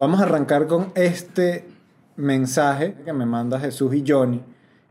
Vamos 0.00 0.20
a 0.20 0.22
arrancar 0.22 0.68
con 0.68 0.92
este 0.94 1.64
mensaje 2.14 2.94
que 3.04 3.12
me 3.12 3.26
manda 3.26 3.58
Jesús 3.58 3.92
y 3.96 4.04
Johnny. 4.06 4.40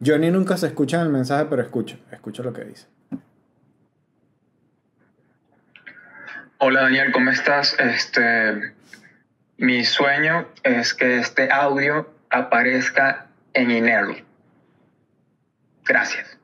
Johnny 0.06 0.30
nunca 0.30 0.58
se 0.58 0.68
escucha 0.68 0.98
en 0.98 1.04
el 1.04 1.14
mensaje, 1.14 1.46
pero 1.50 1.62
escucha, 1.62 1.96
escucha 2.12 2.44
lo 2.44 2.52
que 2.52 2.66
dice. 2.66 2.88
Hola 6.58 6.82
Daniel, 6.82 7.14
¿cómo 7.14 7.32
estás? 7.32 7.78
Este, 7.80 8.74
mi 9.56 9.86
sueño 9.86 10.50
es 10.64 10.94
que 10.94 11.20
este 11.20 11.54
audio 11.54 12.10
aparezca 12.30 13.28
en 13.54 13.72
Inel. 13.72 14.26
Gracias. 15.86 16.38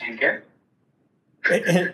¿En 0.00 0.18
qué? 0.18 0.42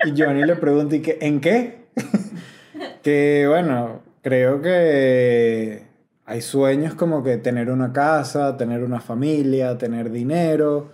y 0.04 0.20
Johnny 0.20 0.44
le 0.44 0.56
pregunta, 0.56 0.96
¿y 0.96 1.02
qué, 1.02 1.18
¿en 1.20 1.40
qué? 1.40 1.84
que 3.04 3.46
bueno, 3.48 4.02
creo 4.22 4.60
que 4.60 5.91
hay 6.24 6.40
sueños 6.40 6.94
como 6.94 7.22
que 7.22 7.36
tener 7.36 7.70
una 7.70 7.92
casa, 7.92 8.56
tener 8.56 8.84
una 8.84 9.00
familia, 9.00 9.76
tener 9.76 10.10
dinero. 10.10 10.92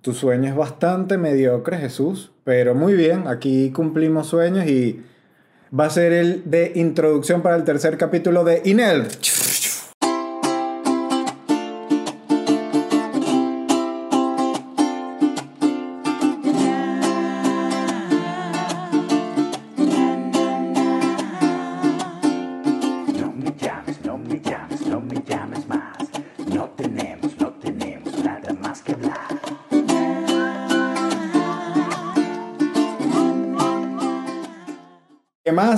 Tu 0.00 0.12
sueño 0.12 0.50
es 0.50 0.56
bastante 0.56 1.16
mediocre, 1.16 1.78
Jesús, 1.78 2.32
pero 2.44 2.74
muy 2.74 2.94
bien, 2.94 3.26
aquí 3.26 3.70
cumplimos 3.70 4.26
sueños 4.26 4.66
y 4.66 5.02
va 5.78 5.86
a 5.86 5.90
ser 5.90 6.12
el 6.12 6.50
de 6.50 6.72
introducción 6.74 7.40
para 7.40 7.56
el 7.56 7.64
tercer 7.64 7.96
capítulo 7.96 8.44
de 8.44 8.62
Inel. 8.64 9.06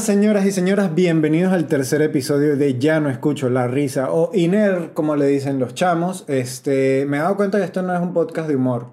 Señoras 0.06 0.46
y 0.46 0.52
señoras? 0.52 0.94
Bienvenidos 0.94 1.52
al 1.52 1.66
tercer 1.66 2.00
episodio 2.00 2.56
de 2.56 2.78
Ya 2.78 3.00
no 3.00 3.10
escucho 3.10 3.50
la 3.50 3.66
risa 3.66 4.12
o 4.12 4.30
INER, 4.32 4.92
como 4.94 5.16
le 5.16 5.26
dicen 5.26 5.58
los 5.58 5.74
chamos. 5.74 6.24
Este, 6.28 7.04
me 7.08 7.16
he 7.16 7.20
dado 7.20 7.36
cuenta 7.36 7.58
que 7.58 7.64
esto 7.64 7.82
no 7.82 7.92
es 7.92 8.00
un 8.00 8.14
podcast 8.14 8.48
de 8.48 8.54
humor. 8.54 8.86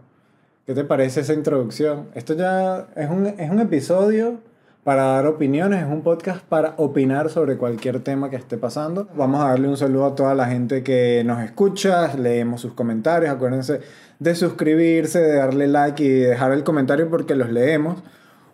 ¿Qué 0.65 0.73
te 0.73 0.83
parece 0.83 1.19
esa 1.19 1.35
introducción? 1.35 2.07
Esto 2.15 2.33
ya 2.33 2.87
es 2.95 3.11
un, 3.11 3.27
es 3.27 3.47
un 3.51 3.59
episodio 3.59 4.39
para 4.83 5.03
dar 5.03 5.27
opiniones, 5.27 5.83
es 5.83 5.87
un 5.87 6.01
podcast 6.01 6.41
para 6.45 6.73
opinar 6.77 7.29
sobre 7.29 7.57
cualquier 7.57 7.99
tema 7.99 8.31
que 8.31 8.37
esté 8.37 8.57
pasando. 8.57 9.07
Vamos 9.15 9.39
a 9.43 9.49
darle 9.49 9.67
un 9.67 9.77
saludo 9.77 10.07
a 10.07 10.15
toda 10.15 10.33
la 10.33 10.47
gente 10.47 10.81
que 10.81 11.21
nos 11.23 11.43
escucha, 11.43 12.11
leemos 12.17 12.59
sus 12.59 12.73
comentarios, 12.73 13.31
acuérdense 13.31 13.81
de 14.17 14.33
suscribirse, 14.33 15.19
de 15.19 15.35
darle 15.35 15.67
like 15.67 16.03
y 16.03 16.09
dejar 16.09 16.53
el 16.53 16.63
comentario 16.63 17.07
porque 17.07 17.35
los 17.35 17.51
leemos. 17.51 18.01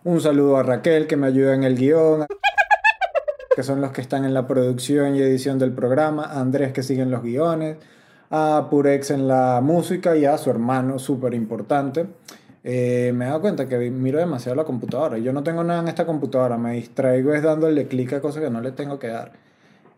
Un 0.02 0.18
saludo 0.20 0.56
a 0.56 0.62
Raquel 0.62 1.06
que 1.06 1.16
me 1.16 1.26
ayuda 1.26 1.54
en 1.54 1.62
el 1.62 1.76
guion, 1.76 2.26
que 3.54 3.62
son 3.64 3.80
los 3.80 3.90
que 3.90 4.00
están 4.00 4.24
en 4.24 4.32
la 4.32 4.46
producción 4.46 5.16
y 5.16 5.20
edición 5.20 5.58
del 5.58 5.72
programa, 5.72 6.24
Andrés 6.24 6.72
que 6.72 6.84
sigue 6.84 7.02
en 7.02 7.10
los 7.10 7.22
guiones, 7.22 7.78
a 8.30 8.68
Purex 8.70 9.10
en 9.10 9.26
la 9.26 9.60
música 9.60 10.16
y 10.16 10.24
a 10.24 10.38
su 10.38 10.50
hermano, 10.50 11.00
súper 11.00 11.34
importante. 11.34 12.06
Eh, 12.62 13.12
me 13.14 13.24
he 13.24 13.28
dado 13.28 13.40
cuenta 13.40 13.66
que 13.66 13.76
miro 13.90 14.20
demasiado 14.20 14.54
la 14.54 14.64
computadora. 14.64 15.18
Yo 15.18 15.32
no 15.32 15.42
tengo 15.42 15.64
nada 15.64 15.80
en 15.80 15.88
esta 15.88 16.06
computadora, 16.06 16.58
me 16.58 16.74
distraigo 16.74 17.34
es 17.34 17.42
dándole 17.42 17.88
clic 17.88 18.12
a 18.12 18.20
cosas 18.20 18.42
que 18.42 18.50
no 18.50 18.60
le 18.60 18.70
tengo 18.70 19.00
que 19.00 19.08
dar. 19.08 19.32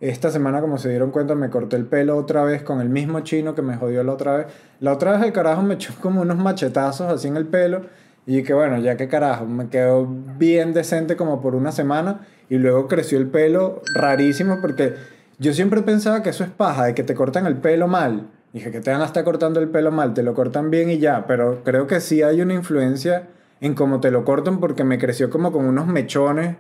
Esta 0.01 0.31
semana, 0.31 0.61
como 0.63 0.79
se 0.79 0.89
dieron 0.89 1.11
cuenta, 1.11 1.35
me 1.35 1.51
corté 1.51 1.77
el 1.77 1.85
pelo 1.85 2.17
otra 2.17 2.45
vez 2.45 2.63
con 2.63 2.81
el 2.81 2.89
mismo 2.89 3.21
chino 3.21 3.55
que 3.55 3.63
me 3.63 3.77
jodió 3.77 4.03
la 4.03 4.13
otra 4.13 4.37
vez. 4.39 4.47
La 4.81 4.93
otra 4.95 5.13
vez 5.13 5.23
el 5.23 5.33
carajo 5.33 5.63
me 5.63 5.75
echó 5.75 5.93
como 6.01 6.23
unos 6.23 6.39
machetazos 6.39 7.13
así 7.13 7.29
en 7.29 7.37
el 7.37 7.47
pelo 7.47 7.83
y 8.27 8.43
que 8.43 8.55
bueno, 8.55 8.79
ya 8.79 8.97
que 8.97 9.09
carajo, 9.09 9.47
me 9.47 9.69
quedó 9.69 10.07
bien 10.07 10.73
decente 10.73 11.17
como 11.17 11.41
por 11.41 11.55
una 11.55 11.73
semana 11.73 12.27
y 12.49 12.57
luego 12.57 12.87
creció 12.87 13.19
el 13.19 13.27
pelo 13.29 13.83
rarísimo 13.95 14.59
porque 14.61 14.95
yo 15.39 15.53
siempre 15.53 15.83
pensaba 15.83 16.23
que 16.23 16.31
eso 16.31 16.45
es 16.45 16.51
paja, 16.51 16.85
de 16.85 16.95
que 16.95 17.03
te 17.03 17.15
cortan 17.15 17.47
el 17.47 17.57
pelo 17.57 17.89
mal. 17.89 18.29
Dije 18.53 18.71
que 18.71 18.81
te 18.81 18.91
van 18.91 19.01
a 19.01 19.07
estar 19.07 19.25
cortando 19.25 19.61
el 19.61 19.69
pelo 19.71 19.91
mal, 19.91 20.15
te 20.15 20.23
lo 20.23 20.35
cortan 20.35 20.71
bien 20.71 20.91
y 20.91 20.99
ya, 20.99 21.27
pero 21.27 21.65
creo 21.65 21.87
que 21.87 22.01
sí 22.01 22.23
hay 22.23 22.43
una 22.43 22.55
influencia 22.55 23.29
en 23.61 23.75
cómo 23.75 24.01
te 24.01 24.11
lo 24.11 24.25
cortan 24.25 24.61
porque 24.61 24.85
me 24.85 24.99
creció 24.99 25.31
como 25.31 25.51
con 25.51 25.65
unos 25.65 25.87
mechones 25.87 26.57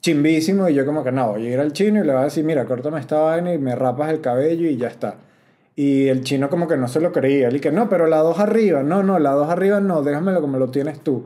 chimbísimos 0.00 0.70
y 0.70 0.74
yo 0.74 0.84
como 0.84 1.04
que 1.04 1.12
no, 1.12 1.32
voy 1.32 1.46
a 1.46 1.50
ir 1.50 1.60
al 1.60 1.72
chino 1.72 2.02
y 2.02 2.06
le 2.06 2.12
voy 2.12 2.22
a 2.22 2.24
decir, 2.24 2.44
mira, 2.44 2.64
córtame 2.64 2.98
esta 2.98 3.18
vaina 3.20 3.52
y 3.52 3.58
me 3.58 3.76
rapas 3.76 4.10
el 4.10 4.20
cabello 4.20 4.68
y 4.68 4.76
ya 4.76 4.88
está. 4.88 5.16
Y 5.74 6.08
el 6.08 6.22
chino 6.22 6.50
como 6.50 6.68
que 6.68 6.76
no 6.76 6.88
se 6.88 7.00
lo 7.00 7.12
creía. 7.12 7.48
Él 7.48 7.56
y 7.56 7.60
que 7.60 7.72
no, 7.72 7.88
pero 7.88 8.06
la 8.06 8.18
dos 8.18 8.38
arriba. 8.38 8.82
No, 8.82 9.02
no, 9.02 9.18
la 9.18 9.32
dos 9.32 9.48
arriba 9.48 9.80
no, 9.80 10.02
déjamelo 10.02 10.40
como 10.40 10.58
lo 10.58 10.70
tienes 10.70 11.00
tú. 11.00 11.24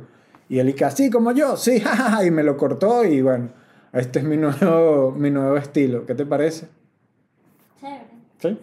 Y 0.49 0.61
él 0.61 0.69
y 0.69 0.75
que 0.75 0.85
así 0.85 1.11
como 1.11 1.33
yo, 1.33 1.57
sí, 1.57 1.81
jajaja, 1.85 2.25
y 2.25 2.31
me 2.31 2.43
lo 2.43 2.57
cortó 2.57 3.05
y 3.05 3.21
bueno, 3.23 3.49
este 3.93 4.21
es 4.21 4.25
mi 4.25 4.37
nuevo, 4.37 5.13
mi 5.13 5.31
nuevo 5.31 5.57
estilo. 5.57 6.07
¿Qué 6.07 6.15
te 6.15 6.25
parece? 6.25 6.69
Chévere. 7.81 8.07
¿Sí? 8.39 8.59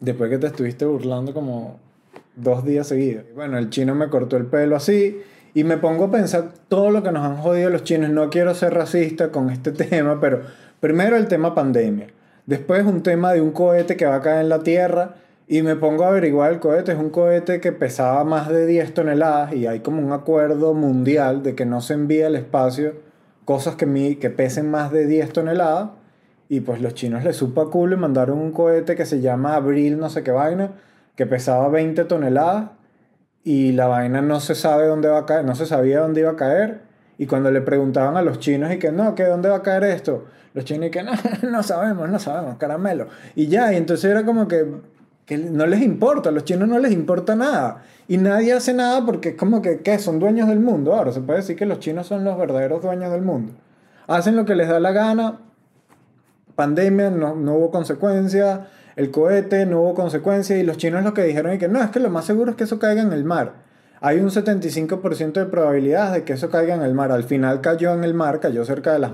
Después 0.00 0.30
que 0.30 0.38
te 0.38 0.48
estuviste 0.48 0.84
burlando 0.84 1.32
como 1.32 1.78
dos 2.34 2.64
días 2.64 2.88
seguidos. 2.88 3.24
Bueno, 3.34 3.58
el 3.58 3.70
chino 3.70 3.94
me 3.94 4.08
cortó 4.08 4.36
el 4.36 4.46
pelo 4.46 4.74
así 4.74 5.20
y 5.54 5.64
me 5.64 5.76
pongo 5.76 6.06
a 6.06 6.10
pensar 6.10 6.52
todo 6.68 6.90
lo 6.90 7.02
que 7.02 7.12
nos 7.12 7.24
han 7.24 7.36
jodido 7.36 7.70
los 7.70 7.84
chinos. 7.84 8.10
No 8.10 8.30
quiero 8.30 8.54
ser 8.54 8.74
racista 8.74 9.30
con 9.30 9.50
este 9.50 9.70
tema, 9.72 10.20
pero 10.20 10.42
primero 10.80 11.16
el 11.16 11.28
tema 11.28 11.54
pandemia. 11.54 12.08
Después 12.46 12.84
un 12.84 13.02
tema 13.02 13.32
de 13.32 13.40
un 13.40 13.52
cohete 13.52 13.96
que 13.96 14.06
va 14.06 14.16
a 14.16 14.20
caer 14.20 14.40
en 14.40 14.48
la 14.48 14.62
Tierra 14.62 15.14
y 15.46 15.62
me 15.62 15.76
pongo 15.76 16.04
a 16.04 16.08
averiguar 16.08 16.52
el 16.52 16.58
cohete. 16.58 16.92
Es 16.92 16.98
un 16.98 17.10
cohete 17.10 17.60
que 17.60 17.72
pesaba 17.72 18.24
más 18.24 18.48
de 18.48 18.66
10 18.66 18.94
toneladas 18.94 19.52
y 19.54 19.66
hay 19.66 19.80
como 19.80 20.02
un 20.04 20.12
acuerdo 20.12 20.74
mundial 20.74 21.42
de 21.42 21.54
que 21.54 21.66
no 21.66 21.80
se 21.80 21.94
envía 21.94 22.26
al 22.26 22.36
espacio 22.36 22.94
cosas 23.44 23.76
que, 23.76 24.18
que 24.18 24.30
pesen 24.30 24.70
más 24.70 24.90
de 24.90 25.06
10 25.06 25.32
toneladas. 25.32 25.90
Y 26.48 26.60
pues 26.60 26.80
los 26.82 26.94
chinos 26.94 27.24
les 27.24 27.36
supo 27.36 27.62
a 27.62 27.70
culo 27.70 27.96
y 27.96 27.98
mandaron 27.98 28.38
un 28.38 28.52
cohete 28.52 28.96
que 28.96 29.06
se 29.06 29.20
llama 29.20 29.54
Abril 29.54 29.98
no 29.98 30.10
sé 30.10 30.22
qué 30.22 30.32
vaina, 30.32 30.72
que 31.16 31.26
pesaba 31.26 31.68
20 31.68 32.04
toneladas 32.04 32.70
y 33.44 33.72
la 33.72 33.86
vaina 33.86 34.20
no 34.22 34.40
se 34.40 34.54
sabe 34.54 34.86
dónde 34.86 35.08
va 35.08 35.20
a 35.20 35.26
caer, 35.26 35.44
no 35.44 35.54
se 35.54 35.66
sabía 35.66 36.00
dónde 36.00 36.20
iba 36.20 36.30
a 36.30 36.36
caer. 36.36 36.80
Y 37.18 37.26
cuando 37.26 37.50
le 37.50 37.60
preguntaban 37.60 38.16
a 38.16 38.22
los 38.22 38.38
chinos 38.38 38.72
y 38.72 38.78
que 38.78 38.92
no, 38.92 39.14
que 39.14 39.24
dónde 39.24 39.48
va 39.48 39.56
a 39.56 39.62
caer 39.62 39.84
esto, 39.84 40.24
los 40.54 40.64
chinos 40.64 40.90
que 40.90 41.02
no, 41.02 41.12
no 41.50 41.62
sabemos, 41.62 42.08
no 42.08 42.18
sabemos, 42.18 42.56
caramelo. 42.56 43.08
Y 43.34 43.46
ya, 43.46 43.72
y 43.72 43.76
entonces 43.76 44.10
era 44.10 44.24
como 44.24 44.48
que, 44.48 44.66
que 45.26 45.38
no 45.38 45.66
les 45.66 45.82
importa, 45.82 46.28
a 46.28 46.32
los 46.32 46.44
chinos 46.44 46.68
no 46.68 46.78
les 46.78 46.92
importa 46.92 47.34
nada. 47.36 47.82
Y 48.08 48.18
nadie 48.18 48.52
hace 48.52 48.74
nada 48.74 49.04
porque 49.04 49.30
es 49.30 49.34
como 49.36 49.62
que, 49.62 49.80
¿qué? 49.80 49.98
Son 49.98 50.18
dueños 50.18 50.48
del 50.48 50.60
mundo. 50.60 50.94
Ahora, 50.94 51.12
se 51.12 51.20
puede 51.20 51.38
decir 51.40 51.56
que 51.56 51.66
los 51.66 51.78
chinos 51.78 52.06
son 52.06 52.24
los 52.24 52.36
verdaderos 52.36 52.82
dueños 52.82 53.10
del 53.12 53.22
mundo. 53.22 53.54
Hacen 54.06 54.36
lo 54.36 54.44
que 54.44 54.54
les 54.54 54.68
da 54.68 54.80
la 54.80 54.92
gana. 54.92 55.38
Pandemia, 56.54 57.10
no, 57.10 57.34
no 57.34 57.54
hubo 57.54 57.70
consecuencia. 57.70 58.68
El 58.96 59.10
cohete, 59.10 59.64
no 59.64 59.80
hubo 59.80 59.94
consecuencia. 59.94 60.58
Y 60.58 60.64
los 60.64 60.76
chinos 60.76 61.04
lo 61.04 61.14
que 61.14 61.22
dijeron 61.22 61.52
es 61.52 61.58
que 61.58 61.68
no, 61.68 61.82
es 61.82 61.90
que 61.90 62.00
lo 62.00 62.10
más 62.10 62.26
seguro 62.26 62.50
es 62.50 62.56
que 62.56 62.64
eso 62.64 62.78
caiga 62.78 63.00
en 63.00 63.12
el 63.12 63.24
mar 63.24 63.71
hay 64.04 64.18
un 64.18 64.30
75% 64.30 65.32
de 65.32 65.46
probabilidades 65.46 66.12
de 66.12 66.24
que 66.24 66.32
eso 66.32 66.50
caiga 66.50 66.74
en 66.74 66.82
el 66.82 66.92
mar. 66.92 67.12
Al 67.12 67.22
final 67.22 67.60
cayó 67.60 67.94
en 67.94 68.02
el 68.02 68.14
mar, 68.14 68.40
cayó 68.40 68.64
cerca 68.64 68.92
de 68.92 68.98
las, 68.98 69.12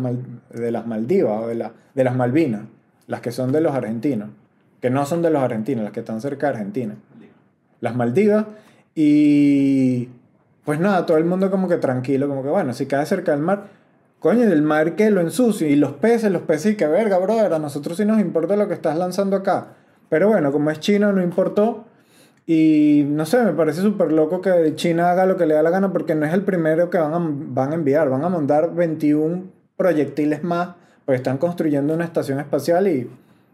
de 0.51 0.71
las 0.73 0.87
Maldivas 0.87 1.43
o 1.43 1.47
de, 1.47 1.57
la, 1.57 1.73
de 1.95 2.05
las 2.05 2.17
Malvinas, 2.17 2.63
las 3.07 3.21
que 3.21 3.31
son 3.31 3.53
de 3.53 3.61
los 3.61 3.75
argentinos, 3.75 4.31
que 4.81 4.89
no 4.89 5.05
son 5.05 5.21
de 5.21 5.29
los 5.29 5.43
argentinos, 5.43 5.85
las 5.85 5.93
que 5.93 6.01
están 6.01 6.23
cerca 6.23 6.47
de 6.47 6.53
Argentina. 6.55 6.95
Las 7.81 7.97
Maldivas 7.97 8.47
y 8.95 10.09
pues 10.65 10.81
nada, 10.81 11.05
todo 11.05 11.19
el 11.19 11.27
mundo 11.27 11.51
como 11.51 11.69
que 11.69 11.77
tranquilo, 11.77 12.27
como 12.27 12.43
que 12.43 12.49
bueno, 12.49 12.73
si 12.73 12.87
cae 12.87 13.05
cerca 13.05 13.33
del 13.33 13.43
mar, 13.43 13.65
coño, 14.21 14.45
el 14.45 14.63
mar 14.63 14.97
que 14.97 15.11
lo 15.11 15.21
ensucia 15.21 15.69
y 15.69 15.77
los 15.77 15.93
peces, 15.93 16.33
los 16.33 16.43
peces 16.43 16.73
y 16.73 16.77
que 16.77 16.87
verga, 16.87 17.19
brother, 17.19 17.53
a 17.53 17.59
nosotros 17.59 17.99
sí 17.99 18.07
nos 18.07 18.21
importa 18.21 18.57
lo 18.57 18.69
que 18.69 18.75
estás 18.75 18.97
lanzando 18.97 19.37
acá. 19.37 19.69
Pero 20.09 20.29
bueno, 20.29 20.51
como 20.51 20.71
es 20.71 20.81
chino, 20.81 21.13
no 21.13 21.23
importó 21.23 21.85
y 22.51 23.05
no 23.07 23.27
sé, 23.27 23.45
me 23.45 23.53
parece 23.53 23.83
súper 23.83 24.11
loco 24.11 24.41
que 24.41 24.75
China 24.75 25.11
haga 25.11 25.27
lo 25.27 25.37
que 25.37 25.45
le 25.45 25.53
da 25.53 25.63
la 25.63 25.69
gana 25.69 25.93
porque 25.93 26.15
no 26.15 26.25
es 26.25 26.33
el 26.33 26.45
primero 26.45 26.89
que 26.89 26.97
van 26.97 27.13
a, 27.13 27.19
van 27.21 27.73
a 27.73 27.75
enviar. 27.75 28.09
Van 28.09 28.25
a 28.25 28.31
mandar 28.31 28.75
21 28.75 29.43
proyectiles 29.77 30.43
más 30.43 30.71
porque 31.05 31.17
están 31.17 31.37
construyendo 31.37 31.93
una 31.93 32.07
estación 32.07 32.41
espacial 32.41 32.89
y 32.89 33.11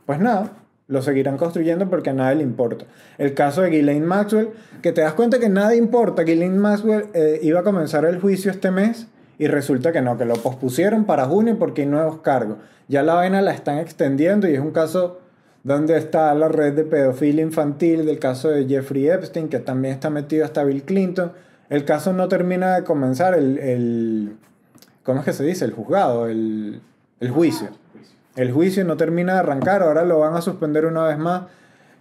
pues 0.07 0.21
nada, 0.21 0.53
lo 0.87 1.03
seguirán 1.03 1.39
construyendo 1.39 1.91
porque 1.91 2.11
a 2.11 2.13
nadie 2.13 2.37
le 2.37 2.43
importa. 2.45 2.85
El 3.19 3.35
caso 3.35 3.63
de 3.63 3.71
Ghislaine 3.71 4.07
Maxwell, 4.07 4.51
que 4.81 4.93
te 4.93 5.01
das 5.01 5.15
cuenta 5.15 5.41
que 5.41 5.49
nada 5.49 5.75
importa. 5.75 6.23
Ghislaine 6.23 6.57
Maxwell 6.57 7.07
eh, 7.15 7.41
iba 7.43 7.59
a 7.59 7.65
comenzar 7.65 8.05
el 8.05 8.21
juicio 8.21 8.53
este 8.53 8.71
mes 8.71 9.09
y 9.41 9.49
resulta 9.49 9.91
que 9.91 10.03
no, 10.03 10.17
que 10.17 10.25
lo 10.25 10.35
pospusieron 10.35 11.05
para 11.05 11.25
junio 11.25 11.59
porque 11.59 11.83
hay 11.83 11.89
nuevos 11.89 12.19
cargos. 12.19 12.59
Ya 12.87 13.03
la 13.03 13.15
vaina 13.15 13.43
la 13.43 13.55
están 13.55 13.79
extendiendo 13.79 14.49
y 14.49 14.55
es 14.55 14.61
un 14.61 14.71
caso 14.71 15.19
donde 15.65 15.97
está 15.97 16.35
la 16.35 16.49
red 16.49 16.75
de 16.75 16.85
pedofilia 16.85 17.43
infantil 17.43 18.05
del 18.05 18.19
caso 18.19 18.51
de 18.51 18.67
Jeffrey 18.67 19.09
Epstein, 19.09 19.49
que 19.49 19.59
también 19.59 19.95
está 19.95 20.11
metido 20.11 20.45
hasta 20.45 20.63
Bill 20.63 20.85
Clinton. 20.85 21.33
El 21.71 21.87
caso 21.87 22.13
no 22.13 22.29
termina 22.29 22.77
de 22.77 22.85
comenzar, 22.85 23.35
el, 23.35 23.59
el 23.59 24.37
¿cómo 25.03 25.21
es 25.21 25.25
que 25.25 25.33
se 25.33 25.43
dice? 25.43 25.65
El 25.65 25.73
juzgado, 25.73 26.29
el, 26.29 26.83
el 27.19 27.31
juicio. 27.31 27.69
el 28.37 28.53
juicio 28.53 28.85
no 28.85 28.99
termina 28.99 29.33
de 29.33 29.39
arrancar, 29.41 29.83
ahora 29.83 30.05
lo 30.05 30.21
van 30.21 30.35
a 30.35 30.43
suspender 30.43 30.85
una 30.85 31.05
vez 31.05 31.19
más. 31.19 31.45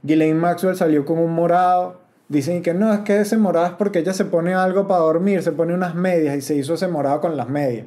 Ghislaine 0.03 0.37
Maxwell 0.37 0.75
salió 0.75 1.05
con 1.05 1.17
un 1.17 1.33
morado. 1.33 2.01
Dicen 2.27 2.63
que 2.63 2.73
no, 2.73 2.93
es 2.93 2.99
que 3.01 3.21
ese 3.21 3.37
morado 3.37 3.67
es 3.67 3.73
porque 3.73 3.99
ella 3.99 4.13
se 4.13 4.25
pone 4.25 4.53
algo 4.53 4.87
para 4.87 5.01
dormir, 5.01 5.41
se 5.41 5.53
pone 5.53 5.73
unas 5.73 5.95
medias 5.95 6.35
y 6.35 6.41
se 6.41 6.55
hizo 6.55 6.73
ese 6.73 6.89
morado 6.89 7.21
con 7.21 7.37
las 7.37 7.47
medias. 7.47 7.85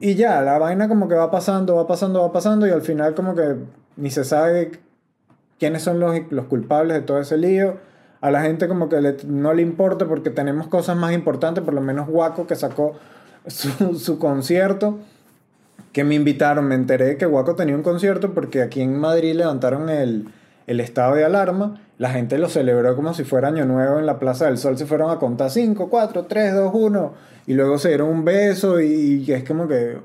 Y 0.00 0.14
ya, 0.14 0.40
la 0.42 0.58
vaina 0.58 0.88
como 0.88 1.08
que 1.08 1.14
va 1.14 1.30
pasando, 1.30 1.76
va 1.76 1.86
pasando, 1.86 2.22
va 2.22 2.32
pasando 2.32 2.66
y 2.66 2.70
al 2.70 2.82
final 2.82 3.14
como 3.14 3.34
que 3.36 3.56
ni 3.98 4.10
se 4.10 4.24
sabe 4.24 4.70
quiénes 5.58 5.82
son 5.82 6.00
los, 6.00 6.16
los 6.30 6.46
culpables 6.46 6.96
de 6.96 7.02
todo 7.02 7.20
ese 7.20 7.36
lío. 7.36 7.76
A 8.20 8.30
la 8.30 8.40
gente 8.42 8.66
como 8.66 8.88
que 8.88 9.16
no 9.26 9.52
le 9.52 9.62
importa 9.62 10.06
porque 10.06 10.30
tenemos 10.30 10.68
cosas 10.68 10.96
más 10.96 11.12
importantes, 11.12 11.62
por 11.62 11.74
lo 11.74 11.80
menos 11.80 12.08
Guaco 12.08 12.46
que 12.46 12.56
sacó 12.56 12.94
su, 13.46 13.94
su 13.98 14.18
concierto 14.18 14.98
que 15.92 16.04
me 16.04 16.14
invitaron, 16.14 16.66
me 16.66 16.74
enteré 16.74 17.16
que 17.16 17.26
Guaco 17.26 17.54
tenía 17.54 17.74
un 17.74 17.82
concierto 17.82 18.34
porque 18.34 18.62
aquí 18.62 18.80
en 18.80 18.98
Madrid 18.98 19.34
levantaron 19.34 19.88
el, 19.88 20.28
el 20.66 20.80
estado 20.80 21.14
de 21.14 21.24
alarma, 21.24 21.80
la 21.96 22.10
gente 22.10 22.38
lo 22.38 22.48
celebró 22.48 22.94
como 22.94 23.14
si 23.14 23.24
fuera 23.24 23.48
Año 23.48 23.64
Nuevo 23.64 23.98
en 23.98 24.06
la 24.06 24.18
Plaza 24.18 24.46
del 24.46 24.58
Sol, 24.58 24.76
se 24.78 24.86
fueron 24.86 25.10
a 25.10 25.18
contar 25.18 25.50
5, 25.50 25.88
4, 25.88 26.26
3, 26.26 26.54
2, 26.54 26.70
1, 26.74 27.14
y 27.46 27.54
luego 27.54 27.78
se 27.78 27.88
dieron 27.88 28.08
un 28.10 28.24
beso 28.24 28.80
y, 28.80 29.24
y 29.26 29.32
es 29.32 29.44
como 29.44 29.66
que 29.66 29.96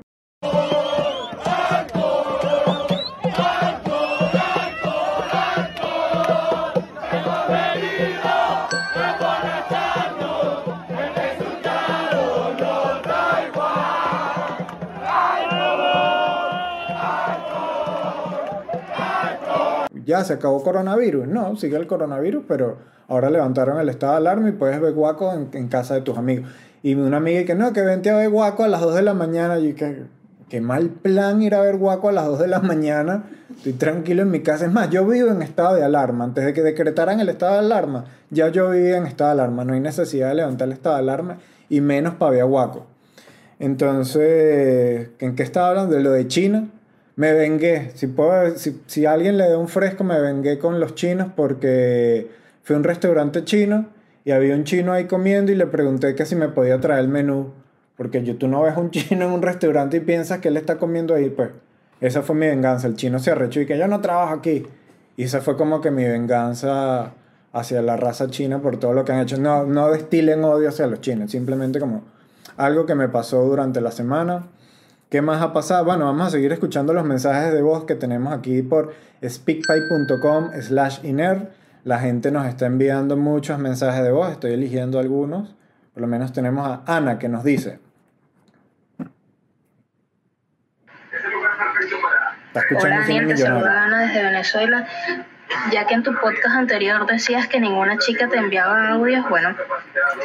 se 20.22 20.34
acabó 20.34 20.62
coronavirus. 20.62 21.26
No, 21.26 21.56
sigue 21.56 21.76
el 21.76 21.86
coronavirus, 21.86 22.44
pero 22.46 22.76
ahora 23.08 23.30
levantaron 23.30 23.80
el 23.80 23.88
estado 23.88 24.12
de 24.12 24.18
alarma 24.18 24.48
y 24.50 24.52
puedes 24.52 24.80
ver 24.80 24.92
guaco 24.92 25.32
en, 25.32 25.68
casa 25.68 25.94
de 25.94 26.02
tus 26.02 26.16
amigos. 26.16 26.50
Y 26.82 26.94
una 26.94 27.16
amiga 27.16 27.44
que 27.44 27.54
no, 27.54 27.72
que 27.72 27.80
vente 27.80 28.10
a 28.10 28.16
ver 28.16 28.28
guaco 28.28 28.64
a 28.64 28.68
las 28.68 28.82
2 28.82 28.94
de 28.94 29.02
la 29.02 29.14
mañana. 29.14 29.58
Y 29.58 29.72
que, 29.72 30.04
qué 30.48 30.60
mal 30.60 30.90
plan 30.90 31.42
ir 31.42 31.54
a 31.54 31.62
ver 31.62 31.78
guaco 31.78 32.10
a 32.10 32.12
las 32.12 32.26
2 32.26 32.40
de 32.40 32.48
la 32.48 32.60
mañana. 32.60 33.24
Estoy 33.56 33.72
tranquilo 33.72 34.22
en 34.22 34.30
mi 34.30 34.40
casa. 34.40 34.66
Es 34.66 34.72
más, 34.72 34.90
yo 34.90 35.06
vivo 35.06 35.30
en 35.30 35.42
estado 35.42 35.74
de 35.74 35.82
alarma. 35.82 36.24
Antes 36.24 36.44
de 36.44 36.52
que 36.52 36.62
decretaran 36.62 37.18
el 37.20 37.30
estado 37.30 37.54
de 37.54 37.58
alarma, 37.60 38.04
ya 38.30 38.48
yo 38.48 38.70
vivía 38.70 38.98
en 38.98 39.06
estado 39.06 39.30
de 39.30 39.42
alarma. 39.42 39.64
No 39.64 39.72
hay 39.72 39.80
necesidad 39.80 40.28
de 40.28 40.34
levantar 40.34 40.68
el 40.68 40.74
estado 40.74 40.96
de 40.96 41.02
alarma 41.02 41.38
y 41.70 41.80
menos 41.80 42.14
para 42.14 42.32
ver 42.32 42.44
guaco. 42.44 42.86
Entonces, 43.58 45.08
¿en 45.18 45.34
qué 45.34 45.42
estaba 45.42 45.70
hablando? 45.70 45.96
De 45.96 46.02
lo 46.02 46.10
de 46.10 46.28
China 46.28 46.68
me 47.16 47.32
vengué. 47.32 47.92
Si, 47.94 48.06
puedo, 48.06 48.56
si, 48.56 48.80
si 48.86 49.06
alguien 49.06 49.38
le 49.38 49.48
da 49.48 49.58
un 49.58 49.68
fresco, 49.68 50.04
me 50.04 50.20
vengué 50.20 50.58
con 50.58 50.80
los 50.80 50.94
chinos 50.94 51.28
porque 51.34 52.28
fui 52.62 52.74
a 52.74 52.78
un 52.78 52.84
restaurante 52.84 53.44
chino 53.44 53.86
y 54.24 54.32
había 54.32 54.54
un 54.54 54.64
chino 54.64 54.92
ahí 54.92 55.04
comiendo 55.04 55.52
y 55.52 55.54
le 55.54 55.66
pregunté 55.66 56.14
que 56.14 56.26
si 56.26 56.34
me 56.34 56.48
podía 56.48 56.80
traer 56.80 57.00
el 57.00 57.08
menú. 57.08 57.52
Porque 57.96 58.24
yo, 58.24 58.36
tú 58.36 58.48
no 58.48 58.62
ves 58.62 58.76
un 58.76 58.90
chino 58.92 59.26
en 59.26 59.30
un 59.30 59.42
restaurante 59.42 59.98
y 59.98 60.00
piensas 60.00 60.40
que 60.40 60.48
él 60.48 60.56
está 60.56 60.76
comiendo 60.78 61.14
ahí. 61.14 61.30
Pues 61.30 61.50
esa 62.00 62.22
fue 62.22 62.34
mi 62.34 62.46
venganza. 62.46 62.86
El 62.86 62.96
chino 62.96 63.18
se 63.18 63.30
arrechó 63.30 63.60
y 63.60 63.66
que 63.66 63.78
yo 63.78 63.86
no 63.86 64.00
trabajo 64.00 64.34
aquí. 64.34 64.66
Y 65.16 65.24
esa 65.24 65.40
fue 65.40 65.56
como 65.56 65.80
que 65.80 65.90
mi 65.90 66.04
venganza 66.04 67.12
hacia 67.52 67.82
la 67.82 67.96
raza 67.96 68.28
china 68.30 68.60
por 68.60 68.78
todo 68.78 68.94
lo 68.94 69.04
que 69.04 69.12
han 69.12 69.20
hecho. 69.20 69.36
No, 69.38 69.64
no 69.64 69.90
destilen 69.90 70.42
odio 70.42 70.70
hacia 70.70 70.88
los 70.88 71.00
chinos, 71.00 71.30
simplemente 71.30 71.78
como 71.78 72.02
algo 72.56 72.84
que 72.84 72.96
me 72.96 73.08
pasó 73.08 73.44
durante 73.44 73.80
la 73.80 73.92
semana 73.92 74.46
¿Qué 75.10 75.22
más 75.22 75.42
ha 75.42 75.52
pasado? 75.52 75.84
Bueno, 75.84 76.06
vamos 76.06 76.28
a 76.28 76.30
seguir 76.30 76.52
escuchando 76.52 76.92
los 76.92 77.04
mensajes 77.04 77.52
de 77.52 77.62
voz 77.62 77.84
que 77.84 77.94
tenemos 77.94 78.32
aquí 78.32 78.62
por 78.62 78.94
speakpipe.com 79.24 80.50
slash 80.60 81.04
iner. 81.04 81.52
La 81.84 81.98
gente 81.98 82.30
nos 82.30 82.46
está 82.46 82.66
enviando 82.66 83.16
muchos 83.16 83.58
mensajes 83.58 84.02
de 84.02 84.10
voz, 84.10 84.32
estoy 84.32 84.52
eligiendo 84.52 84.98
algunos. 84.98 85.54
Por 85.92 86.00
lo 86.00 86.08
menos 86.08 86.32
tenemos 86.32 86.66
a 86.66 86.82
Ana 86.86 87.18
que 87.18 87.28
nos 87.28 87.44
dice. 87.44 87.78
Está 92.46 92.60
escuchando 92.60 92.96
Hola, 92.96 93.04
gente, 93.04 93.36
saluda 93.36 93.84
Ana 93.84 94.02
desde 94.02 94.22
Venezuela 94.22 94.88
ya 95.72 95.86
que 95.86 95.94
en 95.94 96.02
tu 96.02 96.12
podcast 96.12 96.56
anterior 96.56 97.06
decías 97.06 97.48
que 97.48 97.60
ninguna 97.60 97.98
chica 97.98 98.28
te 98.28 98.36
enviaba 98.36 98.90
audios, 98.90 99.28
bueno, 99.28 99.54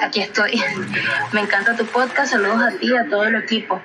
aquí 0.02 0.22
estoy. 0.22 0.62
Me 1.34 1.42
encanta 1.42 1.76
tu 1.76 1.86
podcast, 1.86 2.32
saludos 2.32 2.62
a 2.62 2.72
ti, 2.72 2.96
a 2.96 3.08
todo 3.10 3.26
el 3.26 3.36
equipo. 3.36 3.82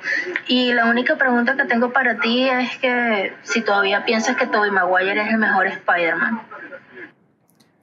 Y 0.46 0.72
la 0.72 0.86
única 0.86 1.16
pregunta 1.16 1.56
que 1.56 1.64
tengo 1.64 1.92
para 1.92 2.18
ti 2.18 2.48
es 2.48 2.76
que 2.78 3.32
si 3.42 3.62
todavía 3.62 4.04
piensas 4.04 4.36
que 4.36 4.46
Tobey 4.46 4.70
Maguire 4.70 5.20
es 5.22 5.28
el 5.28 5.38
mejor 5.38 5.66
Spider-Man. 5.66 6.42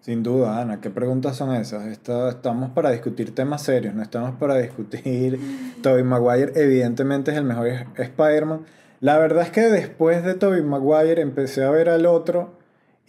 Sin 0.02 0.24
duda, 0.24 0.60
Ana, 0.60 0.82
¿qué 0.82 0.90
preguntas 0.90 1.38
son 1.38 1.54
esas? 1.56 1.86
estamos 1.86 2.72
para 2.72 2.90
discutir 2.90 3.36
temas 3.36 3.62
serios, 3.62 3.94
no 3.94 4.02
estamos 4.02 4.36
para 4.36 4.58
discutir. 4.58 5.40
Tobey 5.84 6.04
Maguire 6.04 6.52
evidentemente 6.56 7.32
es 7.32 7.38
el 7.38 7.44
mejor 7.44 7.68
Spider-Man. 7.96 8.66
La 9.00 9.18
verdad 9.18 9.44
es 9.44 9.52
que 9.52 9.62
después 9.62 10.24
de 10.24 10.34
Tobey 10.34 10.62
Maguire 10.62 11.22
empecé 11.22 11.64
a 11.64 11.70
ver 11.70 11.90
al 11.90 12.06
otro 12.08 12.61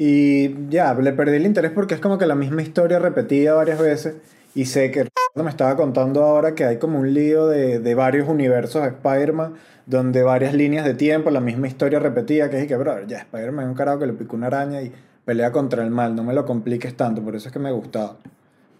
y 0.05 0.69
ya, 0.69 0.95
le 0.95 1.13
perdí 1.13 1.37
el 1.37 1.47
interés 1.47 1.71
porque 1.71 1.95
es 1.95 2.01
como 2.01 2.19
que 2.19 2.27
la 2.27 2.35
misma 2.35 2.61
historia 2.61 2.99
repetida 2.99 3.55
varias 3.55 3.79
veces. 3.79 4.17
Y 4.53 4.65
sé 4.65 4.91
que 4.91 5.07
me 5.37 5.49
estaba 5.49 5.77
contando 5.77 6.25
ahora 6.25 6.57
que 6.57 6.65
hay 6.65 6.79
como 6.79 6.99
un 6.99 7.15
lío 7.15 7.47
de, 7.47 7.79
de 7.79 7.95
varios 7.95 8.29
universos 8.29 8.83
de 8.83 8.89
Spider-Man, 8.89 9.55
donde 9.87 10.25
varias 10.25 10.55
líneas 10.55 10.85
de 10.85 10.95
tiempo, 10.95 11.31
la 11.31 11.39
misma 11.39 11.69
historia 11.69 12.01
repetida, 12.01 12.51
que 12.51 12.61
es 12.61 12.67
que, 12.67 12.75
bro, 12.75 13.07
ya, 13.07 13.19
Spider-Man 13.19 13.67
es 13.67 13.69
un 13.69 13.77
carajo 13.77 14.01
que 14.01 14.07
le 14.07 14.15
picó 14.15 14.35
una 14.35 14.49
araña 14.49 14.83
y 14.83 14.93
pelea 15.25 15.53
contra 15.53 15.85
el 15.85 15.93
mal, 15.93 16.17
no 16.17 16.25
me 16.25 16.35
lo 16.35 16.45
compliques 16.47 16.97
tanto, 16.97 17.23
por 17.23 17.37
eso 17.37 17.47
es 17.47 17.53
que 17.53 17.61
me 17.61 17.69
ha 17.69 17.73
gustado. 17.73 18.19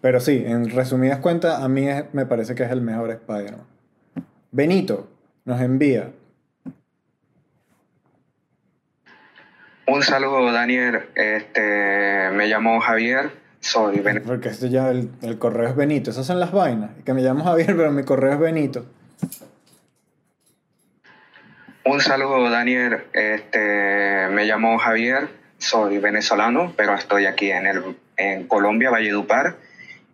Pero 0.01 0.19
sí, 0.19 0.43
en 0.45 0.71
resumidas 0.71 1.21
cuentas, 1.21 1.63
a 1.63 1.69
mí 1.69 1.87
me 2.13 2.27
parece 2.27 2.57
que 2.57 2.65
es 2.65 2.71
el 2.73 2.81
mejor 2.81 3.11
Spider-Man. 3.13 3.67
Benito 4.51 5.07
nos 5.45 5.61
envía 5.61 6.11
Un 9.87 10.03
saludo, 10.03 10.53
Daniel. 10.53 11.07
Este, 11.15 12.31
me 12.33 12.47
llamo 12.47 12.81
Javier. 12.81 13.31
Soy 13.61 14.01
Benito. 14.01 14.27
Porque 14.27 14.49
este 14.49 14.71
ya 14.71 14.91
el, 14.91 15.39
correo 15.39 15.69
es 15.69 15.77
Benito. 15.77 16.11
Esas 16.11 16.27
son 16.27 16.41
las 16.41 16.53
vainas. 16.53 16.91
Que 17.05 17.15
me 17.15 17.23
llamo 17.23 17.45
Javier, 17.45 17.77
pero 17.77 17.91
mi 17.91 18.05
correo 18.05 18.33
es 18.33 18.39
Benito. 18.39 18.87
Un 21.85 22.01
saludo, 22.01 22.49
Daniel. 22.49 23.05
Este, 23.13 24.29
me 24.31 24.45
llamo 24.45 24.79
Javier. 24.79 25.29
Soy 25.59 25.99
venezolano, 25.99 26.73
pero 26.77 26.95
estoy 26.95 27.27
aquí 27.27 27.51
en, 27.51 27.67
el, 27.67 27.97
en 28.17 28.47
Colombia, 28.47 28.91
Valledupar. 28.91 29.57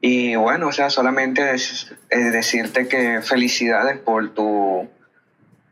Y 0.01 0.37
bueno, 0.37 0.69
o 0.69 0.73
sea, 0.73 0.91
solamente 0.91 1.55
es 1.55 1.91
decirte 2.11 2.87
que 2.87 3.21
felicidades 3.23 3.99
por 3.99 4.31
tu 4.31 4.89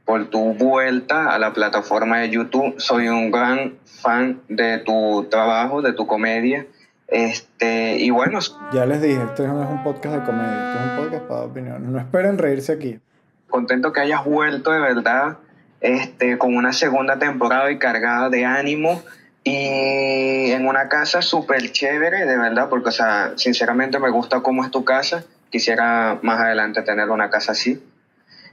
por 0.06 0.30
tu 0.30 0.54
vuelta 0.54 1.34
a 1.34 1.38
la 1.38 1.52
plataforma 1.52 2.20
de 2.20 2.30
YouTube. 2.30 2.76
Soy 2.78 3.08
un 3.08 3.30
gran 3.30 3.74
fan 3.84 4.40
de 4.48 4.78
tu 4.78 5.26
trabajo, 5.28 5.82
de 5.82 5.92
tu 5.92 6.06
comedia. 6.06 6.64
Este, 7.08 7.98
y 7.98 8.10
bueno. 8.10 8.38
Ya 8.72 8.86
les 8.86 9.02
dije, 9.02 9.20
esto 9.22 9.46
no 9.46 9.62
es 9.62 9.68
un 9.68 9.82
podcast 9.82 10.14
de 10.14 10.22
comedia, 10.22 10.68
esto 10.68 10.78
es 10.78 10.90
un 10.90 11.04
podcast 11.04 11.24
para 11.24 11.40
opiniones. 11.42 11.88
No 11.90 11.98
esperen 11.98 12.38
reírse 12.38 12.72
aquí. 12.72 13.00
Contento 13.48 13.92
que 13.92 14.00
hayas 14.00 14.24
vuelto 14.24 14.70
de 14.70 14.80
verdad 14.80 15.38
este, 15.80 16.38
con 16.38 16.56
una 16.56 16.72
segunda 16.72 17.18
temporada 17.18 17.70
y 17.70 17.78
cargada 17.78 18.30
de 18.30 18.44
ánimo 18.44 19.02
y 19.42 20.50
en 20.50 20.66
una 20.66 20.88
casa 20.88 21.20
súper 21.22 21.70
chévere, 21.70 22.26
de 22.26 22.36
verdad, 22.36 22.68
porque, 22.68 22.88
o 22.88 22.92
sea, 22.92 23.32
sinceramente 23.36 23.98
me 23.98 24.10
gusta 24.10 24.40
cómo 24.40 24.64
es 24.64 24.70
tu 24.70 24.84
casa. 24.84 25.24
Quisiera 25.50 26.18
más 26.22 26.40
adelante 26.40 26.82
tener 26.82 27.10
una 27.10 27.30
casa 27.30 27.52
así. 27.52 27.80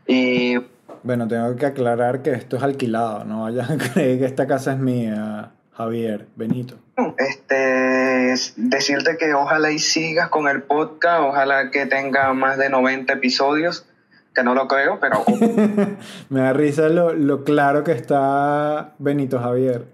Y 0.06 0.60
bueno, 1.04 1.28
tengo 1.28 1.56
que 1.56 1.66
aclarar 1.66 2.22
que 2.22 2.32
esto 2.32 2.58
es 2.58 2.64
alquilado, 2.64 3.26
no 3.26 3.44
vayan 3.44 3.72
a 3.72 3.78
creer 3.94 4.20
que 4.20 4.26
esta 4.26 4.48
casa 4.48 4.74
es 4.74 4.80
mía, 4.80 5.52
Javier, 5.74 6.28
Benito. 6.36 6.76
Este, 7.18 8.36
decirte 8.56 9.18
que 9.18 9.34
ojalá 9.34 9.72
y 9.72 9.80
sigas 9.80 10.30
con 10.30 10.48
el 10.48 10.64
podcast, 10.64 11.22
ojalá 11.22 11.72
que 11.72 11.86
tenga 11.86 12.34
más 12.34 12.58
de 12.58 12.70
90 12.70 13.14
episodios, 13.14 13.86
que 14.34 14.44
no 14.44 14.56
lo 14.56 14.68
creo, 14.68 15.00
pero... 15.00 15.24
Me 16.30 16.42
da 16.42 16.54
risa 16.54 16.90
lo, 16.90 17.14
lo 17.14 17.44
claro 17.44 17.84
que 17.84 17.92
está 17.92 18.94
Benito 19.00 19.40
Javier. 19.40 19.86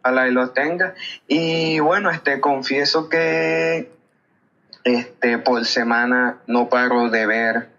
Ojalá 0.00 0.28
y 0.28 0.32
lo 0.32 0.50
tenga. 0.50 0.94
Y 1.28 1.78
bueno, 1.80 2.10
este, 2.10 2.40
confieso 2.40 3.08
que 3.08 3.90
este, 4.84 5.38
por 5.38 5.64
semana 5.64 6.38
no 6.46 6.68
paro 6.68 7.08
de 7.08 7.26
ver 7.26 7.71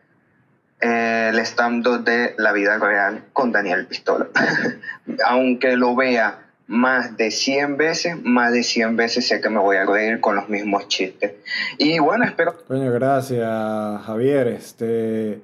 el 0.84 1.40
stand 1.40 2.04
de 2.04 2.36
la 2.38 2.52
vida 2.52 2.78
real 2.78 3.24
con 3.32 3.52
Daniel 3.52 3.88
Pistola. 3.88 4.28
Aunque 5.26 5.78
lo 5.78 5.96
vea 5.96 6.40
más 6.68 7.16
de 7.18 7.32
100 7.32 7.78
veces, 7.78 8.22
más 8.22 8.52
de 8.52 8.64
100 8.64 8.98
veces 8.98 9.28
sé 9.28 9.40
que 9.40 9.50
me 9.50 9.60
voy 9.60 9.78
a 9.78 9.86
reír 9.86 10.20
con 10.20 10.36
los 10.36 10.50
mismos 10.50 10.88
chistes. 10.88 11.34
Y 11.78 12.00
bueno, 12.00 12.26
espero... 12.26 12.56
Coño, 12.68 12.92
gracias 12.92 14.02
Javier. 14.06 14.48
Este, 14.48 15.42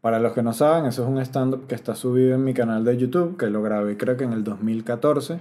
Para 0.00 0.20
los 0.20 0.32
que 0.32 0.42
no 0.42 0.52
saben, 0.52 0.86
eso 0.86 1.02
es 1.02 1.08
un 1.08 1.18
stand-up 1.18 1.66
que 1.66 1.74
está 1.74 1.94
subido 1.94 2.34
en 2.34 2.44
mi 2.44 2.54
canal 2.54 2.84
de 2.84 2.96
YouTube, 2.96 3.36
que 3.36 3.46
lo 3.46 3.62
grabé 3.62 3.96
creo 3.96 4.16
que 4.16 4.24
en 4.24 4.32
el 4.32 4.44
2014. 4.44 5.40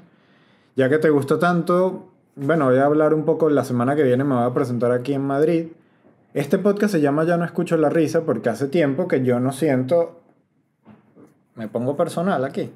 Ya 0.75 0.89
que 0.89 0.97
te 0.97 1.09
gusta 1.09 1.37
tanto, 1.37 2.07
bueno, 2.35 2.65
voy 2.65 2.77
a 2.77 2.85
hablar 2.85 3.13
un 3.13 3.25
poco, 3.25 3.49
la 3.49 3.63
semana 3.63 3.95
que 3.95 4.03
viene 4.03 4.23
me 4.23 4.35
voy 4.35 4.45
a 4.45 4.53
presentar 4.53 4.91
aquí 4.91 5.13
en 5.13 5.21
Madrid. 5.21 5.67
Este 6.37 6.59
podcast 6.59 6.91
se 6.91 7.01
llama 7.01 7.23
Ya 7.23 7.35
no 7.35 7.45
escucho 7.45 7.77
la 7.77 7.89
risa 7.89 8.21
porque 8.21 8.49
hace 8.49 8.67
tiempo 8.67 9.07
que 9.07 9.23
yo 9.23 9.39
no 9.39 9.51
siento, 9.51 10.21
me 11.55 11.67
pongo 11.67 11.97
personal 11.97 12.45
aquí, 12.45 12.69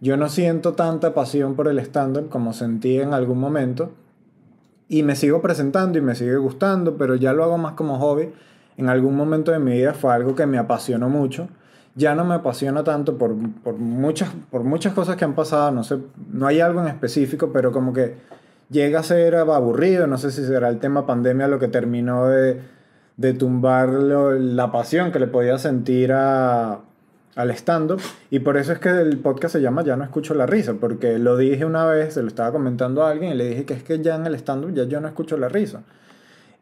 yo 0.00 0.16
no 0.16 0.28
siento 0.28 0.72
tanta 0.72 1.14
pasión 1.14 1.54
por 1.54 1.68
el 1.68 1.78
stand-up 1.78 2.28
como 2.28 2.52
sentí 2.52 2.98
en 2.98 3.14
algún 3.14 3.38
momento. 3.38 3.92
Y 4.88 5.04
me 5.04 5.14
sigo 5.14 5.40
presentando 5.40 5.98
y 5.98 6.00
me 6.00 6.16
sigue 6.16 6.36
gustando, 6.36 6.96
pero 6.96 7.14
ya 7.14 7.32
lo 7.32 7.44
hago 7.44 7.58
más 7.58 7.74
como 7.74 8.00
hobby 8.00 8.32
en 8.76 8.88
algún 8.88 9.14
momento 9.14 9.52
de 9.52 9.60
mi 9.60 9.70
vida 9.74 9.94
fue 9.94 10.12
algo 10.12 10.34
que 10.34 10.44
me 10.46 10.58
apasionó 10.58 11.08
mucho. 11.08 11.46
Ya 11.94 12.16
no 12.16 12.24
me 12.24 12.34
apasiona 12.34 12.82
tanto 12.82 13.18
por, 13.18 13.36
por, 13.62 13.74
muchas, 13.74 14.30
por 14.50 14.64
muchas 14.64 14.94
cosas 14.94 15.14
que 15.14 15.24
han 15.24 15.36
pasado, 15.36 15.70
no 15.70 15.84
sé, 15.84 15.98
no 16.32 16.48
hay 16.48 16.58
algo 16.58 16.80
en 16.80 16.88
específico, 16.88 17.52
pero 17.52 17.70
como 17.70 17.92
que 17.92 18.16
llega 18.70 19.00
a 19.00 19.02
ser 19.02 19.34
aburrido, 19.36 20.06
no 20.06 20.18
sé 20.18 20.30
si 20.30 20.44
será 20.44 20.68
el 20.68 20.78
tema 20.78 21.06
pandemia 21.06 21.48
lo 21.48 21.58
que 21.58 21.68
terminó 21.68 22.28
de, 22.28 22.60
de 23.16 23.34
tumbar 23.34 23.88
la 23.88 24.72
pasión 24.72 25.12
que 25.12 25.18
le 25.18 25.26
podía 25.26 25.58
sentir 25.58 26.12
a, 26.12 26.80
al 27.36 27.50
stand-up. 27.50 28.00
Y 28.30 28.40
por 28.40 28.56
eso 28.56 28.72
es 28.72 28.78
que 28.78 28.90
el 28.90 29.18
podcast 29.18 29.54
se 29.54 29.60
llama 29.60 29.82
Ya 29.82 29.96
no 29.96 30.04
escucho 30.04 30.34
la 30.34 30.46
risa, 30.46 30.74
porque 30.74 31.18
lo 31.18 31.36
dije 31.36 31.64
una 31.64 31.86
vez, 31.86 32.14
se 32.14 32.22
lo 32.22 32.28
estaba 32.28 32.52
comentando 32.52 33.04
a 33.04 33.10
alguien 33.10 33.32
y 33.32 33.34
le 33.34 33.48
dije 33.48 33.64
que 33.64 33.74
es 33.74 33.82
que 33.82 34.00
ya 34.00 34.16
en 34.16 34.26
el 34.26 34.34
stand-up 34.34 34.74
ya 34.74 34.84
yo 34.84 35.00
no 35.00 35.08
escucho 35.08 35.36
la 35.36 35.48
risa. 35.48 35.82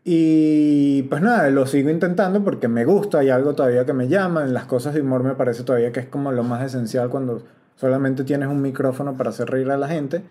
Y 0.05 1.05
pues 1.05 1.23
nada, 1.23 1.49
lo 1.51 1.65
sigo 1.67 1.89
intentando 1.89 2.43
porque 2.43 2.67
me 2.67 2.85
gusta, 2.85 3.21
hay 3.21 3.31
algo 3.31 3.55
todavía 3.55 3.87
que 3.87 3.93
me 3.93 4.09
llama, 4.09 4.43
en 4.43 4.53
las 4.53 4.65
cosas 4.65 4.95
de 4.95 5.01
humor 5.01 5.23
me 5.23 5.35
parece 5.35 5.63
todavía 5.63 5.93
que 5.93 6.01
es 6.01 6.07
como 6.07 6.33
lo 6.33 6.43
más 6.43 6.63
esencial 6.65 7.09
cuando 7.09 7.43
solamente 7.77 8.25
tienes 8.25 8.49
un 8.49 8.61
micrófono 8.61 9.17
para 9.17 9.31
hacer 9.31 9.49
reír 9.49 9.71
a 9.71 9.77
la 9.77 9.87
gente. 9.89 10.23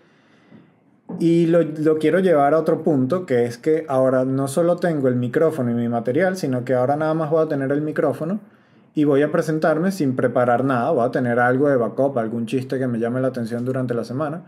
Y 1.19 1.47
lo, 1.47 1.61
lo, 1.61 1.97
quiero 1.97 2.19
llevar 2.19 2.53
a 2.53 2.59
otro 2.59 2.83
punto, 2.83 3.25
que 3.25 3.45
es 3.45 3.57
que 3.57 3.85
ahora 3.87 4.25
no 4.25 4.47
solo 4.47 4.77
tengo 4.77 5.07
el 5.07 5.15
micrófono 5.15 5.71
y 5.71 5.73
mi 5.73 5.87
material, 5.87 6.37
sino 6.37 6.63
que 6.65 6.73
ahora 6.73 6.95
nada 6.95 7.13
más 7.13 7.29
voy 7.29 7.43
a 7.43 7.47
tener 7.47 7.71
el 7.71 7.81
micrófono 7.81 8.39
y 8.93 9.05
voy 9.05 9.21
a 9.21 9.31
presentarme 9.31 9.91
sin 9.91 10.15
preparar 10.15 10.63
nada, 10.63 10.91
voy 10.91 11.05
a 11.05 11.11
tener 11.11 11.39
algo 11.39 11.69
de 11.69 11.77
backup, 11.77 12.17
algún 12.17 12.45
chiste 12.45 12.77
que 12.77 12.87
me 12.87 12.99
llame 12.99 13.21
la 13.21 13.29
atención 13.29 13.63
durante 13.63 13.93
la 13.93 14.03
semana, 14.03 14.43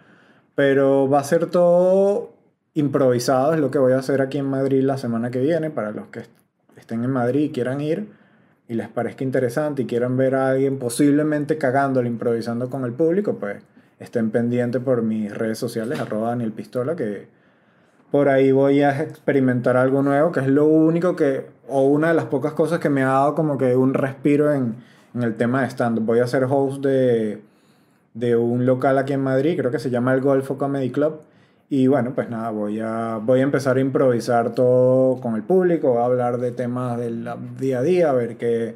pero 0.56 1.10
va 1.10 1.20
a 1.20 1.24
ser 1.24 1.48
todo 1.48 2.34
improvisado 2.74 3.54
es 3.54 3.60
lo 3.60 3.70
que 3.70 3.78
voy 3.78 3.94
a 3.94 4.00
hacer 4.00 4.22
aquí 4.22 4.40
en 4.40 4.46
Madrid 4.46 4.82
la 4.82 4.98
semana 4.98 5.30
que 5.30 5.40
viene 5.40 5.70
para 5.70 5.92
los 5.92 6.08
que 6.08 6.24
estén 6.76 7.04
en 7.04 7.12
Madrid 7.12 7.42
y 7.42 7.50
quieran 7.52 7.82
ir 7.82 8.10
y 8.68 8.74
les 8.74 8.90
parezca 8.90 9.24
interesante 9.24 9.84
y 9.84 9.86
quieran 9.86 10.18
ver 10.18 10.36
a 10.36 10.50
alguien 10.50 10.80
posiblemente 10.80 11.58
cagándole, 11.58 12.08
improvisando 12.08 12.70
con 12.70 12.84
el 12.86 12.94
público, 12.94 13.36
pues 13.36 13.62
estén 14.00 14.32
pendientes 14.32 14.82
por 14.82 15.02
mis 15.02 15.34
redes 15.34 15.58
sociales, 15.58 16.00
arroba 16.00 16.30
Daniel 16.30 16.52
Pistola, 16.52 16.96
que 16.96 17.28
por 18.12 18.30
ahí 18.30 18.52
voy 18.52 18.82
a 18.82 19.02
experimentar 19.02 19.78
algo 19.78 20.02
nuevo, 20.04 20.32
que 20.32 20.42
es 20.42 20.48
lo 20.48 20.66
único 20.66 21.16
que, 21.16 21.48
o 21.68 21.84
una 21.84 22.10
de 22.10 22.14
las 22.14 22.26
pocas 22.26 22.54
cosas 22.54 22.80
que 22.80 22.90
me 22.90 23.04
ha 23.04 23.08
dado 23.08 23.36
como 23.36 23.58
que 23.58 23.76
un 23.76 23.94
respiro 23.94 24.54
en, 24.54 24.76
el 25.20 25.36
tema 25.36 25.62
de 25.62 25.70
stand-up. 25.70 26.06
Voy 26.06 26.20
a 26.20 26.28
ser 26.28 26.46
host 26.50 26.84
de, 26.84 27.42
de 28.14 28.36
un 28.36 28.66
local 28.66 28.98
aquí 28.98 29.14
en 29.14 29.22
Madrid, 29.22 29.58
creo 29.58 29.72
que 29.72 29.80
se 29.80 29.90
llama 29.90 30.14
el 30.14 30.22
Golfo 30.22 30.58
Comedy 30.58 30.92
Club 30.92 31.22
y 31.76 31.88
bueno, 31.88 32.14
pues 32.14 32.30
nada, 32.30 32.52
voy 32.52 32.80
a, 32.80 33.20
voy 33.20 33.40
a 33.40 33.44
empezar 33.44 33.78
a 33.78 33.80
improvisar 33.80 34.54
todo 34.54 35.20
con 35.20 35.34
el 35.34 35.42
público, 35.42 36.00
a 36.00 36.06
hablar 36.06 36.38
de 36.38 36.52
temas 36.52 37.00
del 37.00 37.28
día 37.58 37.80
a 37.80 37.82
día, 37.82 38.10
a 38.12 38.14
ver 38.14 38.38
qué, 38.38 38.76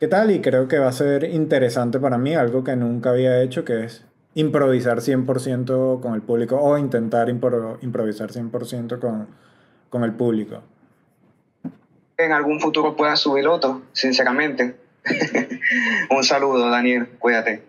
qué 0.00 0.08
tal. 0.08 0.32
Y 0.32 0.40
creo 0.40 0.66
que 0.66 0.80
va 0.80 0.88
a 0.88 0.92
ser 0.92 1.22
interesante 1.22 2.00
para 2.00 2.18
mí, 2.18 2.34
algo 2.34 2.64
que 2.64 2.74
nunca 2.74 3.10
había 3.10 3.40
hecho, 3.40 3.64
que 3.64 3.84
es 3.84 4.04
improvisar 4.34 4.98
100% 4.98 6.00
con 6.00 6.14
el 6.14 6.22
público 6.22 6.60
o 6.60 6.76
intentar 6.76 7.28
improvisar 7.28 8.30
100% 8.30 8.98
con, 8.98 9.28
con 9.88 10.04
el 10.04 10.12
público. 10.12 10.62
En 12.16 12.32
algún 12.32 12.60
futuro 12.60 12.96
pueda 12.96 13.16
subir 13.16 13.46
otro, 13.48 13.82
sinceramente. 13.92 14.76
Un 16.10 16.24
saludo, 16.24 16.70
Daniel, 16.70 17.08
cuídate. 17.18 17.62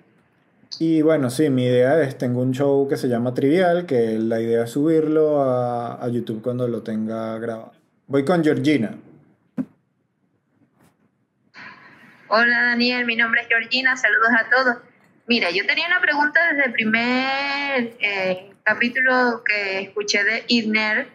Y 0.79 1.01
bueno, 1.01 1.29
sí, 1.29 1.49
mi 1.49 1.65
idea 1.65 2.01
es, 2.01 2.17
tengo 2.17 2.41
un 2.41 2.51
show 2.51 2.87
que 2.89 2.97
se 2.97 3.07
llama 3.07 3.33
Trivial, 3.33 3.85
que 3.85 4.19
la 4.19 4.41
idea 4.41 4.65
es 4.65 4.71
subirlo 4.71 5.41
a, 5.41 6.03
a 6.03 6.09
YouTube 6.09 6.41
cuando 6.41 6.67
lo 6.67 6.83
tenga 6.83 7.37
grabado. 7.39 7.71
Voy 8.07 8.25
con 8.25 8.43
Georgina. 8.43 8.97
Hola 12.27 12.63
Daniel, 12.63 13.05
mi 13.05 13.15
nombre 13.15 13.41
es 13.41 13.47
Georgina, 13.47 13.95
saludos 13.95 14.29
a 14.37 14.49
todos. 14.49 14.94
Mira, 15.27 15.49
yo 15.49 15.65
tenía 15.65 15.87
una 15.87 16.01
pregunta 16.01 16.39
desde 16.51 16.65
el 16.65 16.71
primer 16.73 17.95
eh, 17.99 18.51
capítulo 18.63 19.43
que 19.43 19.81
escuché 19.81 20.23
de 20.23 20.43
Idner 20.47 21.07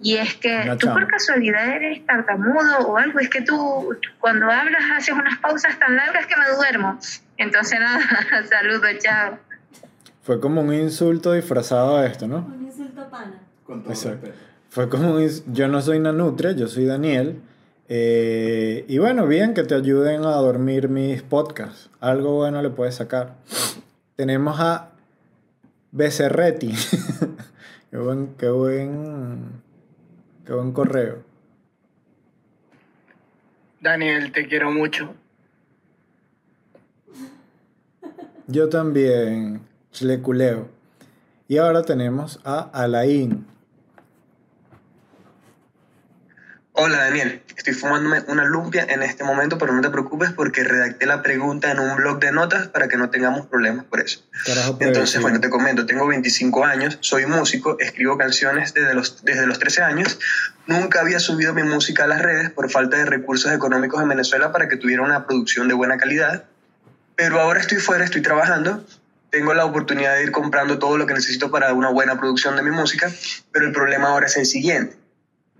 y 0.00 0.16
es 0.16 0.34
que 0.36 0.76
tú 0.78 0.92
por 0.92 1.08
casualidad 1.08 1.68
eres 1.68 2.04
tartamudo 2.06 2.78
o 2.86 2.96
algo, 2.96 3.18
es 3.18 3.28
que 3.28 3.42
tú 3.42 3.96
cuando 4.20 4.50
hablas 4.50 4.82
haces 4.96 5.14
unas 5.14 5.38
pausas 5.38 5.78
tan 5.78 5.96
largas 5.96 6.26
que 6.26 6.36
me 6.36 6.48
duermo. 6.54 6.98
Entonces 7.38 7.80
nada, 7.80 8.04
saludos, 8.48 8.90
chao. 9.00 9.38
Fue 10.22 10.40
como 10.40 10.60
un 10.60 10.74
insulto 10.74 11.32
disfrazado 11.32 11.98
de 11.98 12.08
esto, 12.08 12.28
¿no? 12.28 12.38
Un 12.38 12.66
insulto 12.66 13.08
pana. 13.08 13.40
Con 13.64 13.82
todo 13.82 13.94
Fue 14.70 14.88
como 14.88 15.14
un 15.14 15.28
yo 15.52 15.66
no 15.66 15.80
soy 15.80 15.98
Nanutre, 15.98 16.54
yo 16.54 16.68
soy 16.68 16.84
Daniel. 16.84 17.40
Eh, 17.88 18.84
y 18.88 18.98
bueno, 18.98 19.26
bien 19.26 19.54
que 19.54 19.62
te 19.62 19.74
ayuden 19.74 20.24
a 20.24 20.36
dormir 20.36 20.88
mis 20.88 21.22
podcasts. 21.22 21.90
Algo 22.00 22.32
bueno 22.32 22.62
le 22.62 22.70
puedes 22.70 22.96
sacar. 22.96 23.34
Tenemos 24.16 24.58
a 24.60 24.90
Becerretti. 25.92 26.72
qué 27.90 27.96
buen, 27.96 28.34
qué 28.36 28.48
buen 28.48 29.66
Qué 30.46 30.52
buen 30.52 30.70
correo. 30.70 31.24
Daniel, 33.80 34.30
te 34.30 34.46
quiero 34.46 34.70
mucho. 34.70 35.12
Yo 38.46 38.68
también, 38.68 39.62
chleculeo. 39.90 40.68
Y 41.48 41.58
ahora 41.58 41.82
tenemos 41.82 42.38
a 42.44 42.60
Alain. 42.60 43.44
Hola 46.78 47.04
Daniel, 47.04 47.40
estoy 47.56 47.72
fumándome 47.72 48.22
una 48.28 48.44
lumpia 48.44 48.84
en 48.86 49.02
este 49.02 49.24
momento, 49.24 49.56
pero 49.56 49.72
no 49.72 49.80
te 49.80 49.88
preocupes 49.88 50.32
porque 50.32 50.62
redacté 50.62 51.06
la 51.06 51.22
pregunta 51.22 51.70
en 51.70 51.78
un 51.78 51.96
blog 51.96 52.20
de 52.20 52.32
notas 52.32 52.68
para 52.68 52.86
que 52.86 52.98
no 52.98 53.08
tengamos 53.08 53.46
problemas 53.46 53.86
por 53.86 54.00
eso. 54.00 54.22
Entonces, 54.78 55.22
bueno, 55.22 55.40
te 55.40 55.48
comento, 55.48 55.86
tengo 55.86 56.06
25 56.06 56.66
años, 56.66 56.98
soy 57.00 57.24
músico, 57.24 57.78
escribo 57.80 58.18
canciones 58.18 58.74
desde 58.74 58.92
los, 58.92 59.24
desde 59.24 59.46
los 59.46 59.58
13 59.58 59.84
años. 59.84 60.18
Nunca 60.66 61.00
había 61.00 61.18
subido 61.18 61.54
mi 61.54 61.62
música 61.62 62.04
a 62.04 62.08
las 62.08 62.20
redes 62.20 62.50
por 62.50 62.70
falta 62.70 62.98
de 62.98 63.06
recursos 63.06 63.50
económicos 63.52 64.02
en 64.02 64.10
Venezuela 64.10 64.52
para 64.52 64.68
que 64.68 64.76
tuviera 64.76 65.02
una 65.02 65.26
producción 65.26 65.68
de 65.68 65.74
buena 65.74 65.96
calidad. 65.96 66.44
Pero 67.14 67.40
ahora 67.40 67.58
estoy 67.60 67.78
fuera, 67.78 68.04
estoy 68.04 68.20
trabajando, 68.20 68.84
tengo 69.30 69.54
la 69.54 69.64
oportunidad 69.64 70.16
de 70.16 70.24
ir 70.24 70.30
comprando 70.30 70.78
todo 70.78 70.98
lo 70.98 71.06
que 71.06 71.14
necesito 71.14 71.50
para 71.50 71.72
una 71.72 71.88
buena 71.88 72.20
producción 72.20 72.54
de 72.54 72.62
mi 72.62 72.70
música, 72.70 73.10
pero 73.50 73.64
el 73.64 73.72
problema 73.72 74.08
ahora 74.08 74.26
es 74.26 74.36
el 74.36 74.44
siguiente. 74.44 74.98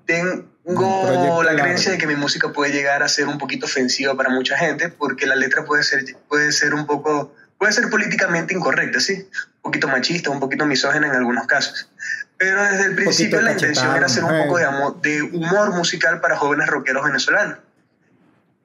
Tengo 0.04 0.55
tengo 0.66 1.42
la 1.44 1.54
creencia 1.54 1.92
de 1.92 1.98
que 1.98 2.06
mi 2.06 2.16
música 2.16 2.52
puede 2.52 2.72
llegar 2.72 3.02
a 3.02 3.08
ser 3.08 3.28
un 3.28 3.38
poquito 3.38 3.66
ofensiva 3.66 4.16
para 4.16 4.30
mucha 4.30 4.58
gente 4.58 4.88
porque 4.88 5.26
la 5.26 5.36
letra 5.36 5.64
puede 5.64 5.84
ser, 5.84 6.04
puede 6.28 6.50
ser 6.50 6.74
un 6.74 6.86
poco, 6.86 7.34
puede 7.56 7.72
ser 7.72 7.88
políticamente 7.88 8.52
incorrecta, 8.52 8.98
¿sí? 8.98 9.28
Un 9.56 9.62
poquito 9.62 9.86
machista, 9.86 10.30
un 10.30 10.40
poquito 10.40 10.66
misógena 10.66 11.06
en 11.06 11.14
algunos 11.14 11.46
casos. 11.46 11.88
Pero 12.36 12.62
desde 12.64 12.86
el 12.86 12.96
principio 12.96 13.40
la 13.40 13.52
intención 13.52 13.94
era 13.96 14.06
hacer 14.06 14.24
un 14.24 14.42
poco 14.44 14.58
de, 14.58 14.66
de 15.02 15.22
humor 15.22 15.70
musical 15.72 16.20
para 16.20 16.36
jóvenes 16.36 16.66
rockeros 16.66 17.04
venezolanos 17.04 17.58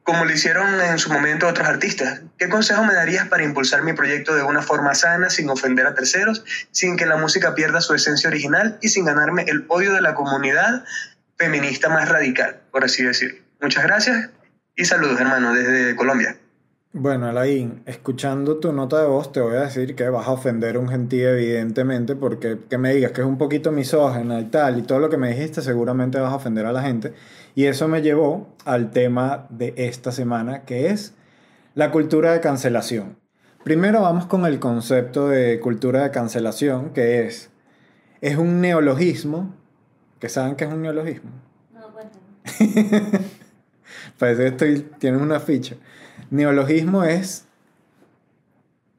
como 0.03 0.25
lo 0.25 0.31
hicieron 0.31 0.81
en 0.81 0.97
su 0.97 1.11
momento 1.11 1.47
otros 1.47 1.67
artistas. 1.67 2.21
¿Qué 2.37 2.49
consejo 2.49 2.83
me 2.83 2.93
darías 2.93 3.27
para 3.27 3.43
impulsar 3.43 3.83
mi 3.83 3.93
proyecto 3.93 4.35
de 4.35 4.43
una 4.43 4.61
forma 4.61 4.95
sana, 4.95 5.29
sin 5.29 5.49
ofender 5.49 5.85
a 5.85 5.93
terceros, 5.93 6.43
sin 6.71 6.97
que 6.97 7.05
la 7.05 7.17
música 7.17 7.53
pierda 7.53 7.81
su 7.81 7.93
esencia 7.93 8.29
original 8.29 8.77
y 8.81 8.89
sin 8.89 9.05
ganarme 9.05 9.45
el 9.47 9.63
odio 9.67 9.93
de 9.93 10.01
la 10.01 10.15
comunidad 10.15 10.83
feminista 11.41 11.89
más 11.89 12.07
radical, 12.07 12.61
por 12.71 12.83
así 12.83 13.03
decir. 13.03 13.43
Muchas 13.59 13.83
gracias 13.83 14.29
y 14.75 14.85
saludos, 14.85 15.19
hermano, 15.19 15.53
desde 15.53 15.95
Colombia. 15.95 16.37
Bueno, 16.93 17.27
Alain, 17.27 17.81
escuchando 17.85 18.57
tu 18.57 18.71
nota 18.73 19.01
de 19.01 19.07
voz, 19.07 19.31
te 19.31 19.39
voy 19.39 19.55
a 19.55 19.61
decir 19.61 19.95
que 19.95 20.09
vas 20.09 20.27
a 20.27 20.31
ofender 20.31 20.75
a 20.75 20.79
un 20.79 20.89
gentío, 20.89 21.29
evidentemente, 21.29 22.15
porque 22.15 22.59
que 22.69 22.77
me 22.77 22.93
digas 22.93 23.11
que 23.11 23.21
es 23.21 23.27
un 23.27 23.37
poquito 23.37 23.71
misógena 23.71 24.39
y 24.39 24.45
tal, 24.45 24.77
y 24.77 24.81
todo 24.83 24.99
lo 24.99 25.09
que 25.09 25.17
me 25.17 25.29
dijiste, 25.29 25.61
seguramente 25.61 26.19
vas 26.19 26.31
a 26.31 26.35
ofender 26.35 26.65
a 26.65 26.73
la 26.73 26.83
gente. 26.83 27.13
Y 27.55 27.65
eso 27.65 27.87
me 27.87 28.01
llevó 28.01 28.55
al 28.65 28.91
tema 28.91 29.47
de 29.49 29.73
esta 29.77 30.11
semana, 30.11 30.63
que 30.63 30.87
es 30.87 31.15
la 31.73 31.89
cultura 31.91 32.33
de 32.33 32.41
cancelación. 32.41 33.17
Primero 33.63 34.01
vamos 34.01 34.25
con 34.25 34.45
el 34.45 34.59
concepto 34.59 35.29
de 35.29 35.59
cultura 35.59 36.03
de 36.03 36.11
cancelación, 36.11 36.91
que 36.91 37.25
es, 37.25 37.49
es 38.19 38.37
un 38.37 38.61
neologismo 38.61 39.55
¿Que 40.21 40.29
saben 40.29 40.55
que 40.55 40.65
es 40.65 40.71
un 40.71 40.83
neologismo? 40.83 41.31
No, 41.73 41.91
cuéntame. 41.91 42.21
Parece 44.19 44.43
que 44.43 44.47
estoy, 44.49 44.79
tienes 44.99 45.19
una 45.19 45.39
ficha. 45.39 45.77
Neologismo 46.29 47.03
es 47.03 47.47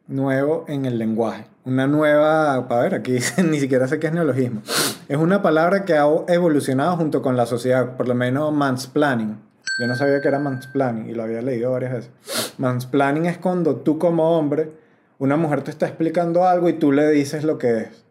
nuevo 0.08 0.64
en 0.66 0.84
el 0.84 0.98
lenguaje. 0.98 1.46
Una 1.64 1.86
nueva, 1.86 2.54
a 2.54 2.80
ver, 2.80 2.96
aquí 2.96 3.18
ni 3.44 3.60
siquiera 3.60 3.86
sé 3.86 4.00
qué 4.00 4.08
es 4.08 4.12
neologismo. 4.12 4.62
Es 5.08 5.16
una 5.16 5.42
palabra 5.42 5.84
que 5.84 5.94
ha 5.94 6.08
evolucionado 6.26 6.96
junto 6.96 7.22
con 7.22 7.36
la 7.36 7.46
sociedad, 7.46 7.96
por 7.96 8.08
lo 8.08 8.16
menos 8.16 8.52
mansplaining. 8.52 9.38
Yo 9.78 9.86
no 9.86 9.94
sabía 9.94 10.20
que 10.20 10.26
era 10.26 10.40
mansplaining 10.40 11.08
y 11.08 11.14
lo 11.14 11.22
había 11.22 11.40
leído 11.40 11.70
varias 11.70 11.92
veces. 11.92 12.10
Mansplaining 12.58 13.26
es 13.26 13.38
cuando 13.38 13.76
tú 13.76 13.96
como 13.96 14.36
hombre, 14.36 14.72
una 15.20 15.36
mujer 15.36 15.62
te 15.62 15.70
está 15.70 15.86
explicando 15.86 16.48
algo 16.48 16.68
y 16.68 16.72
tú 16.72 16.90
le 16.90 17.08
dices 17.10 17.44
lo 17.44 17.58
que 17.58 17.78
es. 17.78 18.04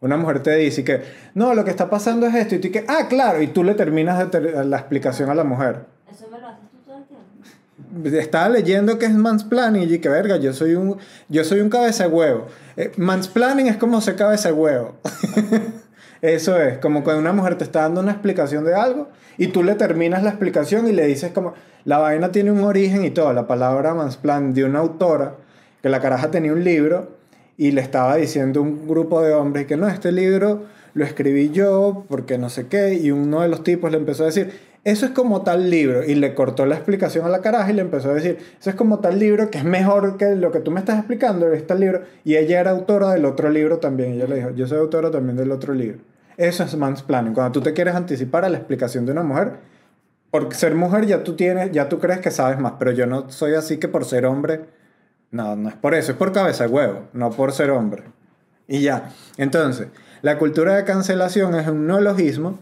Una 0.00 0.16
mujer 0.16 0.42
te 0.42 0.56
dice 0.56 0.82
que, 0.82 1.02
no, 1.34 1.54
lo 1.54 1.62
que 1.62 1.70
está 1.70 1.90
pasando 1.90 2.26
es 2.26 2.34
esto, 2.34 2.54
y 2.54 2.58
tú 2.58 2.70
que, 2.70 2.86
ah, 2.88 3.06
claro, 3.08 3.42
y 3.42 3.48
tú 3.48 3.62
le 3.62 3.74
terminas 3.74 4.28
la 4.64 4.76
explicación 4.78 5.28
a 5.28 5.34
la 5.34 5.44
mujer. 5.44 5.84
Eso 6.10 6.26
me 6.30 6.40
lo 6.40 6.46
haces 6.46 6.70
tú 6.70 6.78
todo 6.86 6.96
el 6.96 7.04
tiempo. 7.04 8.18
Estaba 8.18 8.48
leyendo 8.48 8.98
que 8.98 9.04
es 9.04 9.12
mansplaining 9.12 9.92
y 9.92 9.98
que 9.98 10.08
verga, 10.08 10.38
yo 10.38 10.54
soy 10.54 10.74
un, 10.74 10.96
yo 11.28 11.44
soy 11.44 11.60
un 11.60 11.68
cabeza 11.68 12.04
de 12.04 12.10
huevo. 12.10 12.46
Eh, 12.78 12.92
mansplaining 12.96 13.66
es 13.66 13.76
como 13.76 14.00
se 14.00 14.14
cabeza 14.14 14.48
de 14.48 14.54
huevo. 14.54 14.94
Eso 16.22 16.58
es, 16.58 16.78
como 16.78 17.04
cuando 17.04 17.20
una 17.20 17.32
mujer 17.32 17.56
te 17.56 17.64
está 17.64 17.82
dando 17.82 18.00
una 18.00 18.12
explicación 18.12 18.64
de 18.64 18.74
algo 18.74 19.08
y 19.36 19.48
tú 19.48 19.62
le 19.62 19.74
terminas 19.74 20.22
la 20.22 20.30
explicación 20.30 20.88
y 20.88 20.92
le 20.92 21.06
dices 21.06 21.32
como, 21.32 21.54
la 21.84 21.98
vaina 21.98 22.32
tiene 22.32 22.50
un 22.52 22.62
origen 22.62 23.04
y 23.04 23.10
todo. 23.10 23.34
La 23.34 23.46
palabra 23.46 23.92
mansplaining 23.92 24.54
de 24.54 24.64
una 24.64 24.78
autora, 24.78 25.34
que 25.82 25.90
la 25.90 26.00
caraja 26.00 26.30
tenía 26.30 26.52
un 26.52 26.64
libro 26.64 27.19
y 27.60 27.72
le 27.72 27.82
estaba 27.82 28.16
diciendo 28.16 28.62
un 28.62 28.88
grupo 28.88 29.20
de 29.20 29.34
hombres 29.34 29.66
que 29.66 29.76
no, 29.76 29.86
este 29.86 30.12
libro 30.12 30.62
lo 30.94 31.04
escribí 31.04 31.50
yo 31.50 32.06
porque 32.08 32.38
no 32.38 32.48
sé 32.48 32.68
qué, 32.68 32.94
y 32.94 33.10
uno 33.10 33.42
de 33.42 33.48
los 33.48 33.62
tipos 33.62 33.90
le 33.90 33.98
empezó 33.98 34.22
a 34.22 34.26
decir, 34.28 34.50
eso 34.82 35.04
es 35.04 35.12
como 35.12 35.42
tal 35.42 35.68
libro, 35.68 36.02
y 36.02 36.14
le 36.14 36.34
cortó 36.34 36.64
la 36.64 36.76
explicación 36.76 37.26
a 37.26 37.28
la 37.28 37.42
caraja 37.42 37.70
y 37.70 37.74
le 37.74 37.82
empezó 37.82 38.12
a 38.12 38.14
decir, 38.14 38.38
eso 38.58 38.70
es 38.70 38.76
como 38.76 39.00
tal 39.00 39.18
libro 39.18 39.50
que 39.50 39.58
es 39.58 39.64
mejor 39.64 40.16
que 40.16 40.36
lo 40.36 40.52
que 40.52 40.60
tú 40.60 40.70
me 40.70 40.80
estás 40.80 40.96
explicando, 40.96 41.52
este 41.52 41.74
libro, 41.74 42.00
y 42.24 42.36
ella 42.36 42.60
era 42.60 42.70
autora 42.70 43.12
del 43.12 43.26
otro 43.26 43.50
libro 43.50 43.76
también, 43.76 44.14
ella 44.14 44.26
le 44.26 44.36
dijo, 44.36 44.50
yo 44.52 44.66
soy 44.66 44.78
autora 44.78 45.10
también 45.10 45.36
del 45.36 45.52
otro 45.52 45.74
libro. 45.74 45.98
Eso 46.38 46.64
es 46.64 46.74
mansplaining, 46.74 47.34
cuando 47.34 47.52
tú 47.52 47.60
te 47.60 47.74
quieres 47.74 47.94
anticipar 47.94 48.46
a 48.46 48.48
la 48.48 48.56
explicación 48.56 49.04
de 49.04 49.12
una 49.12 49.22
mujer, 49.22 49.56
por 50.30 50.54
ser 50.54 50.74
mujer 50.74 51.04
ya 51.04 51.22
tú 51.24 51.36
tienes, 51.36 51.72
ya 51.72 51.90
tú 51.90 51.98
crees 51.98 52.20
que 52.20 52.30
sabes 52.30 52.58
más, 52.58 52.72
pero 52.78 52.90
yo 52.92 53.04
no 53.04 53.28
soy 53.28 53.52
así 53.52 53.76
que 53.76 53.88
por 53.88 54.06
ser 54.06 54.24
hombre 54.24 54.79
no, 55.30 55.56
no 55.56 55.68
es 55.68 55.76
por 55.76 55.94
eso, 55.94 56.12
es 56.12 56.18
por 56.18 56.32
cabeza 56.32 56.66
de 56.66 56.70
huevo, 56.70 57.08
no 57.12 57.30
por 57.30 57.52
ser 57.52 57.70
hombre. 57.70 58.04
Y 58.66 58.80
ya. 58.82 59.10
Entonces, 59.36 59.88
la 60.22 60.38
cultura 60.38 60.76
de 60.76 60.84
cancelación 60.84 61.54
es 61.54 61.68
un 61.68 61.86
neologismo 61.86 62.58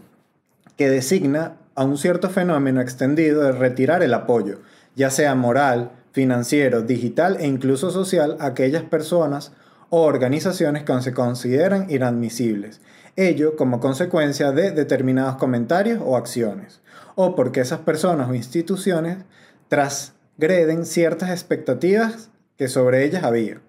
que 0.77 0.89
designa 0.89 1.57
a 1.75 1.83
un 1.83 1.97
cierto 1.97 2.29
fenómeno 2.29 2.81
extendido 2.81 3.43
de 3.43 3.51
retirar 3.51 4.03
el 4.03 4.13
apoyo, 4.13 4.59
ya 4.95 5.09
sea 5.09 5.35
moral, 5.35 5.91
financiero, 6.11 6.81
digital 6.81 7.37
e 7.39 7.47
incluso 7.47 7.91
social, 7.91 8.37
a 8.39 8.47
aquellas 8.47 8.83
personas 8.83 9.51
o 9.89 10.01
organizaciones 10.01 10.83
que 10.83 11.01
se 11.01 11.13
consideran 11.13 11.89
inadmisibles. 11.89 12.81
Ello 13.15 13.55
como 13.55 13.79
consecuencia 13.79 14.51
de 14.51 14.71
determinados 14.71 15.35
comentarios 15.35 16.01
o 16.03 16.15
acciones, 16.15 16.81
o 17.15 17.35
porque 17.35 17.61
esas 17.61 17.79
personas 17.79 18.29
o 18.29 18.35
instituciones 18.35 19.17
transgreden 19.67 20.85
ciertas 20.85 21.29
expectativas 21.31 22.29
que 22.59 22.67
sobre 22.67 23.05
ellas 23.05 23.23
había. 23.23 23.61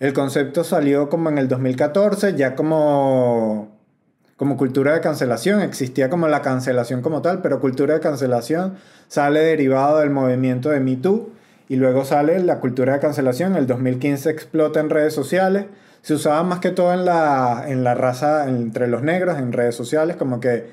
El 0.00 0.14
concepto 0.14 0.64
salió 0.64 1.10
como 1.10 1.28
en 1.28 1.36
el 1.36 1.46
2014, 1.46 2.34
ya 2.34 2.56
como, 2.56 3.68
como 4.38 4.56
cultura 4.56 4.94
de 4.94 5.02
cancelación, 5.02 5.60
existía 5.60 6.08
como 6.08 6.26
la 6.26 6.40
cancelación 6.40 7.02
como 7.02 7.20
tal, 7.20 7.42
pero 7.42 7.60
cultura 7.60 7.94
de 7.94 8.00
cancelación 8.00 8.76
sale 9.08 9.40
derivado 9.40 9.98
del 9.98 10.08
movimiento 10.08 10.70
de 10.70 10.80
Me 10.80 10.96
Too 10.96 11.30
y 11.68 11.76
luego 11.76 12.06
sale 12.06 12.40
la 12.40 12.60
cultura 12.60 12.94
de 12.94 13.00
cancelación, 13.00 13.52
en 13.52 13.58
el 13.58 13.66
2015 13.66 14.30
explota 14.30 14.80
en 14.80 14.88
redes 14.88 15.12
sociales, 15.12 15.66
se 16.00 16.14
usaba 16.14 16.42
más 16.44 16.60
que 16.60 16.70
todo 16.70 16.94
en 16.94 17.04
la, 17.04 17.64
en 17.68 17.84
la 17.84 17.94
raza, 17.94 18.48
entre 18.48 18.88
los 18.88 19.02
negros, 19.02 19.38
en 19.38 19.52
redes 19.52 19.74
sociales, 19.74 20.16
como 20.16 20.40
que 20.40 20.70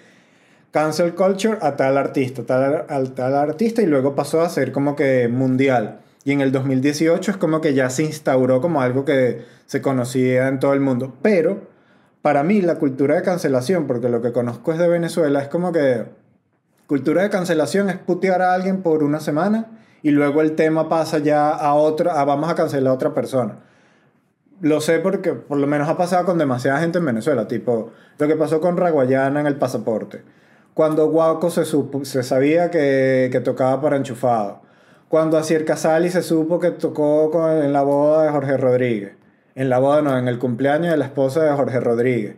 cancel 0.72 1.15
culture 1.15 1.58
a 1.62 1.75
tal 1.75 1.98
artista, 1.98 2.43
tal, 2.43 2.86
a 2.88 3.04
tal 3.13 3.36
artista 3.36 3.82
y 3.82 3.88
luego 3.88 4.15
pasó 4.15 4.41
a 4.41 4.47
ser 4.47 4.71
como 4.71 4.95
que 4.95 5.28
mundial. 5.28 5.99
Y 6.23 6.31
en 6.31 6.41
el 6.41 6.51
2018 6.51 7.31
es 7.31 7.38
como 7.38 7.62
que 7.62 7.73
ya 7.73 7.89
se 7.89 8.03
instauró 8.03 8.62
como 8.62 8.81
algo 8.81 9.05
que 9.05 9.43
se 9.65 9.81
conocía 9.81 10.47
en 10.47 10.60
todo 10.60 10.73
el 10.73 10.79
mundo. 10.79 11.15
Pero 11.21 11.67
para 12.21 12.43
mí 12.43 12.62
la 12.62 12.75
cultura 12.75 13.15
de 13.15 13.23
cancelación, 13.23 13.88
porque 13.88 14.10
lo 14.10 14.21
que 14.21 14.31
conozco 14.31 14.71
es 14.71 14.79
de 14.79 14.88
Venezuela, 14.88 15.41
es 15.41 15.47
como 15.47 15.71
que 15.71 16.05
cultura 16.86 17.23
de 17.23 17.29
cancelación 17.29 17.89
es 17.89 17.97
putear 17.97 18.41
a 18.41 18.53
alguien 18.53 18.81
por 18.81 19.03
una 19.03 19.19
semana 19.19 19.67
y 20.03 20.12
luego 20.12 20.41
el 20.41 20.55
tema 20.55 20.89
pasa 20.89 21.19
ya 21.19 21.49
a 21.49 21.73
otra, 21.73 22.19
a 22.19 22.25
vamos 22.25 22.49
a 22.49 22.55
cancelar 22.55 22.91
a 22.91 22.93
otra 22.93 23.13
persona. 23.13 23.60
Lo 24.60 24.79
sé 24.79 24.99
porque 24.99 25.34
por 25.34 25.57
lo 25.57 25.65
menos 25.65 25.89
ha 25.89 25.97
pasado 25.97 26.25
con 26.25 26.38
demasiada 26.38 26.79
gente 26.79 26.99
en 26.99 27.05
Venezuela, 27.05 27.47
tipo 27.47 27.91
lo 28.19 28.27
que 28.27 28.36
pasó 28.36 28.62
con 28.62 28.77
Raguayana 28.77 29.39
en 29.39 29.47
el 29.47 29.55
pasaporte. 29.55 30.21
Cuando 30.75 31.07
Guaco 31.07 31.49
se, 31.49 31.65
se 31.65 32.23
sabía 32.23 32.69
que, 32.69 33.29
que 33.31 33.39
tocaba 33.39 33.81
para 33.81 33.97
enchufado 33.97 34.62
cuando 35.12 35.38
Asier 35.38 35.65
Casali 35.65 36.10
se 36.10 36.21
supo 36.21 36.58
que 36.58 36.71
tocó 36.71 37.30
en 37.52 37.74
la 37.74 37.82
boda 37.82 38.24
de 38.24 38.30
Jorge 38.30 38.56
Rodríguez. 38.56 39.12
En 39.56 39.69
la 39.69 39.78
boda, 39.78 40.02
no, 40.02 40.17
en 40.17 40.30
el 40.30 40.39
cumpleaños 40.39 40.89
de 40.89 40.95
la 40.95 41.04
esposa 41.04 41.43
de 41.43 41.52
Jorge 41.52 41.82
Rodríguez. 41.82 42.38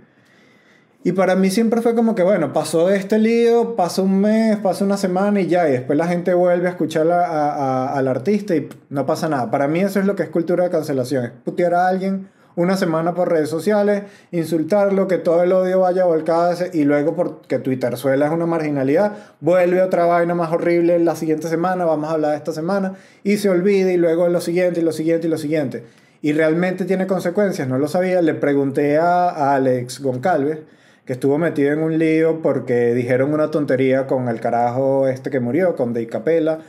Y 1.04 1.12
para 1.12 1.36
mí 1.36 1.52
siempre 1.52 1.84
fue 1.84 1.94
como 1.94 2.16
que, 2.16 2.24
bueno, 2.24 2.52
pasó 2.52 2.90
este 2.90 3.20
lío, 3.20 3.76
pasó 3.76 4.02
un 4.02 4.22
mes, 4.22 4.58
pasó 4.58 4.86
una 4.86 4.98
semana 4.98 5.40
y 5.40 5.46
ya, 5.46 5.70
y 5.70 5.74
después 5.74 5.96
la 6.00 6.08
gente 6.08 6.34
vuelve 6.34 6.66
a 6.66 6.72
escuchar 6.72 7.08
al 7.12 8.08
artista 8.08 8.56
y 8.56 8.68
no 8.90 9.06
pasa 9.06 9.30
nada. 9.30 9.52
Para 9.52 9.68
mí 9.68 9.82
eso 9.82 10.00
es 10.00 10.08
lo 10.08 10.16
que 10.16 10.24
es 10.24 10.30
cultura 10.30 10.64
de 10.64 10.72
cancelación, 10.72 11.26
es 11.26 11.32
putear 11.32 11.76
a 11.76 11.88
alguien 11.88 12.28
una 12.56 12.78
semana 12.78 13.14
por 13.14 13.32
redes 13.32 13.50
sociales, 13.50 14.04
insultarlo, 14.32 15.08
que 15.08 15.18
todo 15.18 15.44
el 15.44 15.52
odio 15.52 15.80
vaya 15.80 16.06
volcado 16.06 16.56
y 16.72 16.84
luego 16.84 17.16
porque 17.16 17.60
Twitter 17.60 17.98
suela 17.98 18.28
es 18.28 18.32
una 18.32 18.46
marginalidad, 18.46 19.14
vuelve 19.40 19.82
otra 19.82 20.06
vaina 20.06 20.36
más 20.36 20.52
horrible 20.52 21.00
la 21.00 21.16
siguiente 21.16 21.48
semana, 21.48 21.86
vamos 21.86 22.10
a 22.10 22.14
hablar 22.14 22.32
de 22.32 22.38
esta 22.38 22.52
semana, 22.52 22.94
y 23.24 23.38
se 23.38 23.50
olvida 23.50 23.92
y 23.92 23.98
luego 23.98 24.28
lo 24.30 24.42
siguiente 24.42 24.82
y 24.82 24.84
lo 24.84 24.92
siguiente 24.92 25.28
y 25.28 25.30
lo 25.30 25.38
siguiente. 25.38 25.84
Y 26.22 26.32
realmente 26.34 26.86
tiene 26.86 27.08
consecuencias, 27.08 27.68
no 27.68 27.78
lo 27.78 27.88
sabía, 27.88 28.22
le 28.22 28.34
pregunté 28.34 28.98
a, 28.98 29.56
Alex 29.56 30.02
Goncalves, 30.02 30.60
que 31.06 31.14
estuvo 31.14 31.38
metido 31.38 31.74
en 31.74 31.80
un 31.80 31.98
lío 31.98 32.42
porque 32.42 32.94
dijeron 32.94 33.34
una 33.34 33.52
tontería 33.52 34.08
con 34.08 34.30
el 34.30 34.40
carajo 34.40 35.08
este 35.08 35.30
que 35.30 35.42
murió, 35.42 35.76
con 35.76 35.94
Dave 35.94 36.08
Capella, 36.08 36.60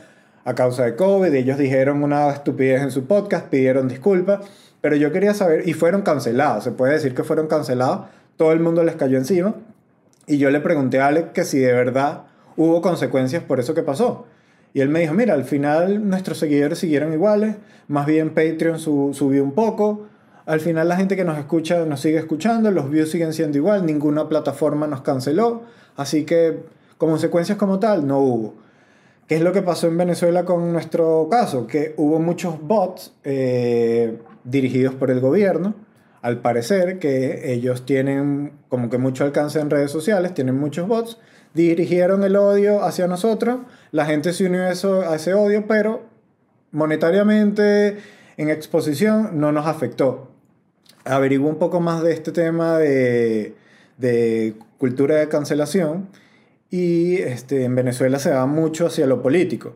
a 0.43 0.53
causa 0.55 0.83
de 0.83 0.95
COVID, 0.95 1.33
ellos 1.33 1.57
dijeron 1.57 2.03
una 2.03 2.29
estupidez 2.29 2.81
en 2.81 2.91
su 2.91 3.05
podcast, 3.05 3.47
pidieron 3.47 3.87
disculpas 3.87 4.41
pero 4.85 4.97
yo 4.97 5.11
quería 5.11 5.33
saber, 5.33 5.67
y 5.67 5.73
fueron 5.73 6.03
cancelados, 6.03 6.63
se 6.63 6.71
puede 6.71 6.93
decir 6.93 7.15
que 7.15 7.23
fueron 7.23 7.47
cancelados, 7.47 8.01
todo 8.37 8.51
el 8.51 8.59
mundo 8.59 8.83
les 8.83 8.95
cayó 8.95 9.17
encima. 9.17 9.55
Y 10.27 10.37
yo 10.37 10.51
le 10.51 10.59
pregunté 10.59 10.99
a 10.99 11.07
Alex 11.07 11.29
que 11.33 11.43
si 11.43 11.57
de 11.57 11.73
verdad 11.73 12.25
hubo 12.55 12.83
consecuencias 12.83 13.41
por 13.41 13.59
eso 13.59 13.73
que 13.73 13.81
pasó. 13.81 14.27
Y 14.75 14.81
él 14.81 14.89
me 14.89 14.99
dijo, 14.99 15.15
mira, 15.15 15.33
al 15.33 15.43
final 15.43 16.07
nuestros 16.07 16.37
seguidores 16.37 16.77
siguieron 16.77 17.13
iguales, 17.13 17.55
más 17.87 18.05
bien 18.05 18.35
Patreon 18.35 18.77
subió 18.77 19.43
un 19.43 19.53
poco, 19.53 20.05
al 20.45 20.59
final 20.59 20.87
la 20.87 20.97
gente 20.97 21.15
que 21.15 21.25
nos 21.25 21.39
escucha 21.39 21.83
nos 21.85 22.01
sigue 22.01 22.19
escuchando, 22.19 22.69
los 22.69 22.91
views 22.91 23.09
siguen 23.09 23.33
siendo 23.33 23.57
igual, 23.57 23.87
ninguna 23.87 24.29
plataforma 24.29 24.85
nos 24.85 25.01
canceló, 25.01 25.63
así 25.97 26.25
que 26.25 26.59
consecuencias 26.99 27.57
como 27.57 27.79
tal 27.79 28.05
no 28.05 28.19
hubo. 28.19 28.53
¿Qué 29.27 29.33
es 29.33 29.41
lo 29.41 29.51
que 29.51 29.63
pasó 29.63 29.87
en 29.87 29.97
Venezuela 29.97 30.45
con 30.45 30.71
nuestro 30.71 31.27
caso? 31.31 31.65
Que 31.65 31.95
hubo 31.97 32.19
muchos 32.19 32.61
bots 32.61 33.15
eh, 33.23 34.19
dirigidos 34.45 34.95
por 34.95 35.11
el 35.11 35.19
gobierno, 35.19 35.75
al 36.21 36.41
parecer 36.41 36.97
que 36.97 37.53
ellos 37.53 37.85
tienen 37.85 38.53
como 38.69 38.89
que 38.89 38.97
mucho 38.97 39.23
alcance 39.23 39.59
en 39.59 39.69
redes 39.69 39.91
sociales, 39.91 40.33
tienen 40.33 40.57
muchos 40.57 40.87
bots, 40.87 41.17
dirigieron 41.53 42.23
el 42.23 42.35
odio 42.35 42.83
hacia 42.83 43.07
nosotros, 43.07 43.59
la 43.91 44.05
gente 44.05 44.33
se 44.33 44.45
unió 44.45 44.63
a, 44.63 44.71
eso, 44.71 45.01
a 45.01 45.15
ese 45.15 45.33
odio, 45.33 45.67
pero 45.67 46.03
monetariamente 46.71 47.97
en 48.37 48.49
exposición 48.49 49.39
no 49.39 49.51
nos 49.51 49.67
afectó. 49.67 50.31
Averiguo 51.03 51.49
un 51.49 51.59
poco 51.59 51.79
más 51.79 52.01
de 52.01 52.13
este 52.13 52.31
tema 52.31 52.77
de, 52.79 53.55
de 53.97 54.55
cultura 54.77 55.15
de 55.15 55.27
cancelación 55.29 56.09
y 56.69 57.17
este, 57.17 57.63
en 57.63 57.75
Venezuela 57.75 58.19
se 58.19 58.31
va 58.31 58.45
mucho 58.45 58.87
hacia 58.87 59.05
lo 59.05 59.21
político. 59.21 59.75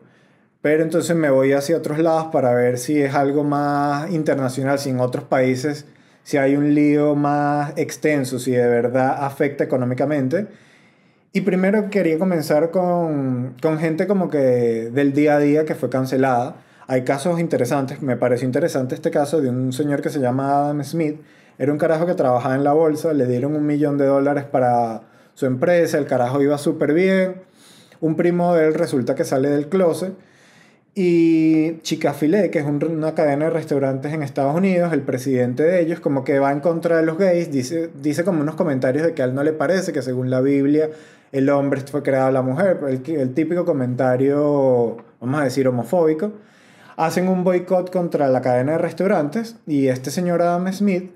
Pero 0.62 0.82
entonces 0.82 1.16
me 1.16 1.30
voy 1.30 1.52
hacia 1.52 1.76
otros 1.76 1.98
lados 1.98 2.26
para 2.32 2.54
ver 2.54 2.78
si 2.78 3.00
es 3.00 3.14
algo 3.14 3.44
más 3.44 4.10
internacional, 4.10 4.78
si 4.78 4.90
en 4.90 5.00
otros 5.00 5.24
países, 5.24 5.86
si 6.22 6.36
hay 6.36 6.54
un 6.54 6.74
lío 6.74 7.14
más 7.14 7.72
extenso, 7.76 8.38
si 8.38 8.52
de 8.52 8.66
verdad 8.68 9.24
afecta 9.24 9.64
económicamente. 9.64 10.48
Y 11.32 11.42
primero 11.42 11.88
quería 11.90 12.18
comenzar 12.18 12.70
con, 12.70 13.56
con 13.62 13.78
gente 13.78 14.06
como 14.06 14.28
que 14.28 14.38
del 14.92 15.14
día 15.14 15.36
a 15.36 15.38
día 15.38 15.64
que 15.64 15.74
fue 15.74 15.88
cancelada. 15.88 16.56
Hay 16.86 17.04
casos 17.04 17.40
interesantes, 17.40 18.02
me 18.02 18.16
pareció 18.16 18.46
interesante 18.46 18.94
este 18.94 19.10
caso 19.10 19.40
de 19.40 19.48
un 19.48 19.72
señor 19.72 20.02
que 20.02 20.10
se 20.10 20.20
llama 20.20 20.58
Adam 20.58 20.82
Smith. 20.84 21.20
Era 21.56 21.72
un 21.72 21.78
carajo 21.78 22.04
que 22.04 22.14
trabajaba 22.14 22.54
en 22.54 22.64
la 22.64 22.72
bolsa, 22.72 23.14
le 23.14 23.26
dieron 23.26 23.54
un 23.54 23.64
millón 23.64 23.96
de 23.96 24.06
dólares 24.06 24.44
para 24.44 25.02
su 25.34 25.46
empresa, 25.46 25.96
el 25.96 26.06
carajo 26.06 26.42
iba 26.42 26.58
súper 26.58 26.92
bien. 26.92 27.36
Un 28.00 28.16
primo 28.16 28.54
de 28.54 28.66
él 28.66 28.74
resulta 28.74 29.14
que 29.14 29.24
sale 29.24 29.48
del 29.48 29.68
closet 29.68 30.12
Y 31.02 31.78
Chick-fil-A, 31.80 32.50
que 32.50 32.58
es 32.58 32.66
una 32.66 33.14
cadena 33.14 33.46
de 33.46 33.50
restaurantes 33.52 34.12
en 34.12 34.22
Estados 34.22 34.54
Unidos, 34.54 34.92
el 34.92 35.00
presidente 35.00 35.62
de 35.62 35.80
ellos 35.80 35.98
como 35.98 36.24
que 36.24 36.38
va 36.38 36.52
en 36.52 36.60
contra 36.60 36.98
de 36.98 37.06
los 37.06 37.16
gays, 37.16 37.50
dice, 37.50 37.88
dice 38.02 38.22
como 38.22 38.42
unos 38.42 38.54
comentarios 38.54 39.06
de 39.06 39.14
que 39.14 39.22
a 39.22 39.24
él 39.24 39.34
no 39.34 39.42
le 39.42 39.54
parece, 39.54 39.94
que 39.94 40.02
según 40.02 40.28
la 40.28 40.42
Biblia 40.42 40.90
el 41.32 41.48
hombre 41.48 41.80
fue 41.80 42.02
creado 42.02 42.30
la 42.32 42.42
mujer, 42.42 42.80
el, 42.86 43.16
el 43.16 43.32
típico 43.32 43.64
comentario, 43.64 44.98
vamos 45.22 45.40
a 45.40 45.44
decir, 45.44 45.66
homofóbico. 45.66 46.32
Hacen 46.98 47.28
un 47.28 47.44
boicot 47.44 47.90
contra 47.90 48.28
la 48.28 48.42
cadena 48.42 48.72
de 48.72 48.78
restaurantes 48.78 49.56
y 49.66 49.88
este 49.88 50.10
señor 50.10 50.42
Adam 50.42 50.70
Smith, 50.70 51.12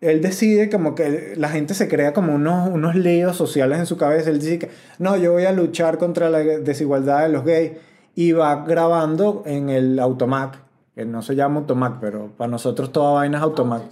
él 0.00 0.22
decide 0.22 0.70
como 0.70 0.94
que 0.94 1.34
la 1.36 1.50
gente 1.50 1.74
se 1.74 1.88
crea 1.88 2.14
como 2.14 2.34
unos, 2.34 2.70
unos 2.70 2.94
líos 2.94 3.36
sociales 3.36 3.80
en 3.80 3.84
su 3.84 3.98
cabeza. 3.98 4.30
Él 4.30 4.40
dice 4.40 4.60
que 4.60 4.70
no, 4.98 5.18
yo 5.18 5.32
voy 5.32 5.44
a 5.44 5.52
luchar 5.52 5.98
contra 5.98 6.30
la 6.30 6.38
desigualdad 6.38 7.24
de 7.24 7.28
los 7.28 7.44
gays 7.44 7.72
y 8.14 8.32
va 8.32 8.64
grabando 8.64 9.42
en 9.46 9.68
el 9.68 9.98
Automac, 9.98 10.58
que 10.94 11.04
no 11.04 11.22
se 11.22 11.34
llama 11.36 11.60
Automac, 11.60 11.98
pero 12.00 12.30
para 12.36 12.50
nosotros 12.50 12.92
toda 12.92 13.12
vaina 13.12 13.38
es 13.38 13.44
Automac. 13.44 13.82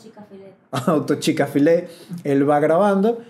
Auto 0.70 1.14
Chica 1.14 1.48
Él 2.24 2.48
va 2.48 2.60
grabando 2.60 3.20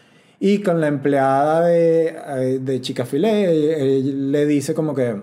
y 0.41 0.63
con 0.63 0.81
la 0.81 0.89
empleada 0.89 1.63
de, 1.63 2.09
eh, 2.09 2.59
de 2.61 2.81
Chica 2.81 3.07
le 3.13 4.47
dice 4.47 4.75
como 4.75 4.95
que 4.95 5.21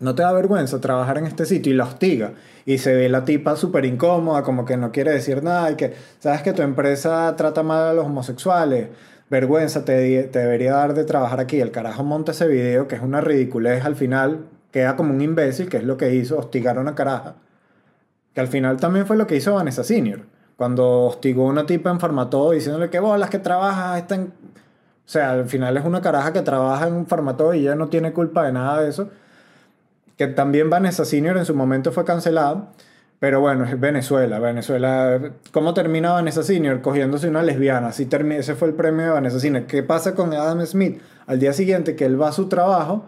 no 0.00 0.14
te 0.14 0.22
da 0.22 0.32
vergüenza 0.32 0.80
trabajar 0.80 1.18
en 1.18 1.26
este 1.26 1.44
sitio 1.44 1.72
y 1.72 1.76
la 1.76 1.84
hostiga. 1.84 2.34
Y 2.66 2.78
se 2.78 2.94
ve 2.94 3.08
la 3.08 3.24
tipa 3.24 3.56
súper 3.56 3.84
incómoda, 3.84 4.42
como 4.42 4.64
que 4.64 4.76
no 4.76 4.92
quiere 4.92 5.10
decir 5.12 5.42
nada 5.42 5.70
y 5.70 5.74
que, 5.74 5.94
sabes 6.18 6.42
que 6.42 6.52
tu 6.52 6.62
empresa 6.62 7.34
trata 7.36 7.62
mal 7.62 7.88
a 7.88 7.92
los 7.94 8.06
homosexuales, 8.06 8.88
vergüenza 9.30 9.84
te, 9.84 10.24
te 10.24 10.38
debería 10.38 10.74
dar 10.74 10.94
de 10.94 11.04
trabajar 11.04 11.40
aquí. 11.40 11.60
El 11.60 11.70
carajo 11.70 12.04
monta 12.04 12.32
ese 12.32 12.46
video 12.46 12.86
que 12.86 12.96
es 12.96 13.02
una 13.02 13.20
ridiculez 13.20 13.84
al 13.84 13.96
final, 13.96 14.46
queda 14.70 14.96
como 14.96 15.12
un 15.12 15.20
imbécil, 15.20 15.68
que 15.68 15.78
es 15.78 15.84
lo 15.84 15.96
que 15.96 16.14
hizo, 16.14 16.38
hostigar 16.38 16.78
a 16.78 16.80
una 16.80 16.94
caraja. 16.94 17.36
Que 18.34 18.40
al 18.40 18.48
final 18.48 18.78
también 18.78 19.06
fue 19.06 19.16
lo 19.16 19.26
que 19.26 19.36
hizo 19.36 19.54
Vanessa 19.54 19.84
Senior. 19.84 20.20
Cuando 20.56 21.02
hostigó 21.04 21.46
a 21.46 21.50
una 21.50 21.66
tipa 21.66 21.90
en 21.90 22.00
Farmatodo 22.00 22.50
diciéndole 22.50 22.90
que 22.90 22.98
bolas 22.98 23.30
que 23.30 23.38
trabajas 23.38 23.98
están... 23.98 24.32
O 25.06 25.10
sea, 25.10 25.30
al 25.30 25.46
final 25.46 25.76
es 25.76 25.84
una 25.84 26.02
caraja 26.02 26.32
que 26.32 26.42
trabaja 26.42 26.88
en 26.88 26.94
un 26.94 27.06
Farmatodo 27.06 27.54
y 27.54 27.60
ella 27.60 27.74
no 27.74 27.88
tiene 27.88 28.12
culpa 28.12 28.44
de 28.44 28.52
nada 28.52 28.82
de 28.82 28.90
eso. 28.90 29.08
Que 30.16 30.26
también 30.26 30.68
Vanessa 30.68 31.04
Senior 31.04 31.38
en 31.38 31.46
su 31.46 31.54
momento 31.54 31.92
fue 31.92 32.04
cancelada. 32.04 32.72
Pero 33.18 33.40
bueno, 33.40 33.64
es 33.64 33.80
Venezuela. 33.80 34.38
Venezuela. 34.38 35.32
¿Cómo 35.52 35.74
termina 35.74 36.12
Vanessa 36.12 36.42
Senior? 36.42 36.82
Cogiéndose 36.82 37.28
una 37.28 37.42
lesbiana. 37.42 37.88
Así 37.88 38.06
ese 38.10 38.54
fue 38.54 38.68
el 38.68 38.74
premio 38.74 39.06
de 39.06 39.10
Vanessa 39.12 39.40
Senior. 39.40 39.64
¿Qué 39.64 39.82
pasa 39.82 40.14
con 40.14 40.32
Adam 40.34 40.64
Smith? 40.66 41.00
Al 41.26 41.38
día 41.38 41.52
siguiente 41.52 41.96
que 41.96 42.04
él 42.04 42.20
va 42.20 42.28
a 42.28 42.32
su 42.32 42.48
trabajo 42.48 43.06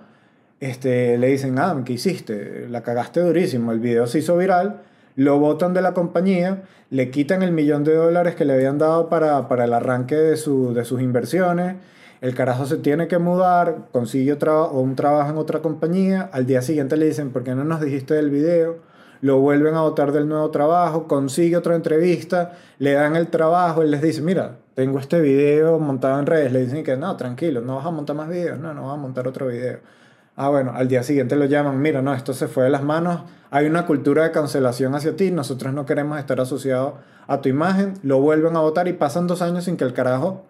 este, 0.61 1.17
le 1.17 1.29
dicen, 1.29 1.59
Adam, 1.59 1.85
¿qué 1.85 1.95
hiciste? 1.95 2.69
La 2.69 2.83
cagaste 2.83 3.21
durísimo, 3.21 3.73
el 3.73 3.81
video 3.81 4.07
se 4.07 4.19
hizo 4.19 4.37
viral, 4.37 4.83
lo 5.17 5.39
botan 5.39 5.73
de 5.73 5.81
la 5.81 5.95
compañía, 5.95 6.63
le 6.91 7.11
quitan 7.11 7.43
el 7.43 7.53
millón 7.53 7.83
de 7.83 7.95
dólares 7.95 8.35
que 8.35 8.45
le 8.45 8.53
habían 8.53 8.77
dado 8.77 9.09
para, 9.09 9.49
para 9.49 9.65
el 9.65 9.73
arranque 9.73 10.17
de, 10.17 10.37
su, 10.37 10.75
de 10.75 10.85
sus 10.85 11.01
inversiones, 11.01 11.77
el 12.21 12.35
carajo 12.35 12.67
se 12.67 12.77
tiene 12.77 13.09
que 13.09 13.17
mudar, 13.17 13.89
consigue 13.93 14.37
un 14.73 14.95
trabajo 14.97 15.31
en 15.31 15.39
otra 15.39 15.61
compañía, 15.61 16.29
al 16.31 16.47
día 16.47 16.61
siguiente 16.61 16.99
le 16.99 17.07
dicen, 17.07 17.31
¿por 17.31 17.43
qué 17.43 17.55
no 17.55 17.65
nos 17.65 17.81
dijiste 17.81 18.13
del 18.13 18.29
video? 18.29 18.77
Lo 19.23 19.39
vuelven 19.39 19.75
a 19.75 19.83
votar 19.83 20.13
del 20.13 20.29
nuevo 20.29 20.51
trabajo, 20.51 21.09
consigue 21.09 21.57
otra 21.57 21.75
entrevista, 21.75 22.53
le 22.79 22.93
dan 22.93 23.17
el 23.17 23.29
trabajo, 23.29 23.81
él 23.81 23.91
les 23.91 24.03
dice, 24.03 24.21
mira, 24.21 24.59
tengo 24.75 24.99
este 24.99 25.21
video 25.21 25.79
montado 25.79 26.19
en 26.19 26.27
redes, 26.27 26.53
le 26.53 26.61
dicen 26.61 26.85
que 26.85 26.99
no, 26.99 27.17
tranquilo, 27.17 27.63
no 27.63 27.77
vas 27.77 27.87
a 27.87 27.91
montar 27.91 28.17
más 28.17 28.29
videos, 28.29 28.59
no, 28.59 28.75
no 28.75 28.87
vas 28.87 28.95
a 28.95 29.01
montar 29.01 29.27
otro 29.27 29.47
video 29.47 29.79
Ah, 30.37 30.49
bueno, 30.49 30.73
al 30.75 30.89
día 30.89 31.03
siguiente 31.03 31.37
lo 31.37 31.45
llaman, 31.45 31.83
mira, 31.83 32.03
no, 32.03 32.15
esto 32.15 32.33
se 32.33 32.49
fue 32.49 32.65
de 32.65 32.71
las 32.71 32.83
manos, 32.83 33.23
hay 33.51 33.67
una 33.67 33.85
cultura 33.85 34.23
de 34.23 34.31
cancelación 34.31 34.95
hacia 34.95 35.17
ti, 35.17 35.31
nosotros 35.31 35.75
no 35.75 35.85
queremos 35.85 36.19
estar 36.19 36.41
asociados 36.41 36.95
a 37.27 37.41
tu 37.41 37.49
imagen, 37.49 37.95
lo 38.03 38.21
vuelven 38.21 38.57
a 38.57 38.61
votar 38.61 38.89
y 38.89 38.93
pasan 38.93 39.27
dos 39.27 39.43
años 39.43 39.65
sin 39.65 39.77
que 39.77 39.85
el 39.85 39.93
carajo 39.93 40.47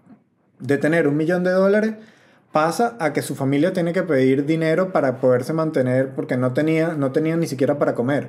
de 0.59 0.79
tener 0.79 1.09
un 1.09 1.17
millón 1.17 1.45
de 1.45 1.51
dólares 1.51 1.95
pasa 2.53 2.97
a 3.01 3.13
que 3.13 3.23
su 3.23 3.35
familia 3.35 3.73
tiene 3.73 3.93
que 3.93 4.03
pedir 4.03 4.45
dinero 4.45 4.93
para 4.93 5.19
poderse 5.21 5.53
mantener 5.53 6.11
porque 6.15 6.37
no 6.37 6.53
tenía, 6.53 6.95
no 6.95 7.13
tenía 7.13 7.37
ni 7.37 7.47
siquiera 7.47 7.79
para 7.79 7.95
comer. 7.95 8.29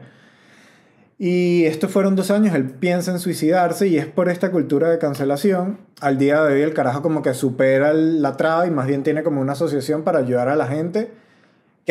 Y 1.18 1.66
estos 1.66 1.92
fueron 1.92 2.16
dos 2.16 2.32
años, 2.32 2.56
él 2.56 2.66
piensa 2.66 3.12
en 3.12 3.20
suicidarse 3.20 3.88
y 3.88 3.98
es 3.98 4.08
por 4.08 4.30
esta 4.30 4.50
cultura 4.50 4.90
de 4.90 4.98
cancelación. 4.98 5.78
Al 6.00 6.18
día 6.18 6.44
de 6.44 6.56
hoy 6.56 6.62
el 6.62 6.74
carajo 6.74 7.04
como 7.04 7.22
que 7.22 7.36
supera 7.36 7.94
la 7.94 8.38
traba 8.38 8.66
y 8.66 8.72
más 8.72 8.88
bien 8.88 9.04
tiene 9.04 9.22
como 9.22 9.42
una 9.42 9.52
asociación 9.52 10.04
para 10.04 10.20
ayudar 10.20 10.50
a 10.50 10.56
la 10.56 10.66
gente 10.66 11.12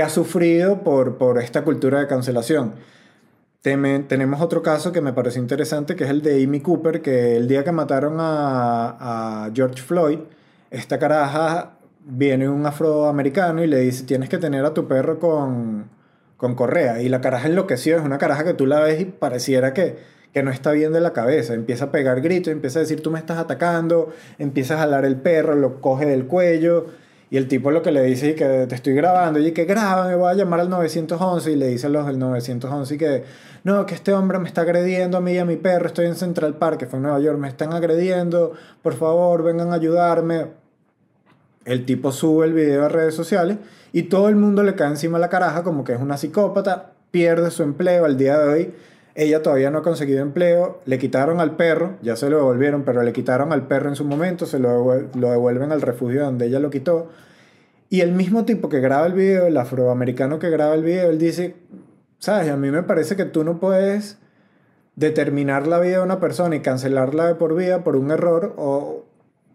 ha 0.01 0.09
sufrido 0.09 0.83
por, 0.83 1.17
por 1.19 1.39
esta 1.39 1.63
cultura 1.63 2.01
de 2.01 2.07
cancelación. 2.07 2.75
tenemos 3.63 4.41
otro 4.41 4.63
caso 4.63 4.93
que 4.93 5.01
me 5.01 5.13
parece 5.13 5.39
interesante, 5.39 5.97
que 5.97 6.05
es 6.05 6.11
el 6.11 6.23
de 6.23 6.43
Amy 6.45 6.61
Cooper, 6.61 7.03
que 7.03 7.37
el 7.37 7.49
día 7.49 7.65
que 7.65 7.73
mataron 7.73 8.17
a, 8.19 9.45
a 9.47 9.51
George 9.55 9.83
Floyd, 9.83 10.19
esta 10.71 10.99
caraja 10.99 11.73
viene 12.05 12.49
un 12.49 12.65
afroamericano 12.67 13.63
y 13.63 13.67
le 13.67 13.81
dice, 13.81 14.05
tienes 14.05 14.29
que 14.29 14.39
tener 14.39 14.65
a 14.65 14.75
tu 14.75 14.89
perro 14.89 15.19
con, 15.19 15.91
con 16.37 16.55
correa. 16.55 17.03
Y 17.03 17.09
la 17.09 17.21
caraja 17.21 17.49
enloqueció, 17.49 17.97
es 17.97 18.03
una 18.05 18.19
caraja 18.19 18.45
que 18.45 18.55
tú 18.55 18.67
la 18.67 18.81
ves 18.81 19.01
y 19.01 19.05
pareciera 19.05 19.75
que, 19.75 19.99
que 20.33 20.43
no 20.43 20.51
está 20.51 20.73
bien 20.73 20.93
de 20.93 21.01
la 21.01 21.13
cabeza. 21.13 21.55
Empieza 21.55 21.87
a 21.87 21.91
pegar 21.93 22.21
gritos, 22.21 22.53
empieza 22.53 22.79
a 22.79 22.83
decir, 22.83 23.03
tú 23.03 23.11
me 23.11 23.19
estás 23.19 23.39
atacando, 23.39 24.13
empieza 24.39 24.75
a 24.75 24.79
jalar 24.79 25.05
el 25.05 25.17
perro, 25.17 25.55
lo 25.55 25.81
coge 25.81 26.07
del 26.07 26.27
cuello 26.27 26.87
y 27.31 27.37
el 27.37 27.47
tipo 27.47 27.71
lo 27.71 27.81
que 27.81 27.93
le 27.93 28.03
dice 28.03 28.31
es 28.31 28.37
que 28.37 28.67
te 28.67 28.75
estoy 28.75 28.93
grabando, 28.93 29.39
y 29.39 29.53
que 29.53 29.65
graba, 29.65 30.09
me 30.09 30.17
voy 30.17 30.33
a 30.33 30.35
llamar 30.35 30.61
al 30.61 30.69
911 30.69 31.53
y 31.53 31.57
le 31.57 31.69
dice 31.69 31.89
los 31.89 32.07
del 32.07 32.19
911 32.19 32.99
que 32.99 33.25
no, 33.63 33.87
que 33.87 33.95
este 33.95 34.13
hombre 34.13 34.39
me 34.39 34.49
está 34.49 34.63
agrediendo 34.63 35.19
a 35.19 35.21
mí 35.21 35.33
y 35.33 35.39
a 35.39 35.45
mi 35.45 35.57
perro, 35.57 35.87
estoy 35.87 36.07
en 36.07 36.17
Central 36.17 36.55
Park, 36.55 36.79
que 36.79 36.87
fue 36.87 36.97
en 36.97 37.05
Nueva 37.05 37.21
York, 37.21 37.39
me 37.39 37.49
están 37.49 37.73
agrediendo, 37.73 38.53
por 38.83 38.95
favor, 38.95 39.45
vengan 39.45 39.71
a 39.71 39.75
ayudarme. 39.75 40.47
El 41.65 41.85
tipo 41.85 42.11
sube 42.11 42.47
el 42.47 42.55
video 42.55 42.87
a 42.87 42.89
redes 42.89 43.15
sociales 43.15 43.59
y 43.93 44.05
todo 44.05 44.29
el 44.29 44.37
mundo 44.37 44.63
le 44.63 44.75
cae 44.75 44.89
encima 44.89 45.19
la 45.19 45.29
caraja 45.29 45.63
como 45.63 45.85
que 45.85 45.93
es 45.93 46.01
una 46.01 46.17
psicópata, 46.17 46.93
pierde 47.11 47.51
su 47.51 47.63
empleo 47.63 48.07
al 48.07 48.17
día 48.17 48.39
de 48.39 48.49
hoy 48.49 48.75
ella 49.15 49.43
todavía 49.43 49.71
no 49.71 49.79
ha 49.79 49.83
conseguido 49.83 50.23
empleo, 50.23 50.81
le 50.85 50.99
quitaron 50.99 51.41
al 51.41 51.57
perro, 51.57 51.97
ya 52.03 52.17
se 52.17 52.31
lo 52.31 52.37
devolvieron, 52.37 52.85
pero 52.85 53.03
le 53.03 53.13
quitaron 53.13 53.53
al 53.53 53.67
perro 53.67 53.89
en 53.89 53.97
su 53.97 54.05
momento, 54.05 54.47
se 54.47 54.59
lo, 54.59 54.93
devuelven 55.13 55.73
al 55.73 55.83
refugio 55.83 56.25
donde 56.25 56.47
ella 56.47 56.61
lo 56.61 56.71
quitó. 56.71 57.09
Y 57.89 58.03
el 58.03 58.13
mismo 58.13 58.45
tipo 58.45 58.69
que 58.69 58.81
graba 58.81 59.07
el 59.07 59.15
video, 59.15 59.47
el 59.47 59.57
afroamericano 59.57 60.39
que 60.39 60.49
graba 60.49 60.75
el 60.75 60.85
video, 60.85 61.11
él 61.11 61.19
dice, 61.19 61.57
sabes, 62.19 62.49
a 62.51 62.57
mí 62.57 62.71
me 62.71 62.85
parece 62.85 63.17
que 63.17 63.25
tú 63.25 63.43
no 63.43 63.59
puedes 63.59 64.19
determinar 64.95 65.67
la 65.67 65.81
vida 65.81 65.99
de 65.99 66.03
una 66.03 66.21
persona 66.21 66.55
y 66.55 66.61
cancelarla 66.61 67.27
de 67.27 67.35
por 67.35 67.57
vida 67.57 67.83
por 67.83 67.97
un 67.97 68.11
error 68.11 68.55
o 68.57 69.07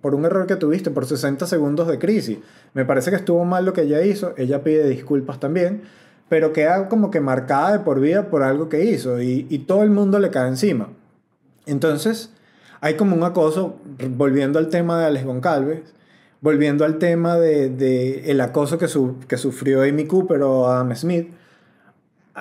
por 0.02 0.16
un 0.16 0.26
error 0.26 0.48
que 0.48 0.56
tuviste, 0.56 0.92
por 0.92 1.06
60 1.06 1.48
segundos 1.48 1.88
de 1.88 1.98
crisis. 1.98 2.40
Me 2.74 2.84
parece 2.86 3.10
que 3.10 3.16
estuvo 3.16 3.44
mal 3.46 3.66
lo 3.66 3.74
que 3.74 3.82
ella 3.82 4.04
hizo, 4.04 4.34
ella 4.38 4.64
pide 4.64 4.88
disculpas 4.88 5.40
también, 5.40 5.84
pero 6.30 6.54
queda 6.54 6.90
como 6.90 7.12
que 7.12 7.20
marcada 7.22 7.74
de 7.74 7.80
por 7.80 8.00
vida 8.00 8.30
por 8.30 8.44
algo 8.44 8.70
que 8.70 8.86
hizo 8.86 9.22
y, 9.22 9.44
todo 9.68 9.84
el 9.84 9.92
mundo 9.92 10.20
le 10.20 10.32
cae 10.32 10.48
encima. 10.48 10.90
Entonces, 11.66 12.32
hay 12.82 12.96
como 12.96 13.16
un 13.16 13.24
acoso, 13.24 13.78
volviendo 14.10 14.60
al 14.60 14.70
tema 14.70 15.00
de 15.00 15.06
Alex 15.06 15.26
Goncalves, 15.26 15.94
volviendo 16.42 16.86
al 16.86 17.00
tema 17.00 17.38
de, 17.38 18.24
el 18.30 18.42
acoso 18.42 18.78
que, 18.78 18.88
su, 18.88 19.18
que 19.28 19.38
sufrió 19.38 19.84
Amy 19.84 20.06
Cooper 20.06 20.42
o 20.44 20.68
Adam 20.68 20.96
Smith, 20.96 21.30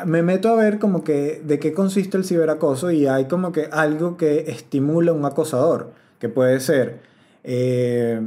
me 0.07 0.23
meto 0.23 0.49
a 0.49 0.57
ver 0.57 0.79
como 0.79 1.05
que 1.05 1.40
de 1.44 1.59
qué 1.59 1.73
consiste 1.73 2.16
el 2.16 2.25
ciberacoso 2.25 2.90
y 2.90 3.07
hay 3.07 3.27
como 3.27 3.53
que 3.53 3.68
algo 3.70 4.16
que 4.16 4.51
estimula 4.51 5.12
un 5.12 5.25
acosador, 5.25 5.92
que 6.18 6.29
puede 6.29 6.59
ser 6.59 7.01
eh, 7.44 8.20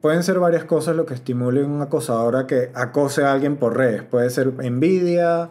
pueden 0.00 0.22
ser 0.22 0.38
varias 0.38 0.64
cosas 0.64 0.96
lo 0.96 1.06
que 1.06 1.14
estimulen 1.14 1.70
un 1.70 1.82
acosador 1.82 2.36
a 2.36 2.46
que 2.46 2.70
acose 2.74 3.24
a 3.24 3.32
alguien 3.32 3.56
por 3.56 3.76
redes. 3.76 4.02
Puede 4.02 4.30
ser 4.30 4.52
envidia, 4.60 5.50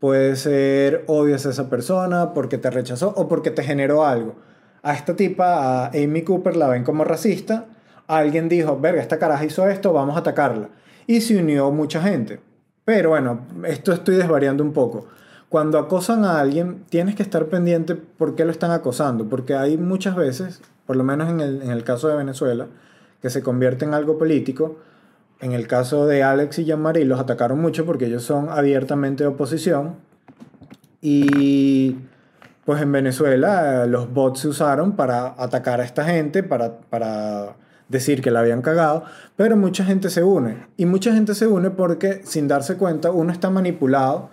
puede 0.00 0.36
ser 0.36 1.04
odio 1.06 1.34
a 1.34 1.36
esa 1.36 1.70
persona 1.70 2.32
porque 2.34 2.58
te 2.58 2.70
rechazó 2.70 3.12
o 3.16 3.28
porque 3.28 3.50
te 3.50 3.62
generó 3.62 4.04
algo. 4.04 4.36
A 4.82 4.92
esta 4.94 5.16
tipa, 5.16 5.86
a 5.86 5.90
Amy 5.94 6.22
Cooper, 6.22 6.56
la 6.56 6.68
ven 6.68 6.84
como 6.84 7.04
racista. 7.04 7.66
Alguien 8.06 8.48
dijo, 8.48 8.78
verga, 8.78 9.00
esta 9.00 9.18
caraja 9.18 9.44
hizo 9.44 9.66
esto, 9.68 9.92
vamos 9.92 10.16
a 10.16 10.20
atacarla. 10.20 10.68
Y 11.06 11.20
se 11.22 11.38
unió 11.38 11.70
mucha 11.70 12.02
gente. 12.02 12.40
Pero 12.84 13.10
bueno, 13.10 13.46
esto 13.66 13.92
estoy 13.92 14.16
desvariando 14.16 14.62
un 14.62 14.74
poco. 14.74 15.06
Cuando 15.48 15.78
acosan 15.78 16.24
a 16.24 16.38
alguien, 16.38 16.84
tienes 16.90 17.14
que 17.14 17.22
estar 17.22 17.46
pendiente 17.46 17.94
por 17.94 18.34
qué 18.34 18.44
lo 18.44 18.50
están 18.50 18.72
acosando. 18.72 19.30
Porque 19.30 19.54
hay 19.54 19.78
muchas 19.78 20.16
veces, 20.16 20.60
por 20.84 20.96
lo 20.96 21.04
menos 21.04 21.30
en 21.30 21.40
el, 21.40 21.62
en 21.62 21.70
el 21.70 21.82
caso 21.82 22.08
de 22.08 22.16
Venezuela, 22.16 22.66
que 23.24 23.30
se 23.30 23.42
convierte 23.42 23.86
en 23.86 23.94
algo 23.94 24.18
político. 24.18 24.76
En 25.40 25.52
el 25.52 25.66
caso 25.66 26.06
de 26.06 26.22
Alex 26.22 26.58
y 26.58 26.66
Jean-Marie 26.66 27.06
los 27.06 27.18
atacaron 27.18 27.58
mucho 27.58 27.86
porque 27.86 28.04
ellos 28.04 28.22
son 28.22 28.50
abiertamente 28.50 29.24
oposición. 29.24 29.94
Y 31.00 31.96
pues 32.66 32.82
en 32.82 32.92
Venezuela 32.92 33.86
los 33.86 34.12
bots 34.12 34.40
se 34.40 34.48
usaron 34.48 34.92
para 34.92 35.34
atacar 35.38 35.80
a 35.80 35.84
esta 35.84 36.04
gente, 36.04 36.42
para, 36.42 36.80
para 36.90 37.56
decir 37.88 38.20
que 38.20 38.30
la 38.30 38.40
habían 38.40 38.60
cagado, 38.60 39.04
pero 39.36 39.56
mucha 39.56 39.86
gente 39.86 40.10
se 40.10 40.22
une. 40.22 40.66
Y 40.76 40.84
mucha 40.84 41.14
gente 41.14 41.34
se 41.34 41.46
une 41.46 41.70
porque 41.70 42.20
sin 42.24 42.46
darse 42.46 42.76
cuenta 42.76 43.10
uno 43.10 43.32
está 43.32 43.48
manipulado 43.48 44.28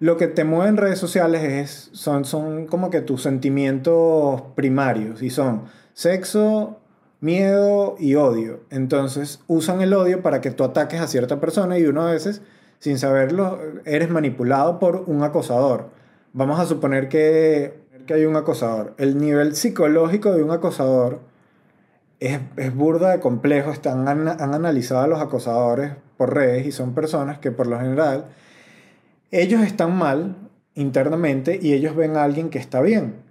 lo 0.00 0.18
que 0.18 0.28
te 0.28 0.44
mueve 0.44 0.68
en 0.68 0.76
redes 0.76 0.98
sociales 0.98 1.42
es, 1.42 1.90
son, 1.92 2.26
son 2.26 2.66
como 2.66 2.90
que 2.90 3.00
tus 3.00 3.22
sentimientos 3.22 4.42
primarios 4.54 5.22
y 5.22 5.30
son 5.30 5.62
sexo, 5.92 6.78
miedo 7.20 7.96
y 7.98 8.14
odio. 8.14 8.60
Entonces 8.70 9.40
usan 9.46 9.80
el 9.80 9.92
odio 9.94 10.22
para 10.22 10.40
que 10.40 10.50
tú 10.50 10.64
ataques 10.64 11.00
a 11.00 11.06
cierta 11.06 11.40
persona 11.40 11.78
y 11.78 11.84
uno 11.84 12.02
a 12.02 12.12
veces, 12.12 12.42
sin 12.78 12.98
saberlo, 12.98 13.58
eres 13.84 14.10
manipulado 14.10 14.78
por 14.78 15.04
un 15.06 15.22
acosador. 15.22 15.90
Vamos 16.32 16.60
a 16.60 16.66
suponer 16.66 17.08
que, 17.08 17.80
que 18.06 18.14
hay 18.14 18.24
un 18.24 18.36
acosador. 18.36 18.94
El 18.98 19.18
nivel 19.18 19.56
psicológico 19.56 20.32
de 20.32 20.42
un 20.42 20.50
acosador 20.50 21.20
es, 22.20 22.40
es 22.56 22.74
burda 22.74 23.10
de 23.10 23.20
complejo. 23.20 23.72
Están, 23.72 24.06
han, 24.08 24.28
han 24.28 24.54
analizado 24.54 25.02
a 25.02 25.08
los 25.08 25.20
acosadores 25.20 25.92
por 26.16 26.34
redes 26.34 26.66
y 26.66 26.72
son 26.72 26.94
personas 26.94 27.38
que 27.38 27.50
por 27.50 27.66
lo 27.66 27.78
general 27.78 28.26
ellos 29.30 29.62
están 29.62 29.96
mal 29.96 30.36
internamente 30.74 31.58
y 31.60 31.72
ellos 31.74 31.96
ven 31.96 32.16
a 32.16 32.24
alguien 32.24 32.50
que 32.50 32.58
está 32.58 32.80
bien. 32.80 33.27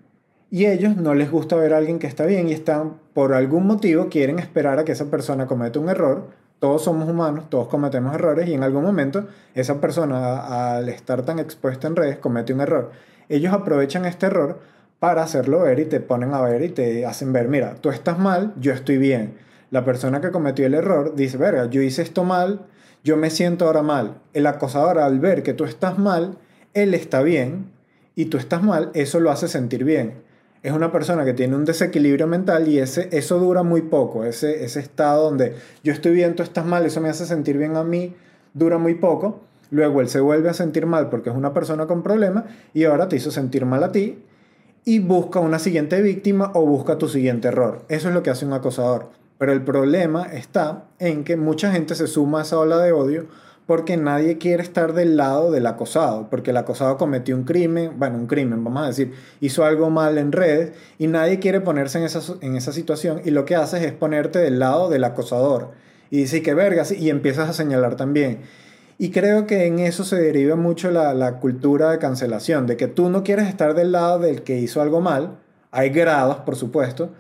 Y 0.50 0.66
ellos 0.66 0.96
no 0.96 1.14
les 1.14 1.30
gusta 1.30 1.58
ver 1.58 1.74
a 1.74 1.78
alguien 1.78 2.00
que 2.00 2.08
está 2.08 2.26
bien 2.26 2.48
y 2.48 2.54
están, 2.54 2.94
por 3.14 3.34
algún 3.34 3.68
motivo, 3.68 4.08
quieren 4.08 4.40
esperar 4.40 4.80
a 4.80 4.86
que 4.86 4.94
esa 4.94 5.12
persona 5.12 5.46
cometa 5.46 5.80
un 5.80 5.90
error. 5.90 6.28
Todos 6.60 6.86
somos 6.86 7.10
humanos, 7.10 7.50
todos 7.50 7.68
cometemos 7.68 8.16
errores 8.16 8.48
y 8.48 8.54
en 8.54 8.64
algún 8.64 8.84
momento 8.84 9.28
esa 9.56 9.82
persona, 9.82 10.76
al 10.76 10.88
estar 10.88 11.24
tan 11.24 11.40
expuesta 11.40 11.88
en 11.88 11.98
redes, 11.98 12.18
comete 12.18 12.54
un 12.54 12.62
error. 12.62 12.92
Ellos 13.28 13.54
aprovechan 13.54 14.06
este 14.06 14.28
error 14.28 14.60
para 15.00 15.22
hacerlo 15.22 15.64
ver 15.64 15.80
y 15.80 15.86
te 15.86 16.00
ponen 16.00 16.34
a 16.34 16.42
ver 16.42 16.64
y 16.64 16.70
te 16.70 17.06
hacen 17.06 17.34
ver, 17.34 17.50
mira, 17.50 17.76
tú 17.76 17.90
estás 17.90 18.18
mal, 18.18 18.54
yo 18.58 18.72
estoy 18.72 18.98
bien. 18.98 19.38
La 19.70 19.84
persona 19.84 20.22
que 20.22 20.32
cometió 20.32 20.66
el 20.66 20.76
error 20.76 21.14
dice, 21.14 21.38
verga, 21.38 21.70
yo 21.70 21.82
hice 21.82 22.02
esto 22.02 22.24
mal, 22.24 22.62
yo 23.04 23.18
me 23.18 23.30
siento 23.32 23.66
ahora 23.66 23.82
mal. 23.82 24.16
El 24.34 24.48
acosador 24.48 24.98
al 24.98 25.20
ver 25.20 25.44
que 25.44 25.54
tú 25.54 25.66
estás 25.66 25.98
mal, 25.98 26.38
él 26.74 26.94
está 26.94 27.22
bien 27.22 27.70
y 28.16 28.26
tú 28.26 28.38
estás 28.38 28.64
mal, 28.64 28.92
eso 28.94 29.20
lo 29.20 29.30
hace 29.30 29.50
sentir 29.50 29.84
bien. 29.84 30.26
Es 30.68 30.74
una 30.74 30.92
persona 30.92 31.24
que 31.24 31.34
tiene 31.34 31.56
un 31.56 31.64
desequilibrio 31.64 32.28
mental 32.28 32.68
y 32.68 32.80
ese, 32.80 33.08
eso 33.14 33.40
dura 33.40 33.64
muy 33.64 33.84
poco. 33.84 34.26
Ese, 34.26 34.66
ese 34.66 34.82
estado 34.82 35.24
donde 35.24 35.56
yo 35.82 35.94
estoy 35.94 36.12
bien, 36.12 36.36
tú 36.36 36.44
estás 36.44 36.66
mal, 36.66 36.86
eso 36.86 37.00
me 37.00 37.08
hace 37.08 37.26
sentir 37.26 37.58
bien 37.58 37.78
a 37.78 37.86
mí, 37.86 38.14
dura 38.54 38.78
muy 38.78 38.96
poco. 38.96 39.40
Luego 39.72 40.02
él 40.02 40.10
se 40.10 40.20
vuelve 40.20 40.50
a 40.50 40.54
sentir 40.54 40.86
mal 40.86 41.08
porque 41.10 41.30
es 41.30 41.38
una 41.38 41.54
persona 41.54 41.88
con 41.88 42.04
problemas 42.04 42.44
y 42.74 42.84
ahora 42.84 43.08
te 43.08 43.16
hizo 43.16 43.32
sentir 43.32 43.66
mal 43.66 43.82
a 43.82 43.94
ti 43.94 44.22
y 44.84 45.00
busca 45.00 45.40
una 45.40 45.58
siguiente 45.58 46.02
víctima 46.02 46.52
o 46.54 46.66
busca 46.66 46.98
tu 46.98 47.08
siguiente 47.08 47.48
error. 47.48 47.86
Eso 47.88 48.10
es 48.10 48.14
lo 48.14 48.22
que 48.22 48.32
hace 48.32 48.46
un 48.46 48.52
acosador. 48.52 49.12
Pero 49.38 49.54
el 49.54 49.62
problema 49.62 50.24
está 50.24 50.84
en 51.00 51.24
que 51.24 51.38
mucha 51.38 51.72
gente 51.72 51.96
se 51.96 52.08
suma 52.08 52.40
a 52.40 52.42
esa 52.42 52.60
ola 52.60 52.80
de 52.80 52.92
odio 52.92 53.28
porque 53.68 53.98
nadie 53.98 54.38
quiere 54.38 54.64
estar 54.64 54.94
del 54.94 55.18
lado 55.18 55.52
del 55.52 55.68
acosado, 55.68 56.30
porque 56.30 56.52
el 56.52 56.58
acosado 56.58 56.98
cometió 56.98 57.36
un 57.36 57.44
crimen, 57.44 57.92
bueno, 58.00 58.18
un 58.18 58.26
crimen, 58.26 58.64
vamos 58.64 58.82
a 58.82 58.88
decir, 58.88 59.14
hizo 59.42 59.66
algo 59.66 59.90
mal 59.90 60.18
en 60.18 60.32
redes 60.32 60.72
y 60.98 61.08
nadie 61.08 61.40
quiere 61.40 61.60
ponerse 61.60 62.00
en 62.00 62.06
esa, 62.06 62.22
en 62.42 62.56
esa 62.56 62.72
situación 62.72 63.22
y 63.26 63.32
lo 63.32 63.44
que 63.44 63.56
haces 63.56 63.84
es 63.84 63.92
ponerte 63.92 64.40
del 64.40 64.58
lado 64.58 64.90
del 64.90 65.04
acosador 65.04 65.72
y 66.10 66.20
dice 66.20 66.42
que 66.42 66.54
vergas 66.54 66.94
y 66.94 67.10
empiezas 67.10 67.50
a 67.50 67.54
señalar 67.54 67.98
también. 67.98 68.40
Y 68.98 69.12
creo 69.12 69.46
que 69.46 69.66
en 69.66 69.80
eso 69.80 70.06
se 70.06 70.16
deriva 70.16 70.56
mucho 70.56 70.90
la, 70.90 71.14
la 71.14 71.40
cultura 71.40 71.92
de 71.92 72.00
cancelación, 72.00 72.66
de 72.68 72.78
que 72.78 72.88
tú 72.88 73.10
no 73.10 73.24
quieres 73.24 73.48
estar 73.48 73.76
del 73.76 73.92
lado 73.92 74.20
del 74.20 74.44
que 74.44 74.58
hizo 74.58 74.82
algo 74.82 75.02
mal, 75.02 75.38
hay 75.72 75.90
grados, 75.90 76.38
por 76.38 76.56
supuesto, 76.56 77.12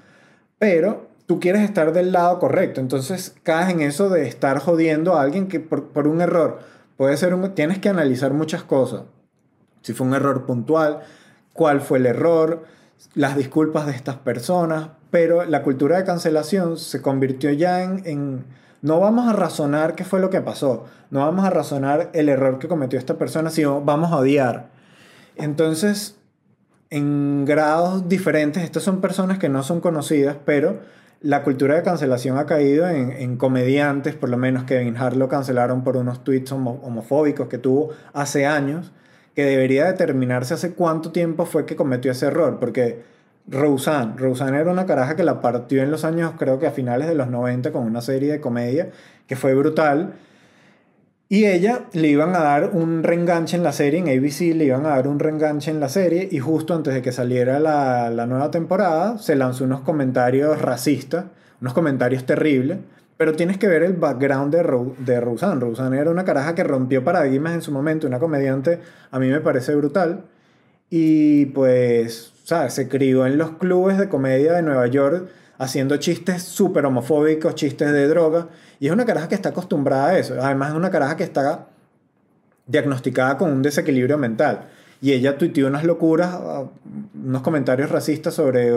pero 0.57 1.06
tú 1.27 1.39
quieres 1.39 1.61
estar 1.61 1.93
del 1.93 2.11
lado 2.11 2.39
correcto. 2.39 2.81
Entonces 2.81 3.35
caes 3.43 3.69
en 3.69 3.81
eso 3.81 4.09
de 4.09 4.27
estar 4.27 4.59
jodiendo 4.59 5.15
a 5.15 5.21
alguien 5.21 5.47
que 5.47 5.59
por, 5.59 6.07
un 6.07 6.21
error 6.21 6.59
puede 6.95 7.15
ser 7.17 7.35
un... 7.35 7.53
Tienes 7.53 7.77
que 7.77 7.89
analizar 7.89 8.33
muchas 8.33 8.63
cosas. 8.63 9.03
Si 9.83 9.93
fue 9.93 10.07
un 10.07 10.15
error 10.15 10.45
puntual, 10.45 11.01
cuál 11.53 11.81
fue 11.81 11.99
el 11.99 12.07
error, 12.07 12.63
las 13.13 13.37
disculpas 13.37 13.85
de 13.85 13.91
estas 13.91 14.15
personas, 14.15 14.89
pero 15.11 15.45
la 15.45 15.61
cultura 15.63 15.97
de 15.97 16.05
cancelación 16.05 16.77
se 16.77 17.01
convirtió 17.01 17.51
ya 17.51 17.83
en, 17.83 18.01
en, 18.05 18.45
no 18.81 18.99
vamos 18.99 19.27
a 19.27 19.33
razonar 19.33 19.95
qué 19.95 20.03
fue 20.03 20.19
lo 20.19 20.29
que 20.29 20.41
pasó, 20.41 20.85
no 21.09 21.21
vamos 21.21 21.45
a 21.45 21.49
razonar 21.49 22.09
el 22.13 22.27
error 22.27 22.59
que 22.59 22.67
cometió 22.67 22.99
esta 22.99 23.17
persona, 23.17 23.49
sino 23.49 23.81
vamos 23.81 24.11
a 24.11 24.17
odiar. 24.17 24.69
Entonces, 25.35 26.17
en 26.89 27.45
grados 27.45 28.09
diferentes, 28.09 28.63
estas 28.63 28.83
son 28.83 28.99
personas 28.99 29.37
que 29.37 29.49
no 29.49 29.63
son 29.63 29.79
conocidas, 29.79 30.37
pero 30.43 30.79
la 31.21 31.43
cultura 31.43 31.75
de 31.75 31.83
cancelación 31.83 32.37
ha 32.37 32.45
caído 32.45 32.87
en, 32.87 33.37
comediantes, 33.37 34.15
por 34.15 34.29
lo 34.29 34.37
menos 34.37 34.63
Kevin 34.65 34.97
Hart 34.97 35.15
lo 35.15 35.27
cancelaron 35.27 35.83
por 35.83 35.97
unos 35.97 36.23
tweets 36.23 36.51
homofóbicos 36.51 37.47
que 37.47 37.57
tuvo 37.57 37.89
hace 38.13 38.45
años, 38.45 38.91
que 39.35 39.43
debería 39.43 39.85
determinarse 39.85 40.53
hace 40.53 40.73
cuánto 40.73 41.11
tiempo 41.11 41.45
fue 41.45 41.65
que 41.65 41.75
cometió 41.75 42.11
ese 42.11 42.27
error, 42.27 42.59
porque 42.59 43.03
Roseanne, 43.47 44.13
Roseanne 44.17 44.59
era 44.59 44.71
una 44.71 44.85
caraja 44.85 45.15
que 45.15 45.23
la 45.23 45.41
partió 45.41 45.81
en 45.81 45.89
los 45.89 46.03
años, 46.03 46.33
creo 46.37 46.59
que 46.59 46.67
a 46.67 46.71
finales 46.71 47.07
de 47.07 47.15
los 47.15 47.29
90, 47.29 47.71
con 47.71 47.83
una 47.83 48.01
serie 48.01 48.31
de 48.31 48.41
comedia 48.41 48.89
que 49.25 49.35
fue 49.35 49.53
brutal, 49.53 50.13
y 51.29 51.45
ella 51.45 51.85
le 51.93 52.07
iban 52.07 52.35
a 52.35 52.39
dar 52.39 52.71
un 52.73 53.03
reenganche 53.03 53.57
en 53.57 53.63
la 53.63 53.73
serie, 53.73 53.99
en 53.99 54.07
ABC 54.07 54.55
le 54.55 54.65
iban 54.65 54.85
a 54.85 54.89
dar 54.89 55.07
un 55.07 55.19
reenganche 55.19 55.71
en 55.71 55.79
la 55.79 55.89
serie 55.89 56.27
y 56.31 56.39
justo 56.39 56.73
antes 56.73 56.93
de 56.93 57.01
que 57.01 57.11
saliera 57.11 57.59
la, 57.59 58.09
la 58.09 58.25
nueva 58.25 58.49
temporada 58.49 59.17
se 59.17 59.35
lanzó 59.35 59.65
unos 59.65 59.81
comentarios 59.81 60.61
racistas, 60.61 61.25
unos 61.59 61.73
comentarios 61.73 62.25
terribles, 62.25 62.77
pero 63.17 63.33
tienes 63.33 63.57
que 63.57 63.67
ver 63.67 63.83
el 63.83 63.93
background 63.93 64.53
de, 64.53 64.63
Ro 64.63 64.95
de 64.99 65.15
era 65.15 66.11
una 66.11 66.23
caraja 66.23 66.55
que 66.55 66.63
rompió 66.63 67.03
paradigmas 67.03 67.53
en 67.53 67.61
su 67.61 67.71
momento, 67.71 68.07
una 68.07 68.19
comediante 68.19 68.79
a 69.11 69.19
mí 69.19 69.27
me 69.27 69.41
parece 69.41 69.75
brutal 69.75 70.23
y 70.89 71.47
pues, 71.47 72.31
¿sabes? 72.43 72.73
Se 72.73 72.87
crió 72.87 73.25
en 73.25 73.37
los 73.37 73.51
clubes 73.51 73.97
de 73.97 74.07
comedia 74.07 74.53
de 74.53 74.61
Nueva 74.61 74.87
York 74.87 75.27
haciendo 75.57 75.97
chistes 75.97 76.43
súper 76.43 76.85
homofóbicos, 76.85 77.55
chistes 77.55 77.91
de 77.91 78.07
droga. 78.07 78.47
Y 78.79 78.87
es 78.87 78.93
una 78.93 79.05
caraja 79.05 79.27
que 79.27 79.35
está 79.35 79.49
acostumbrada 79.49 80.09
a 80.09 80.19
eso. 80.19 80.35
Además, 80.41 80.69
es 80.69 80.75
una 80.75 80.91
caraja 80.91 81.17
que 81.17 81.23
está 81.23 81.67
diagnosticada 82.67 83.37
con 83.37 83.51
un 83.51 83.61
desequilibrio 83.61 84.17
mental. 84.17 84.67
Y 85.01 85.13
ella 85.13 85.37
tuiteó 85.37 85.67
unas 85.67 85.83
locuras, 85.83 86.29
ah, 86.33 86.65
unos 87.15 87.41
comentarios 87.41 87.89
racistas 87.89 88.33
sobre 88.33 88.73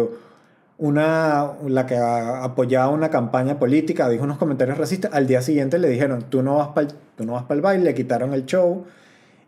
una, 0.79 1.53
la 1.67 1.87
que 1.87 1.97
apoyaba 1.97 2.89
una 2.89 3.11
campaña 3.11 3.59
política, 3.59 4.09
dijo 4.09 4.25
unos 4.25 4.39
comentarios 4.39 4.79
racistas. 4.79 5.13
Al 5.13 5.27
día 5.27 5.43
siguiente 5.43 5.79
le 5.79 5.89
dijeron, 5.89 6.25
tú 6.29 6.43
no 6.43 6.57
vas 6.57 6.69
para 6.69 6.89
el, 6.89 7.27
no 7.27 7.47
el 7.49 7.61
baile, 7.61 7.85
le 7.85 7.95
quitaron 7.95 8.33
el 8.33 8.47
show. 8.47 8.85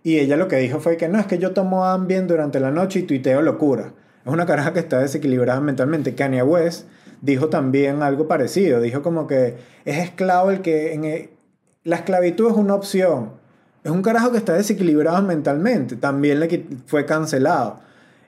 Y 0.02 0.18
ella 0.18 0.36
lo 0.36 0.48
que 0.48 0.56
dijo 0.56 0.80
fue 0.80 0.96
que 0.96 1.08
no, 1.08 1.18
es 1.18 1.26
que 1.26 1.38
yo 1.38 1.52
tomo 1.52 1.84
Ambien 1.84 2.26
durante 2.26 2.58
la 2.60 2.70
noche 2.70 3.00
y 3.00 3.02
tuiteo 3.04 3.40
locura. 3.40 3.92
Es 4.24 4.32
una 4.32 4.46
caraja 4.46 4.72
que 4.72 4.80
está 4.80 4.98
desequilibrada 4.98 5.60
mentalmente. 5.60 6.14
Kanye 6.14 6.42
West 6.42 6.86
dijo 7.22 7.48
también 7.48 8.02
algo 8.02 8.28
parecido. 8.28 8.82
Dijo 8.82 9.00
como 9.00 9.26
que 9.26 9.56
es 9.86 9.98
esclavo 9.98 10.50
el 10.50 10.60
que... 10.60 10.92
En 10.92 11.30
la 11.84 11.96
esclavitud 11.96 12.50
es 12.50 12.56
una 12.56 12.74
opción. 12.74 13.30
Es 13.82 13.90
un 13.90 14.02
carajo 14.02 14.30
que 14.30 14.38
está 14.38 14.52
desequilibrado 14.52 15.22
mentalmente. 15.22 15.96
También 15.96 16.38
le 16.38 16.66
fue 16.86 17.06
cancelado. 17.06 17.80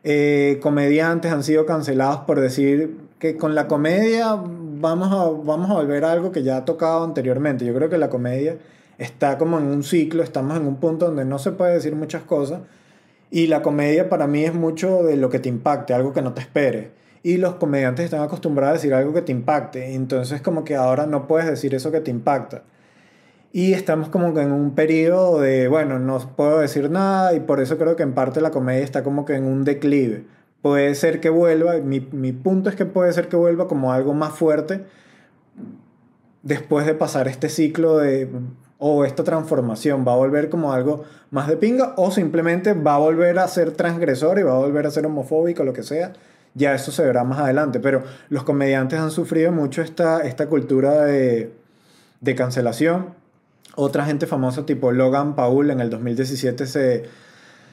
Eh, 0.03 0.59
comediantes 0.63 1.31
han 1.33 1.45
sido 1.45 1.67
cancelados 1.67 2.21
por 2.21 2.41
decir 2.41 2.97
que 3.19 3.37
con 3.37 3.55
la 3.55 3.69
comedia 3.69 4.37
vamos 4.37 5.09
a, 5.13 5.31
vamos 5.45 5.71
a 5.71 5.75
volver 5.75 6.05
a 6.05 6.13
algo 6.13 6.33
que 6.33 6.43
ya 6.43 6.57
ha 6.59 6.65
tocado 6.65 7.05
anteriormente. 7.05 7.65
Yo 7.65 7.75
creo 7.75 7.89
que 7.89 7.99
la 7.99 8.11
comedia 8.11 8.59
está 8.99 9.39
como 9.39 9.59
en 9.59 9.65
un 9.67 9.83
ciclo, 9.83 10.23
estamos 10.23 10.57
en 10.57 10.67
un 10.67 10.77
punto 10.77 11.07
donde 11.07 11.25
no 11.25 11.39
se 11.39 11.53
puede 11.53 11.75
decir 11.75 11.95
muchas 11.95 12.23
cosas. 12.23 12.61
Y 13.31 13.47
la 13.47 13.63
comedia 13.63 14.09
para 14.09 14.27
mí 14.27 14.45
es 14.45 14.55
mucho 14.55 15.05
de 15.05 15.17
lo 15.17 15.31
que 15.31 15.39
te 15.39 15.49
impacte, 15.49 15.95
algo 15.95 16.13
que 16.13 16.23
no 16.23 16.35
te 16.35 16.41
espere 16.41 17.04
y 17.25 17.39
los 17.39 17.55
comediantes 17.55 18.05
están 18.05 18.21
acostumbrados 18.23 18.71
a 18.71 18.75
decir 18.75 18.95
algo 18.95 19.15
que 19.15 19.23
te 19.23 19.33
impacte. 19.33 19.95
Entonces 19.95 20.43
como 20.43 20.63
que 20.63 20.77
ahora 20.77 21.07
no 21.07 21.27
puedes 21.27 21.49
decir 21.49 21.75
eso 21.75 21.91
que 21.91 22.01
te 22.01 22.11
impacta. 22.11 22.63
Y 23.51 23.73
estamos 23.73 24.11
como 24.11 24.35
que 24.35 24.43
en 24.43 24.53
un 24.53 24.75
periodo 24.75 25.41
de, 25.41 25.69
bueno, 25.69 25.99
no 25.99 26.19
puedo 26.37 26.61
decir 26.61 26.91
nada 26.91 27.35
y 27.35 27.41
por 27.41 27.61
eso 27.61 27.79
creo 27.79 27.97
que 27.97 28.03
en 28.03 28.13
parte 28.13 28.41
la 28.43 28.51
comedia 28.51 28.85
está 28.85 29.03
como 29.03 29.25
que 29.25 29.35
en 29.37 29.47
un 29.47 29.65
declive. 29.65 30.27
Puede 30.61 30.95
ser 30.95 31.21
que 31.21 31.31
vuelva, 31.31 31.79
mi, 31.79 32.01
mi 32.01 32.33
punto 32.33 32.69
es 32.69 32.77
que 32.77 32.85
puede 32.85 33.13
ser 33.15 33.29
que 33.29 33.37
vuelva 33.37 33.69
como 33.69 33.93
algo 33.93 34.13
más 34.13 34.35
fuerte 34.35 34.83
después 36.43 36.85
de 36.85 36.95
pasar 36.95 37.27
este 37.27 37.49
ciclo 37.49 37.99
de 37.99 38.29
o 38.79 39.07
esta 39.07 39.25
transformación 39.25 40.05
va 40.07 40.13
a 40.13 40.17
volver 40.17 40.51
como 40.51 40.75
algo 40.75 41.05
más 41.31 41.49
de 41.49 41.57
pinga 41.57 41.95
o 41.97 42.11
simplemente 42.11 42.75
va 42.75 42.97
a 42.97 42.99
volver 42.99 43.39
a 43.39 43.49
ser 43.49 43.71
transgresor 43.71 44.39
y 44.39 44.43
va 44.43 44.53
a 44.53 44.59
volver 44.59 44.87
a 44.87 44.91
ser 44.91 45.07
homofóbico, 45.07 45.65
lo 45.65 45.73
que 45.73 45.83
sea, 45.83 46.13
ya 46.55 46.75
eso 46.75 46.93
se 46.93 47.05
verá 47.05 47.25
más 47.25 47.41
adelante, 47.41 47.81
pero 47.81 48.05
los 48.29 48.45
comediantes 48.45 49.01
han 49.01 49.11
sufrido 49.11 49.53
mucho 49.53 49.83
esta, 49.83 50.21
esta 50.21 50.47
cultura 50.47 51.05
de, 51.05 51.53
de 52.21 52.35
cancelación. 52.35 53.15
Otra 53.77 54.05
gente 54.05 54.27
famosa 54.27 54.65
tipo 54.65 54.93
Logan 54.93 55.35
Paul 55.35 55.71
en 55.71 55.81
el 55.81 55.91
2017 55.91 56.67
se, 56.67 57.05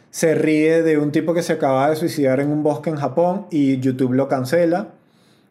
se 0.10 0.36
ríe 0.36 0.82
de 0.82 0.98
un 0.98 1.12
tipo 1.12 1.34
que 1.36 1.44
se 1.44 1.54
acaba 1.54 1.90
de 1.90 1.96
suicidar 1.96 2.40
en 2.40 2.50
un 2.50 2.64
bosque 2.64 2.90
en 2.90 2.96
Japón 2.96 3.46
y 3.52 3.80
YouTube 3.80 4.14
lo 4.14 4.28
cancela. 4.28 4.88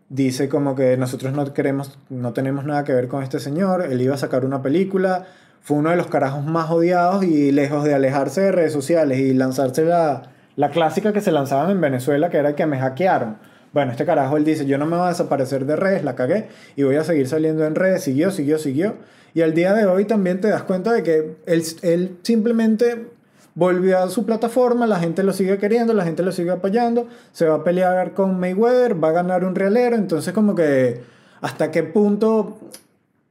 Dice 0.08 0.48
como 0.48 0.74
que 0.74 0.96
nosotros 0.96 1.32
no 1.32 1.54
queremos, 1.54 1.96
no 2.08 2.32
tenemos 2.32 2.64
nada 2.64 2.82
que 2.82 2.92
ver 2.92 3.06
con 3.06 3.22
este 3.22 3.38
señor, 3.38 3.86
él 3.88 4.00
iba 4.02 4.16
a 4.16 4.18
sacar 4.18 4.44
una 4.44 4.60
película, 4.60 5.26
fue 5.62 5.76
uno 5.76 5.90
de 5.90 5.96
los 5.96 6.08
carajos 6.08 6.44
más 6.44 6.68
odiados 6.68 7.22
y 7.22 7.52
lejos 7.52 7.84
de 7.84 7.94
alejarse 7.94 8.40
de 8.40 8.50
redes 8.50 8.72
sociales 8.72 9.20
y 9.20 9.32
lanzarse 9.34 9.84
la, 9.84 10.29
la 10.56 10.70
clásica 10.70 11.12
que 11.12 11.20
se 11.20 11.32
lanzaban 11.32 11.70
en 11.70 11.80
Venezuela, 11.80 12.30
que 12.30 12.38
era 12.38 12.54
que 12.54 12.66
me 12.66 12.78
hackearon. 12.78 13.36
Bueno, 13.72 13.92
este 13.92 14.04
carajo 14.04 14.36
él 14.36 14.44
dice, 14.44 14.66
yo 14.66 14.78
no 14.78 14.86
me 14.86 14.96
voy 14.96 15.06
a 15.06 15.10
desaparecer 15.10 15.64
de 15.64 15.76
redes, 15.76 16.02
la 16.04 16.16
cagué 16.16 16.48
y 16.74 16.82
voy 16.82 16.96
a 16.96 17.04
seguir 17.04 17.28
saliendo 17.28 17.64
en 17.64 17.74
redes, 17.76 18.02
siguió, 18.02 18.30
siguió, 18.30 18.58
siguió. 18.58 18.96
Y 19.32 19.42
al 19.42 19.54
día 19.54 19.74
de 19.74 19.86
hoy 19.86 20.06
también 20.06 20.40
te 20.40 20.48
das 20.48 20.64
cuenta 20.64 20.92
de 20.92 21.04
que 21.04 21.36
él, 21.46 21.62
él 21.82 22.18
simplemente 22.22 23.06
volvió 23.54 23.98
a 23.98 24.08
su 24.08 24.26
plataforma, 24.26 24.86
la 24.86 24.98
gente 24.98 25.22
lo 25.22 25.32
sigue 25.32 25.58
queriendo, 25.58 25.94
la 25.94 26.04
gente 26.04 26.22
lo 26.22 26.32
sigue 26.32 26.50
apoyando, 26.50 27.06
se 27.32 27.46
va 27.46 27.56
a 27.56 27.64
pelear 27.64 28.12
con 28.12 28.40
Mayweather, 28.40 29.02
va 29.02 29.08
a 29.08 29.12
ganar 29.12 29.44
un 29.44 29.54
realero, 29.54 29.96
entonces 29.96 30.32
como 30.32 30.54
que 30.54 31.00
hasta 31.40 31.70
qué 31.70 31.82
punto 31.82 32.58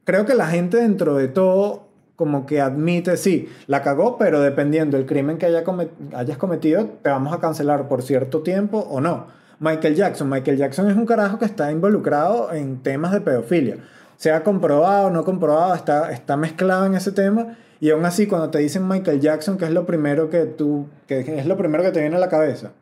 creo 0.04 0.24
que 0.24 0.34
la 0.34 0.46
gente 0.46 0.78
dentro 0.78 1.16
de 1.16 1.28
todo 1.28 1.89
como 2.20 2.44
que 2.44 2.60
admite, 2.60 3.16
sí, 3.16 3.48
la 3.66 3.80
cagó, 3.80 4.18
pero 4.18 4.42
dependiendo 4.42 4.98
del 4.98 5.06
crimen 5.06 5.38
que 5.38 5.46
haya 5.46 5.64
hayas 6.12 6.36
cometido, 6.36 6.84
te 7.00 7.08
vamos 7.08 7.32
a 7.32 7.40
cancelar 7.40 7.88
por 7.88 8.02
cierto 8.02 8.42
tiempo 8.42 8.80
o 8.90 9.00
no. 9.00 9.28
Michael 9.58 9.94
Jackson, 9.94 10.28
Michael 10.28 10.58
Jackson 10.58 10.90
es 10.90 10.98
un 10.98 11.06
carajo 11.06 11.38
que 11.38 11.46
está 11.46 11.72
involucrado 11.72 12.52
en 12.52 12.82
temas 12.82 13.12
de 13.12 13.22
pedofilia. 13.22 13.78
Sea 14.18 14.44
comprobado 14.44 15.06
o 15.06 15.10
no 15.10 15.24
comprobado, 15.24 15.74
está, 15.74 16.12
está 16.12 16.36
mezclado 16.36 16.84
en 16.84 16.94
ese 16.94 17.10
tema. 17.10 17.56
Y 17.80 17.88
aún 17.88 18.04
así, 18.04 18.26
cuando 18.26 18.50
te 18.50 18.58
dicen 18.58 18.86
Michael 18.86 19.22
Jackson, 19.22 19.56
que 19.56 19.64
es 19.64 19.70
lo 19.70 19.86
primero 19.86 20.28
que 20.28 20.44
tú, 20.44 20.88
que 21.06 21.20
es 21.20 21.46
lo 21.46 21.56
primero 21.56 21.82
que 21.82 21.90
te 21.90 22.00
viene 22.00 22.16
a 22.16 22.20
la 22.20 22.28
cabeza, 22.28 22.72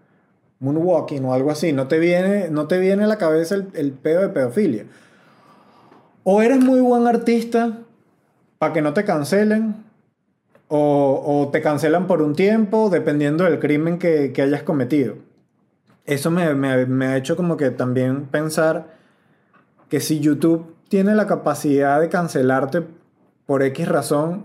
moonwalking 0.59 1.25
o 1.25 1.33
algo 1.33 1.53
así, 1.53 1.73
no 1.73 1.87
te 1.87 2.01
viene, 2.01 2.51
no 2.51 2.67
te 2.67 2.81
viene 2.81 3.05
a 3.05 3.07
la 3.07 3.19
cabeza 3.19 3.55
el, 3.55 3.69
el 3.75 3.93
pedo 3.93 4.23
de 4.23 4.31
pedofilia. 4.31 4.87
O 6.25 6.43
eres 6.43 6.59
muy 6.59 6.81
buen 6.81 7.07
artista 7.07 7.85
para 8.59 8.73
que 8.73 8.83
no 8.83 8.93
te 8.93 9.05
cancelen, 9.05 9.85
o, 10.69 11.23
o, 11.25 11.51
te 11.51 11.63
cancelan 11.63 12.07
por 12.07 12.21
un 12.21 12.35
tiempo, 12.35 12.91
dependiendo 12.91 13.45
del 13.45 13.59
crimen 13.59 13.99
que, 13.99 14.33
que 14.33 14.43
hayas 14.43 14.63
cometido. 14.63 15.15
Eso 16.05 16.31
me, 16.31 16.55
me, 16.55 16.87
me, 16.87 17.07
ha 17.07 17.17
hecho 17.17 17.37
como 17.37 17.57
que 17.57 17.71
también 17.71 18.27
pensar 18.27 18.95
que 19.89 20.01
si 20.01 20.21
YouTube 20.21 20.75
tiene 20.89 21.15
la 21.15 21.27
capacidad 21.27 22.01
de 22.01 22.09
cancelarte 22.09 22.83
por 23.47 23.63
X 23.63 23.89
razón, 23.89 24.45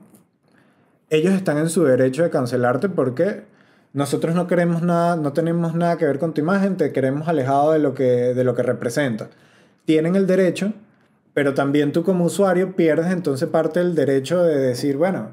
ellos 1.10 1.34
están 1.34 1.58
en 1.58 1.70
su 1.70 1.84
derecho 1.84 2.24
de 2.24 2.30
cancelarte 2.30 2.90
porque 2.90 3.44
nosotros 3.94 4.34
no 4.34 4.48
queremos 4.48 4.82
nada, 4.82 5.16
no 5.16 5.34
tenemos 5.34 5.76
nada 5.76 5.98
que 5.98 6.06
ver 6.06 6.20
con 6.20 6.34
tu 6.34 6.42
imagen, 6.42 6.78
te 6.78 6.92
queremos 6.92 7.28
alejado 7.28 7.74
de 7.74 7.80
lo 7.80 7.94
que, 7.94 8.34
de 8.34 8.44
lo 8.44 8.56
que 8.56 8.64
representa. 8.64 9.30
Tienen 9.86 10.16
el 10.16 10.26
derecho 10.26 10.74
pero 11.34 11.54
también 11.54 11.92
tú 11.92 12.04
como 12.04 12.26
usuario 12.26 12.76
pierdes 12.76 13.12
entonces 13.12 13.50
parte 13.50 13.80
del 13.80 13.96
derecho 13.96 14.44
de 14.44 14.58
decir, 14.58 14.98
bueno, 14.98 15.30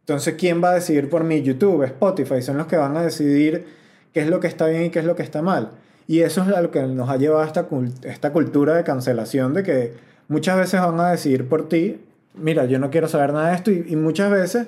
entonces 0.00 0.34
¿quién 0.38 0.62
va 0.62 0.70
a 0.70 0.74
decidir 0.74 1.10
por 1.10 1.24
mí? 1.24 1.42
YouTube, 1.42 1.82
Spotify, 1.84 2.42
son 2.42 2.58
los 2.58 2.66
que 2.66 2.76
van 2.76 2.96
a 2.96 3.02
decidir 3.02 3.66
qué 4.12 4.20
es 4.20 4.28
lo 4.28 4.40
que 4.40 4.46
está 4.46 4.66
bien 4.66 4.84
y 4.84 4.90
qué 4.90 5.00
es 5.00 5.04
lo 5.04 5.16
que 5.16 5.22
está 5.22 5.42
mal. 5.42 5.70
Y 6.06 6.20
eso 6.20 6.42
es 6.42 6.48
lo 6.48 6.70
que 6.70 6.82
nos 6.82 7.08
ha 7.08 7.16
llevado 7.16 7.42
a 7.42 7.46
esta, 7.46 7.66
esta 8.04 8.32
cultura 8.32 8.74
de 8.74 8.84
cancelación, 8.84 9.54
de 9.54 9.62
que 9.62 9.92
muchas 10.28 10.58
veces 10.58 10.80
van 10.80 11.00
a 11.00 11.10
decidir 11.10 11.48
por 11.48 11.68
ti, 11.68 12.00
mira, 12.34 12.66
yo 12.66 12.78
no 12.78 12.90
quiero 12.90 13.08
saber 13.08 13.32
nada 13.32 13.50
de 13.50 13.56
esto, 13.56 13.70
y, 13.70 13.96
muchas 13.96 14.30
veces 14.30 14.66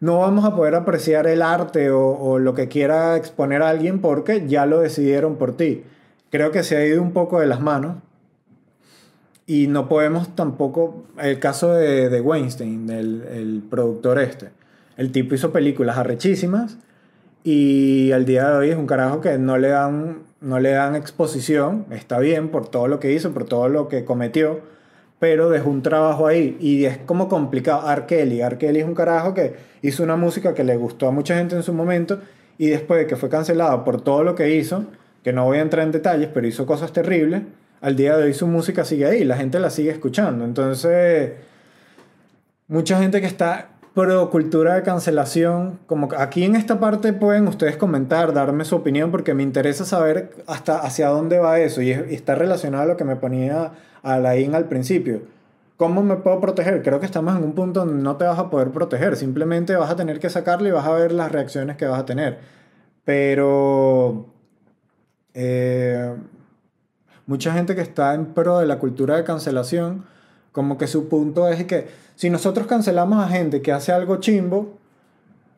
no 0.00 0.18
vamos 0.18 0.44
a 0.44 0.54
poder 0.56 0.74
apreciar 0.74 1.26
el 1.26 1.42
arte 1.42 1.90
o, 1.90 2.08
o, 2.08 2.38
lo 2.38 2.54
que 2.54 2.68
quiera 2.68 3.16
exponer 3.16 3.62
a 3.62 3.68
alguien 3.68 4.00
porque 4.00 4.46
ya 4.46 4.66
lo 4.66 4.80
decidieron 4.80 5.36
por 5.36 5.56
ti. 5.56 5.84
Creo 6.30 6.50
que 6.50 6.64
se 6.64 6.76
ha 6.76 6.84
ido 6.84 7.00
un 7.00 7.12
poco 7.12 7.40
de 7.40 7.46
las 7.46 7.60
manos 7.60 7.96
y 9.46 9.66
no 9.66 9.88
podemos 9.88 10.34
tampoco, 10.34 11.04
el 11.18 11.38
caso 11.38 11.72
de, 11.74 12.08
de 12.08 12.20
Weinstein, 12.20 12.88
el, 12.90 13.22
el, 13.30 13.62
productor 13.68 14.18
este, 14.18 14.50
el 14.96 15.12
tipo 15.12 15.34
hizo 15.34 15.52
películas 15.52 15.98
arrechísimas 15.98 16.78
y 17.42 18.12
al 18.12 18.24
día 18.24 18.48
de 18.48 18.56
hoy 18.56 18.70
es 18.70 18.76
un 18.76 18.86
carajo 18.86 19.20
que 19.20 19.36
no 19.36 19.58
le 19.58 19.68
dan, 19.68 20.22
no 20.40 20.60
le 20.60 20.70
dan 20.70 20.96
exposición, 20.96 21.84
está 21.90 22.18
bien 22.18 22.48
por 22.48 22.68
todo 22.68 22.88
lo 22.88 23.00
que 23.00 23.12
hizo, 23.12 23.32
por 23.32 23.44
todo 23.44 23.68
lo 23.68 23.88
que 23.88 24.06
cometió, 24.06 24.60
pero 25.18 25.50
dejó 25.50 25.68
un 25.68 25.82
trabajo 25.82 26.26
ahí. 26.26 26.56
Y 26.58 26.86
es 26.86 26.98
como 26.98 27.28
complicado. 27.28 27.90
R. 27.90 28.06
Kelly 28.06 28.40
es 28.80 28.86
un 28.86 28.94
carajo 28.94 29.34
que 29.34 29.56
hizo 29.82 30.02
una 30.02 30.16
música 30.16 30.54
que 30.54 30.64
le 30.64 30.76
gustó 30.76 31.08
a 31.08 31.10
mucha 31.10 31.36
gente 31.36 31.54
en 31.54 31.62
su 31.62 31.74
momento 31.74 32.18
y 32.56 32.68
después 32.68 33.00
de 33.00 33.06
que 33.06 33.16
fue 33.16 33.28
cancelado 33.28 33.84
por 33.84 34.00
todo 34.00 34.24
lo 34.24 34.34
que 34.34 34.54
hizo, 34.54 34.84
que 35.22 35.32
no 35.32 35.44
voy 35.44 35.58
a 35.58 35.62
entrar 35.62 35.84
en 35.84 35.92
detalles, 35.92 36.28
pero 36.32 36.46
hizo 36.46 36.64
cosas 36.66 36.92
terribles, 36.92 37.42
al 37.84 37.96
día 37.96 38.16
de 38.16 38.24
hoy 38.24 38.32
su 38.32 38.46
música 38.46 38.82
sigue 38.82 39.04
ahí, 39.04 39.24
la 39.24 39.36
gente 39.36 39.60
la 39.60 39.68
sigue 39.68 39.90
escuchando. 39.90 40.46
Entonces, 40.46 41.32
mucha 42.66 42.98
gente 42.98 43.20
que 43.20 43.26
está 43.26 43.72
pro 43.92 44.30
cultura 44.30 44.74
de 44.74 44.82
cancelación, 44.82 45.80
como 45.84 46.08
aquí 46.16 46.44
en 46.44 46.56
esta 46.56 46.80
parte 46.80 47.12
pueden 47.12 47.46
ustedes 47.46 47.76
comentar, 47.76 48.32
darme 48.32 48.64
su 48.64 48.76
opinión, 48.76 49.10
porque 49.10 49.34
me 49.34 49.42
interesa 49.42 49.84
saber 49.84 50.30
hasta 50.46 50.78
hacia 50.78 51.08
dónde 51.08 51.38
va 51.38 51.60
eso 51.60 51.82
y, 51.82 51.90
está 51.90 52.34
relacionado 52.34 52.84
a 52.84 52.86
lo 52.86 52.96
que 52.96 53.04
me 53.04 53.16
ponía 53.16 53.72
Alain 54.02 54.54
al 54.54 54.64
principio. 54.64 55.20
¿Cómo 55.76 56.02
me 56.02 56.16
puedo 56.16 56.40
proteger? 56.40 56.82
Creo 56.82 57.00
que 57.00 57.06
estamos 57.06 57.36
en 57.36 57.44
un 57.44 57.52
punto 57.52 57.80
donde 57.80 58.02
no 58.02 58.16
te 58.16 58.24
vas 58.24 58.38
a 58.38 58.48
poder 58.48 58.70
proteger, 58.70 59.16
simplemente 59.16 59.76
vas 59.76 59.90
a 59.90 59.96
tener 59.96 60.20
que 60.20 60.30
sacarlo 60.30 60.66
y 60.68 60.70
vas 60.70 60.86
a 60.86 60.92
ver 60.94 61.12
las 61.12 61.30
reacciones 61.30 61.76
que 61.76 61.84
vas 61.84 62.00
a 62.00 62.06
tener. 62.06 62.38
Pero 63.04 64.26
eh, 65.34 66.14
mucha 67.26 67.52
gente 67.52 67.74
que 67.74 67.80
está 67.80 68.14
en 68.14 68.26
pro 68.26 68.58
de 68.58 68.66
la 68.66 68.78
cultura 68.78 69.16
de 69.16 69.24
cancelación, 69.24 70.04
como 70.52 70.78
que 70.78 70.86
su 70.86 71.08
punto 71.08 71.48
es 71.48 71.64
que 71.64 71.88
si 72.14 72.30
nosotros 72.30 72.66
cancelamos 72.66 73.24
a 73.24 73.28
gente 73.28 73.60
que 73.60 73.72
hace 73.72 73.92
algo 73.92 74.16
chimbo, 74.16 74.78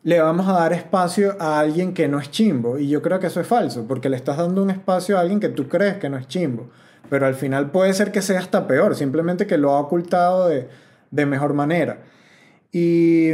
le 0.02 0.20
vamos 0.20 0.48
a 0.48 0.52
dar 0.52 0.72
espacio 0.72 1.36
a 1.40 1.58
alguien 1.58 1.92
que 1.92 2.08
no 2.08 2.20
es 2.20 2.30
chimbo. 2.30 2.78
Y 2.78 2.88
yo 2.88 3.02
creo 3.02 3.18
que 3.18 3.26
eso 3.26 3.40
es 3.40 3.46
falso, 3.46 3.86
porque 3.88 4.08
le 4.08 4.16
estás 4.16 4.36
dando 4.36 4.62
un 4.62 4.70
espacio 4.70 5.18
a 5.18 5.20
alguien 5.20 5.40
que 5.40 5.48
tú 5.48 5.68
crees 5.68 5.96
que 5.96 6.08
no 6.08 6.16
es 6.16 6.28
chimbo. 6.28 6.68
Pero 7.10 7.26
al 7.26 7.34
final 7.34 7.70
puede 7.70 7.92
ser 7.92 8.12
que 8.12 8.22
sea 8.22 8.38
hasta 8.38 8.66
peor, 8.66 8.94
simplemente 8.94 9.46
que 9.46 9.58
lo 9.58 9.72
ha 9.72 9.80
ocultado 9.80 10.48
de, 10.48 10.68
de 11.10 11.26
mejor 11.26 11.54
manera. 11.54 11.98
Y 12.72 13.32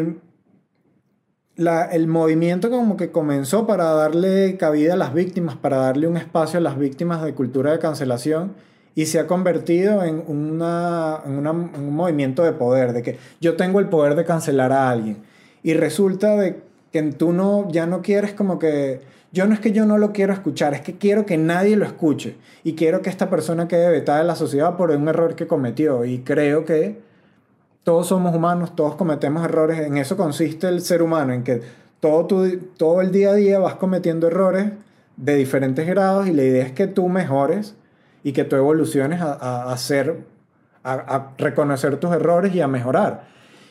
el 1.57 2.07
movimiento 2.07 2.71
como 2.71 2.97
que 2.97 3.11
comenzó 3.11 3.67
para 3.67 3.85
darle 3.93 4.57
cabida 4.57 4.95
a 4.95 4.97
las 4.97 5.13
víctimas, 5.13 5.57
para 5.57 5.77
darle 5.77 6.07
un 6.07 6.17
espacio 6.17 6.59
a 6.59 6.63
las 6.63 6.79
víctimas 6.79 7.23
de 7.23 7.35
cultura 7.35 7.73
de 7.73 7.79
cancelación 7.79 8.55
y 8.95 9.07
se 9.07 9.19
ha 9.19 9.27
convertido 9.27 10.03
en, 10.05 10.23
una, 10.27 11.21
en, 11.25 11.47
un 11.47 11.95
movimiento 11.95 12.43
de 12.43 12.53
poder, 12.53 12.93
de 12.93 13.03
que 13.03 13.19
yo 13.41 13.57
tengo 13.57 13.81
el 13.81 13.89
poder 13.89 14.15
de 14.15 14.25
cancelar 14.25 14.73
a 14.73 14.91
alguien. 14.91 15.19
Y 15.63 15.75
resulta 15.75 16.37
de 16.37 16.63
que 16.91 17.03
tú 17.03 17.33
no, 17.33 17.69
ya 17.71 17.87
no 17.87 18.03
quieres 18.03 18.33
como 18.33 18.59
que, 18.59 19.01
yo 19.33 19.47
no 19.47 19.55
es 19.55 19.61
que 19.61 19.73
yo 19.73 19.87
no 19.87 19.97
lo 19.97 20.13
quiero 20.13 20.33
escuchar, 20.33 20.75
es 20.75 20.83
que 20.83 20.99
quiero 20.99 21.25
que 21.25 21.39
nadie 21.39 21.77
lo 21.77 21.87
escuche 21.87 22.37
y 22.65 22.75
quiero 22.75 23.01
que 23.01 23.09
esta 23.09 23.31
persona 23.31 23.67
quede 23.67 23.91
vetada 23.91 24.19
de 24.19 24.25
la 24.25 24.37
sociedad 24.37 24.77
por 24.77 24.91
un 24.91 25.09
error 25.09 25.35
que 25.37 25.47
cometió. 25.47 26.05
Y 26.05 26.19
creo 26.19 26.65
que 26.67 27.01
todos 27.85 28.07
somos 28.07 28.35
humanos, 28.35 28.77
todos 28.77 28.95
cometemos 28.95 29.45
errores, 29.45 29.81
en 29.81 29.97
eso 29.97 30.17
consiste 30.17 30.69
el 30.69 30.81
ser 30.83 31.03
humano, 31.03 31.33
en 31.33 31.43
que 31.43 31.63
todo, 32.01 32.27
tu, 32.27 32.59
todo 32.77 33.01
el 33.01 33.11
día 33.13 33.31
a 33.31 33.35
día 33.35 33.59
vas 33.59 33.75
cometiendo 33.77 34.27
errores 34.27 34.73
de 35.17 35.37
diferentes 35.37 35.87
grados 35.87 36.27
y 36.27 36.33
la 36.33 36.43
idea 36.43 36.65
es 36.65 36.73
que 36.73 36.87
tú 36.87 37.09
mejores 37.09 37.75
y 38.25 38.33
que 38.33 38.45
tú 38.45 38.57
evoluciones 38.57 39.21
a, 39.21 39.73
hacer, 39.73 40.25
a, 40.85 41.33
reconocer 41.39 41.99
tus 41.99 42.13
errores 42.13 42.55
y 42.55 42.61
a 42.61 42.69
mejorar. 42.69 43.25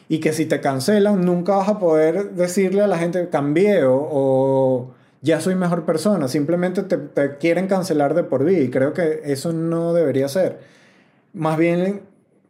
Y 0.10 0.20
que 0.20 0.34
si 0.34 0.46
te 0.46 0.60
cancelan, 0.60 1.24
nunca 1.24 1.56
vas 1.56 1.70
a 1.70 1.80
poder 1.80 2.32
decirle 2.32 2.82
a 2.82 2.88
la 2.88 2.98
gente, 2.98 3.30
cambié 3.30 3.86
o, 3.86 3.96
o 4.12 4.92
ya 5.22 5.40
soy 5.40 5.56
mejor 5.56 5.86
persona. 5.86 6.28
Simplemente 6.28 6.84
te, 6.84 6.98
te, 6.98 7.38
quieren 7.38 7.68
cancelar 7.68 8.14
de 8.14 8.24
por 8.24 8.44
vida. 8.44 8.60
Y 8.60 8.70
creo 8.70 8.92
que 8.92 9.22
eso 9.24 9.54
no 9.54 9.94
debería 9.94 10.28
ser. 10.28 10.60
Más 11.34 11.58
bien 11.58 12.02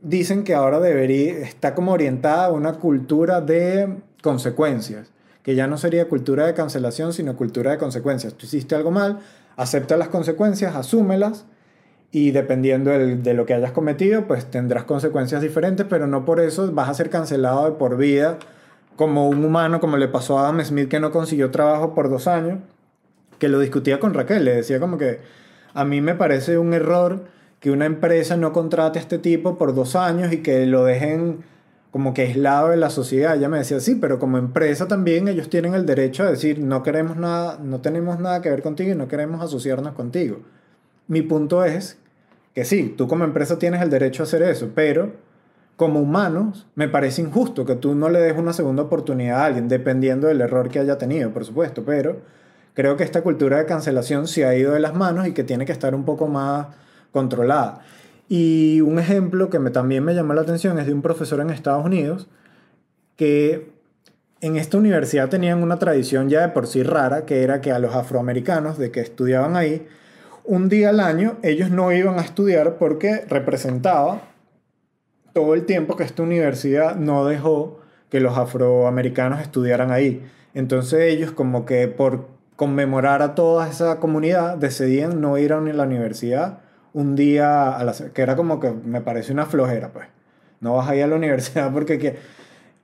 dicen 0.02 0.44
que 0.44 0.54
ahora 0.54 0.80
debería, 0.80 1.40
está 1.40 1.76
como 1.76 1.92
orientada 1.92 2.46
a 2.46 2.52
una 2.52 2.74
cultura 2.74 3.42
de 3.42 3.98
consecuencias, 4.22 5.12
que 5.44 5.56
ya 5.56 5.68
no 5.68 5.78
sería 5.78 6.08
cultura 6.10 6.46
de 6.46 6.54
cancelación, 6.54 7.14
sino 7.14 7.36
cultura 7.36 7.72
de 7.72 7.78
consecuencias. 7.78 8.34
Tú 8.34 8.46
hiciste 8.46 8.76
algo 8.76 8.92
mal, 8.92 9.20
acepta 9.56 9.98
las 9.98 10.10
consecuencias, 10.10 10.76
asúmelas 10.76 11.46
y 12.12 12.32
dependiendo 12.32 12.92
de 12.92 13.34
lo 13.34 13.46
que 13.46 13.54
hayas 13.54 13.72
cometido, 13.72 14.28
pues 14.28 14.46
tendrás 14.46 14.84
consecuencias 14.84 15.42
diferentes, 15.42 15.86
pero 15.90 16.08
no 16.08 16.26
por 16.26 16.40
eso 16.40 16.72
vas 16.72 16.90
a 16.90 16.94
ser 16.94 17.10
cancelado 17.10 17.66
de 17.66 17.72
por 17.72 17.98
vida 17.98 18.38
como 18.96 19.30
un 19.30 19.44
humano, 19.46 19.80
como 19.80 19.98
le 19.98 20.08
pasó 20.08 20.38
a 20.38 20.44
Adam 20.44 20.62
Smith 20.64 20.90
que 20.90 21.00
no 21.00 21.12
consiguió 21.12 21.52
trabajo 21.52 21.96
por 21.96 22.10
dos 22.10 22.28
años, 22.28 22.60
que 23.40 23.48
lo 23.48 23.60
discutía 23.60 24.00
con 24.00 24.14
Raquel, 24.14 24.46
le 24.46 24.54
decía 24.54 24.80
como 24.80 24.98
que 24.98 25.20
a 25.74 25.86
mí 25.86 26.02
me 26.02 26.14
parece 26.14 26.58
un 26.58 26.74
error 26.74 27.24
que 27.62 27.70
una 27.70 27.86
empresa 27.86 28.36
no 28.36 28.52
contrate 28.52 28.98
a 29.00 29.02
este 29.04 29.20
tipo 29.20 29.58
por 29.58 29.74
dos 29.76 29.96
años 29.96 30.34
y 30.34 30.40
que 30.40 30.66
lo 30.66 30.84
dejen 30.84 31.46
como 31.92 32.14
que 32.14 32.24
aislado 32.24 32.70
de 32.70 32.78
la 32.78 32.90
sociedad. 32.90 33.36
Ella 33.36 33.50
me 33.50 33.60
decía, 33.60 33.80
sí, 33.80 33.96
pero 33.96 34.18
como 34.18 34.40
empresa 34.40 34.88
también 34.88 35.28
ellos 35.28 35.48
tienen 35.48 35.76
el 35.76 35.86
derecho 35.86 36.24
a 36.24 36.32
decir, 36.32 36.58
no 36.60 36.82
queremos 36.82 37.18
nada, 37.18 37.60
no 37.62 37.80
tenemos 37.80 38.20
nada 38.20 38.42
que 38.42 38.50
ver 38.50 38.64
contigo 38.64 38.92
y 38.92 38.96
no 38.96 39.08
queremos 39.08 39.42
asociarnos 39.42 39.94
contigo. 39.94 40.40
Mi 41.08 41.22
punto 41.22 41.64
es 41.64 42.00
que 42.56 42.66
sí, 42.66 42.96
tú 42.98 43.08
como 43.08 43.26
empresa 43.26 43.60
tienes 43.60 43.82
el 43.84 43.92
derecho 43.92 44.24
a 44.24 44.26
hacer 44.26 44.42
eso, 44.42 44.72
pero 44.74 45.12
como 45.76 46.00
humanos, 46.00 46.66
me 46.74 46.90
parece 46.90 47.22
injusto 47.22 47.66
que 47.66 47.76
tú 47.76 47.94
no 47.94 48.10
le 48.10 48.20
des 48.22 48.38
una 48.38 48.54
segunda 48.54 48.84
oportunidad 48.84 49.42
a 49.42 49.46
alguien, 49.46 49.68
dependiendo 49.68 50.28
del 50.28 50.42
error 50.42 50.70
que 50.70 50.80
haya 50.80 50.98
tenido, 50.98 51.32
por 51.32 51.46
supuesto, 51.46 51.84
pero 51.86 52.22
creo 52.74 52.98
que 52.98 53.04
esta 53.04 53.22
cultura 53.22 53.58
de 53.58 53.66
cancelación 53.68 54.28
se 54.28 54.46
ha 54.46 54.56
ido 54.56 54.74
de 54.74 54.80
las 54.80 54.96
manos 54.96 55.28
y 55.28 55.34
que 55.34 55.44
tiene 55.44 55.66
que 55.66 55.72
estar 55.72 55.94
un 55.94 56.06
poco 56.06 56.28
más 56.28 56.68
controlada. 57.12 57.82
Y 58.30 58.82
un 58.82 58.98
ejemplo 59.00 59.50
que 59.50 59.60
también 59.72 60.04
me 60.04 60.16
llamó 60.16 60.34
la 60.34 60.42
atención 60.42 60.80
es 60.80 60.86
de 60.86 60.94
un 60.94 61.02
profesor 61.02 61.42
en 61.42 61.50
Estados 61.50 61.86
Unidos 61.86 62.28
que 63.18 63.72
en 64.40 64.56
esta 64.56 64.78
universidad 64.78 65.30
tenían 65.30 65.62
una 65.62 65.78
tradición 65.78 66.30
ya 66.30 66.42
de 66.42 66.50
por 66.50 66.66
sí 66.66 66.82
rara, 66.82 67.26
que 67.26 67.44
era 67.44 67.62
que 67.62 67.72
a 67.72 67.80
los 67.80 67.94
afroamericanos 67.94 68.78
de 68.78 68.90
que 68.90 69.02
estudiaban 69.02 69.56
ahí, 69.56 69.88
un 70.44 70.70
día 70.70 70.90
al 70.90 71.00
año 71.00 71.38
ellos 71.44 71.70
no 71.70 71.92
iban 71.92 72.18
a 72.18 72.24
estudiar 72.24 72.78
porque 72.78 73.26
representaba 73.28 74.22
todo 75.34 75.54
el 75.54 75.66
tiempo 75.66 75.96
que 75.96 76.04
esta 76.04 76.24
universidad 76.24 76.96
no 76.96 77.26
dejó 77.26 77.80
que 78.10 78.20
los 78.20 78.38
afroamericanos 78.38 79.42
estudiaran 79.42 79.92
ahí. 79.92 80.26
Entonces 80.54 81.02
ellos 81.02 81.32
como 81.32 81.66
que 81.66 81.88
por 81.88 82.28
conmemorar 82.56 83.22
a 83.22 83.36
toda 83.36 83.70
esa 83.70 84.00
comunidad 84.00 84.58
decidían 84.58 85.22
no 85.22 85.38
ir 85.38 85.54
a 85.54 85.62
la 85.62 85.84
universidad 85.84 86.60
un 86.94 87.16
día 87.16 87.76
a 87.78 87.84
la 87.84 87.94
que 87.94 88.22
era 88.22 88.36
como 88.36 88.60
que 88.60 88.72
me 88.72 89.02
parece 89.02 89.34
una 89.34 89.46
flojera 89.46 89.92
pues. 89.94 90.08
No 90.60 90.76
vas 90.76 90.90
a 90.90 90.96
ir 90.96 91.04
a 91.04 91.08
la 91.08 91.16
universidad 91.18 91.72
porque 91.72 91.98
que, 91.98 92.18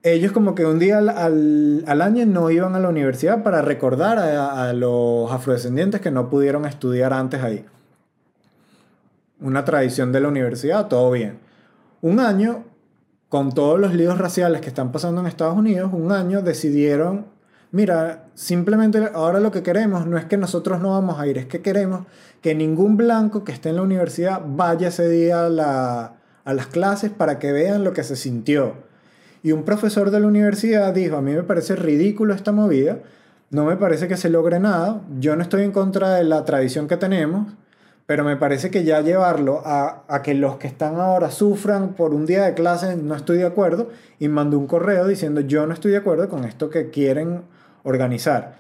ellos 0.04 0.32
como 0.32 0.56
que 0.56 0.66
un 0.66 0.80
día 0.80 1.00
al, 1.00 1.84
al, 1.86 2.02
año 2.02 2.26
no 2.26 2.50
iban 2.50 2.76
a 2.76 2.80
la 2.80 2.90
universidad 2.90 3.44
para 3.44 3.62
recordar 3.62 4.20
a, 4.20 4.70
a 4.70 4.74
los 4.74 5.32
afrodescendientes 5.32 6.02
que 6.02 6.12
no 6.12 6.30
pudieron 6.30 6.66
estudiar 6.66 7.14
antes 7.14 7.44
ahí. 7.44 7.66
Una 9.40 9.66
tradición 9.66 10.12
de 10.12 10.22
la 10.22 10.30
universidad 10.30 10.88
todo 10.88 11.12
bien. 11.12 11.40
Un 12.02 12.20
año, 12.20 12.64
con 13.30 13.52
todos 13.54 13.80
los 13.80 13.94
líos 13.94 14.18
raciales 14.18 14.62
que 14.62 14.68
están 14.68 14.92
pasando 14.92 15.22
en 15.22 15.28
Estados 15.28 15.58
Unidos, 15.58 15.92
un 15.94 16.12
año 16.12 16.42
decidieron, 16.42 17.26
mira, 17.72 18.26
simplemente 18.34 19.10
ahora 19.14 19.40
lo 19.40 19.52
que 19.52 19.64
queremos 19.64 20.06
no 20.06 20.18
es 20.18 20.26
que 20.26 20.38
nosotros 20.38 20.82
no 20.82 20.92
vamos 20.92 21.20
a 21.20 21.28
ir, 21.28 21.38
es 21.38 21.46
que 21.46 21.62
queremos 21.62 22.06
que 22.42 22.56
ningún 22.56 22.98
blanco 22.98 23.44
que 23.44 23.52
esté 23.52 23.70
en 23.70 23.78
la 23.78 23.82
universidad 23.82 24.42
vaya 24.46 24.90
ese 24.90 25.10
día 25.10 25.46
a, 25.46 25.50
las 25.50 26.68
clases 26.68 27.12
para 27.12 27.40
que 27.40 27.52
vean 27.52 27.84
lo 27.84 27.94
que 27.94 28.04
se 28.04 28.16
sintió. 28.16 28.76
Y 29.44 29.52
un 29.52 29.64
profesor 29.64 30.12
de 30.12 30.20
la 30.20 30.28
universidad 30.28 30.94
dijo, 30.94 31.18
a 31.18 31.22
mí 31.22 31.34
me 31.34 31.44
parece 31.44 31.76
ridículo 31.76 32.34
esta 32.34 32.52
movida, 32.52 33.00
no 33.50 33.66
me 33.66 33.78
parece 33.78 34.08
que 34.08 34.18
se 34.18 34.30
logre 34.30 34.60
nada, 34.60 35.02
yo 35.20 35.36
no 35.36 35.42
estoy 35.42 35.64
en 35.64 35.72
contra 35.72 36.16
de 36.16 36.24
la 36.24 36.44
tradición 36.46 36.88
que 36.88 36.98
tenemos, 36.98 37.54
pero 38.06 38.24
me 38.24 38.38
parece 38.38 38.72
que 38.72 38.86
ya 38.86 39.02
llevarlo 39.02 39.62
a, 39.66 40.04
a, 40.08 40.22
que 40.22 40.34
los 40.34 40.56
que 40.58 40.68
están 40.68 40.96
ahora 41.00 41.30
sufran 41.30 41.90
por 41.90 42.14
un 42.14 42.26
día 42.26 42.46
de 42.46 42.54
clase, 42.54 42.96
no 42.96 43.16
estoy 43.16 43.40
de 43.40 43.46
acuerdo, 43.46 43.90
y 44.20 44.30
mandó 44.30 44.58
un 44.58 44.68
correo 44.68 45.08
diciendo 45.08 45.42
yo 45.42 45.68
no 45.68 45.74
estoy 45.74 45.92
de 45.92 45.98
acuerdo 45.98 46.30
con 46.30 46.46
esto 46.46 46.70
que 46.70 46.90
quieren 46.90 47.42
organizar. 47.88 48.58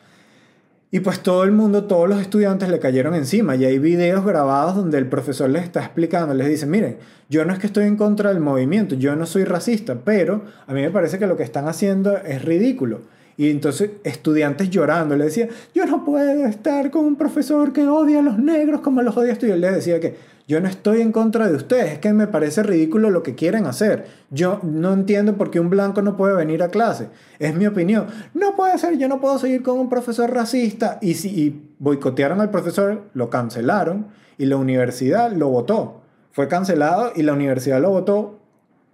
Y 0.89 1.01
pues 1.01 1.19
todo 1.19 1.43
el 1.43 1.51
mundo, 1.51 1.83
todos 1.83 2.07
los 2.07 2.21
estudiantes 2.21 2.69
le 2.69 2.79
cayeron 2.79 3.13
encima 3.13 3.57
y 3.57 3.65
hay 3.65 3.77
videos 3.77 4.25
grabados 4.25 4.75
donde 4.75 4.97
el 4.97 5.07
profesor 5.07 5.49
les 5.49 5.63
está 5.63 5.81
explicando, 5.81 6.33
les 6.33 6.47
dice, 6.47 6.65
miren, 6.65 6.97
yo 7.29 7.43
no 7.43 7.51
es 7.51 7.59
que 7.59 7.67
estoy 7.67 7.85
en 7.85 7.97
contra 7.97 8.29
del 8.29 8.39
movimiento, 8.39 8.95
yo 8.95 9.15
no 9.17 9.25
soy 9.25 9.43
racista, 9.43 9.95
pero 10.05 10.43
a 10.65 10.73
mí 10.73 10.81
me 10.81 10.89
parece 10.89 11.19
que 11.19 11.27
lo 11.27 11.35
que 11.35 11.43
están 11.43 11.67
haciendo 11.67 12.15
es 12.17 12.45
ridículo 12.45 13.01
y 13.35 13.51
entonces 13.51 13.91
estudiantes 14.03 14.69
llorando, 14.69 15.15
le 15.15 15.25
decía, 15.25 15.47
yo 15.75 15.85
no 15.85 16.05
puedo 16.05 16.45
estar 16.45 16.89
con 16.89 17.05
un 17.05 17.17
profesor 17.17 17.73
que 17.73 17.87
odia 17.87 18.19
a 18.19 18.23
los 18.23 18.39
negros 18.39 18.81
como 18.81 19.01
los 19.01 19.15
odia 19.15 19.37
Y 19.39 19.51
él 19.51 19.61
les 19.61 19.75
decía 19.75 19.99
que 19.99 20.15
yo 20.47 20.61
no 20.61 20.67
estoy 20.67 21.01
en 21.01 21.11
contra 21.11 21.47
de 21.49 21.55
ustedes, 21.55 21.93
es 21.93 21.99
que 21.99 22.13
me 22.13 22.27
parece 22.27 22.63
ridículo 22.63 23.09
lo 23.09 23.21
que 23.21 23.35
quieren 23.35 23.65
hacer. 23.65 24.07
Yo 24.29 24.59
no 24.63 24.93
entiendo 24.93 25.35
por 25.35 25.51
qué 25.51 25.59
un 25.59 25.69
blanco 25.69 26.01
no 26.01 26.15
puede 26.15 26.35
venir 26.35 26.63
a 26.63 26.69
clase. 26.69 27.09
Es 27.37 27.55
mi 27.55 27.67
opinión. 27.67 28.07
No 28.33 28.55
puede 28.55 28.77
ser, 28.77 28.97
yo 28.97 29.07
no 29.07 29.19
puedo 29.19 29.37
seguir 29.39 29.61
con 29.61 29.77
un 29.77 29.89
profesor 29.89 30.33
racista. 30.33 30.99
Y 31.01 31.15
si 31.15 31.69
boicotearon 31.79 32.39
al 32.39 32.49
profesor, 32.49 33.03
lo 33.13 33.29
cancelaron 33.29 34.07
y 34.37 34.45
la 34.45 34.55
universidad 34.55 35.31
lo 35.33 35.49
votó. 35.49 36.01
Fue 36.31 36.47
cancelado 36.47 37.11
y 37.15 37.23
la 37.23 37.33
universidad 37.33 37.81
lo 37.81 37.89
votó. 37.89 38.39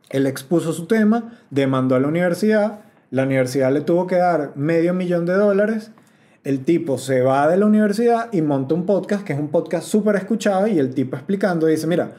Él 0.09 0.25
expuso 0.25 0.73
su 0.73 0.87
tema, 0.87 1.37
demandó 1.51 1.95
a 1.95 1.99
la 1.99 2.07
universidad 2.07 2.79
la 3.13 3.25
universidad 3.25 3.71
le 3.71 3.81
tuvo 3.81 4.07
que 4.07 4.15
dar 4.15 4.53
medio 4.55 4.91
millón 4.95 5.27
de 5.27 5.35
dólares. 5.35 5.91
El 6.43 6.65
tipo 6.65 6.97
se 6.97 7.21
va 7.21 7.47
de 7.47 7.57
la 7.57 7.65
universidad 7.65 8.27
y 8.33 8.41
monta 8.41 8.75
un 8.75 8.85
podcast, 8.85 9.23
que 9.23 9.33
es 9.33 9.39
un 9.39 9.47
podcast 9.47 9.87
súper 9.87 10.17
escuchado, 10.17 10.67
y 10.67 10.77
el 10.77 10.93
tipo 10.93 11.15
explicando, 11.15 11.67
dice, 11.67 11.87
mira, 11.87 12.11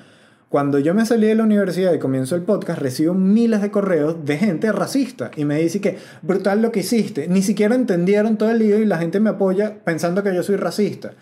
cuando 0.55 0.79
yo 0.79 0.95
me 0.95 1.05
salí 1.05 1.27
de 1.27 1.35
la 1.35 1.43
universidad 1.43 1.93
y 1.93 1.99
comienzo 1.99 2.37
el 2.37 2.43
podcast, 2.43 2.81
recibo 2.81 3.13
miles 3.13 3.61
de 3.61 3.73
correos 3.73 4.25
de 4.25 4.37
gente 4.37 4.71
racista 4.71 5.33
y 5.35 5.45
me 5.45 5.59
dice 5.59 5.81
que 5.81 5.99
brutal 6.23 6.63
lo 6.63 6.71
que 6.71 6.79
hiciste. 6.79 7.27
Ni 7.27 7.43
siquiera 7.43 7.75
entendieron 7.75 8.39
todo 8.39 8.51
el 8.51 8.61
lío 8.61 8.79
y 8.79 8.87
la 8.87 8.99
gente 8.99 9.19
me 9.19 9.31
apoya 9.31 9.79
pensando 9.85 10.23
que 10.23 10.33
yo 10.33 10.45
soy 10.45 10.55
racista. 10.55 11.15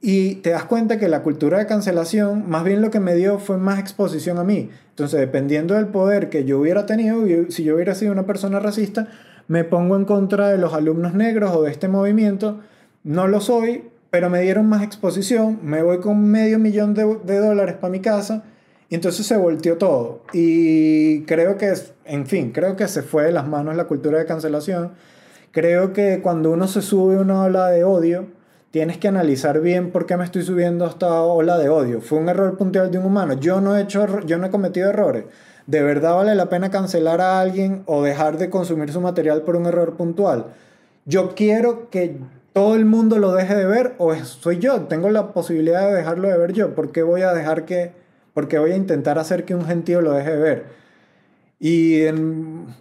Y 0.00 0.36
te 0.36 0.48
das 0.48 0.64
cuenta 0.64 0.98
que 0.98 1.08
la 1.08 1.22
cultura 1.22 1.58
de 1.58 1.66
cancelación, 1.66 2.48
más 2.48 2.64
bien 2.64 2.80
lo 2.80 2.90
que 2.90 3.00
me 3.00 3.14
dio 3.16 3.38
fue 3.38 3.58
más 3.58 3.78
exposición 3.80 4.38
a 4.38 4.44
mí. 4.44 4.70
Entonces, 4.90 5.20
dependiendo 5.20 5.74
del 5.74 5.88
poder 5.88 6.30
que 6.30 6.44
yo 6.44 6.58
hubiera 6.58 6.86
tenido, 6.86 7.26
si 7.50 7.64
yo 7.64 7.74
hubiera 7.74 7.94
sido 7.94 8.12
una 8.12 8.24
persona 8.24 8.60
racista, 8.60 9.08
me 9.48 9.64
pongo 9.64 9.96
en 9.96 10.04
contra 10.04 10.48
de 10.48 10.58
los 10.58 10.74
alumnos 10.74 11.14
negros 11.14 11.56
o 11.56 11.62
de 11.62 11.70
este 11.70 11.88
movimiento. 11.88 12.60
No 13.02 13.26
lo 13.26 13.40
soy, 13.40 13.84
pero 14.10 14.30
me 14.30 14.42
dieron 14.42 14.68
más 14.68 14.82
exposición, 14.82 15.58
me 15.62 15.82
voy 15.82 15.98
con 15.98 16.22
medio 16.30 16.58
millón 16.58 16.94
de, 16.94 17.04
dólares 17.40 17.76
para 17.80 17.90
mi 17.90 18.00
casa. 18.00 18.44
Y 18.90 18.94
entonces 18.94 19.26
se 19.26 19.36
volteó 19.36 19.76
todo. 19.76 20.22
Y 20.32 21.22
creo 21.22 21.58
que, 21.58 21.74
en 22.04 22.26
fin, 22.26 22.52
creo 22.52 22.76
que 22.76 22.88
se 22.88 23.02
fue 23.02 23.24
de 23.24 23.32
las 23.32 23.46
manos 23.46 23.76
la 23.76 23.84
cultura 23.84 24.18
de 24.18 24.24
cancelación. 24.24 24.92
Creo 25.50 25.92
que 25.92 26.20
cuando 26.22 26.50
uno 26.50 26.68
se 26.68 26.80
sube 26.80 27.16
una 27.18 27.42
ola 27.42 27.68
de 27.68 27.84
odio, 27.84 28.28
tienes 28.70 28.96
que 28.96 29.08
analizar 29.08 29.60
bien 29.60 29.90
por 29.90 30.06
qué 30.06 30.16
me 30.16 30.24
estoy 30.24 30.42
subiendo 30.42 30.86
a 30.86 30.88
esta 30.88 31.22
ola 31.22 31.58
de 31.58 31.68
odio. 31.68 32.00
Fue 32.00 32.18
un 32.18 32.30
error 32.30 32.56
puntual 32.56 32.90
de 32.90 32.98
un 32.98 33.06
humano. 33.06 33.34
Yo 33.34 33.60
no 33.60 33.76
he 33.76 33.82
hecho, 33.82 34.20
yo 34.20 34.38
no 34.38 34.46
he 34.46 34.50
cometido 34.50 34.88
errores. 34.88 35.24
¿De 35.68 35.82
verdad 35.82 36.14
vale 36.14 36.34
la 36.34 36.48
pena 36.48 36.70
cancelar 36.70 37.20
a 37.20 37.40
alguien 37.40 37.82
o 37.84 38.02
dejar 38.02 38.38
de 38.38 38.48
consumir 38.48 38.90
su 38.90 39.02
material 39.02 39.42
por 39.42 39.54
un 39.54 39.66
error 39.66 39.98
puntual? 39.98 40.46
Yo 41.04 41.34
quiero 41.34 41.90
que 41.90 42.16
todo 42.54 42.74
el 42.74 42.86
mundo 42.86 43.18
lo 43.18 43.32
deje 43.34 43.54
de 43.54 43.66
ver 43.66 43.94
o 43.98 44.14
soy 44.14 44.60
yo, 44.60 44.80
tengo 44.84 45.10
la 45.10 45.34
posibilidad 45.34 45.86
de 45.86 45.94
dejarlo 45.94 46.28
de 46.28 46.38
ver 46.38 46.54
yo. 46.54 46.74
¿Por 46.74 46.90
qué 46.90 47.02
voy 47.02 47.20
a 47.20 47.34
dejar 47.34 47.66
que, 47.66 47.92
porque 48.32 48.58
voy 48.58 48.72
a 48.72 48.76
intentar 48.76 49.18
hacer 49.18 49.44
que 49.44 49.54
un 49.54 49.66
gentío 49.66 50.00
lo 50.00 50.12
deje 50.12 50.30
de 50.30 50.38
ver? 50.38 50.64
Y 51.60 52.06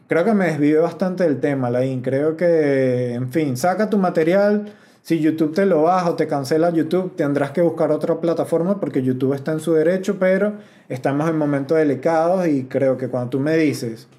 creo 0.07 0.23
que 0.23 0.33
me 0.33 0.45
desvié 0.45 0.77
bastante 0.77 1.25
del 1.25 1.41
tema, 1.41 1.69
Laín. 1.69 2.01
Creo 2.01 2.37
que, 2.37 3.15
en 3.15 3.33
fin, 3.33 3.57
saca 3.57 3.89
tu 3.89 3.97
material 3.97 4.71
si 5.07 5.21
YouTube 5.21 5.55
te 5.55 5.65
lo 5.65 5.83
baja 5.83 6.09
o 6.09 6.15
te 6.15 6.27
cancela 6.27 6.69
YouTube, 6.69 7.15
tendrás 7.15 7.51
que 7.51 7.61
buscar 7.61 7.91
otra 7.91 8.19
plataforma 8.19 8.77
porque 8.77 9.01
YouTube 9.01 9.35
está 9.35 9.53
en 9.53 9.61
su 9.61 9.71
derecho, 9.71 10.17
pero 10.19 10.55
estamos 10.89 11.29
en 11.29 11.37
momentos 11.37 11.77
delicados 11.77 12.45
y 12.45 12.65
creo 12.65 12.97
que 12.97 13.07
cuando 13.07 13.29
tú 13.29 13.39
me 13.39 13.55
dices 13.55 14.09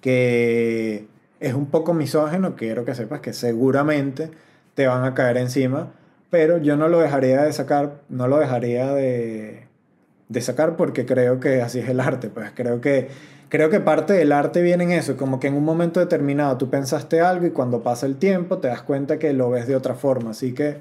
que 0.00 1.08
es 1.40 1.54
un 1.54 1.66
poco 1.66 1.94
misógeno, 1.94 2.54
quiero 2.54 2.84
que 2.84 2.94
sepas 2.94 3.22
que 3.22 3.32
seguramente 3.32 4.30
te 4.74 4.86
van 4.86 5.02
a 5.02 5.14
caer 5.14 5.36
encima, 5.36 5.90
pero 6.30 6.58
yo 6.58 6.76
no 6.76 6.86
lo 6.86 7.00
dejaría 7.00 7.42
de 7.42 7.52
sacar, 7.52 8.02
no 8.08 8.28
lo 8.28 8.38
dejaría 8.38 8.94
de, 8.94 9.66
de 10.28 10.40
sacar 10.40 10.76
porque 10.76 11.06
creo 11.06 11.40
que 11.40 11.62
así 11.62 11.78
es 11.78 11.88
el 11.88 12.00
arte, 12.00 12.28
pues 12.28 12.50
creo 12.54 12.80
que 12.80 13.08
creo 13.54 13.70
que 13.70 13.78
parte 13.78 14.14
del 14.14 14.32
arte 14.32 14.62
viene 14.62 14.82
en 14.82 14.90
eso, 14.90 15.16
como 15.16 15.38
que 15.38 15.46
en 15.46 15.54
un 15.54 15.64
momento 15.64 16.00
determinado 16.00 16.56
tú 16.58 16.70
pensaste 16.70 17.20
algo 17.20 17.46
y 17.46 17.50
cuando 17.50 17.84
pasa 17.84 18.04
el 18.04 18.16
tiempo 18.16 18.58
te 18.58 18.66
das 18.66 18.82
cuenta 18.82 19.20
que 19.20 19.32
lo 19.32 19.48
ves 19.48 19.68
de 19.68 19.76
otra 19.76 19.94
forma. 19.94 20.30
Así 20.30 20.52
que, 20.54 20.78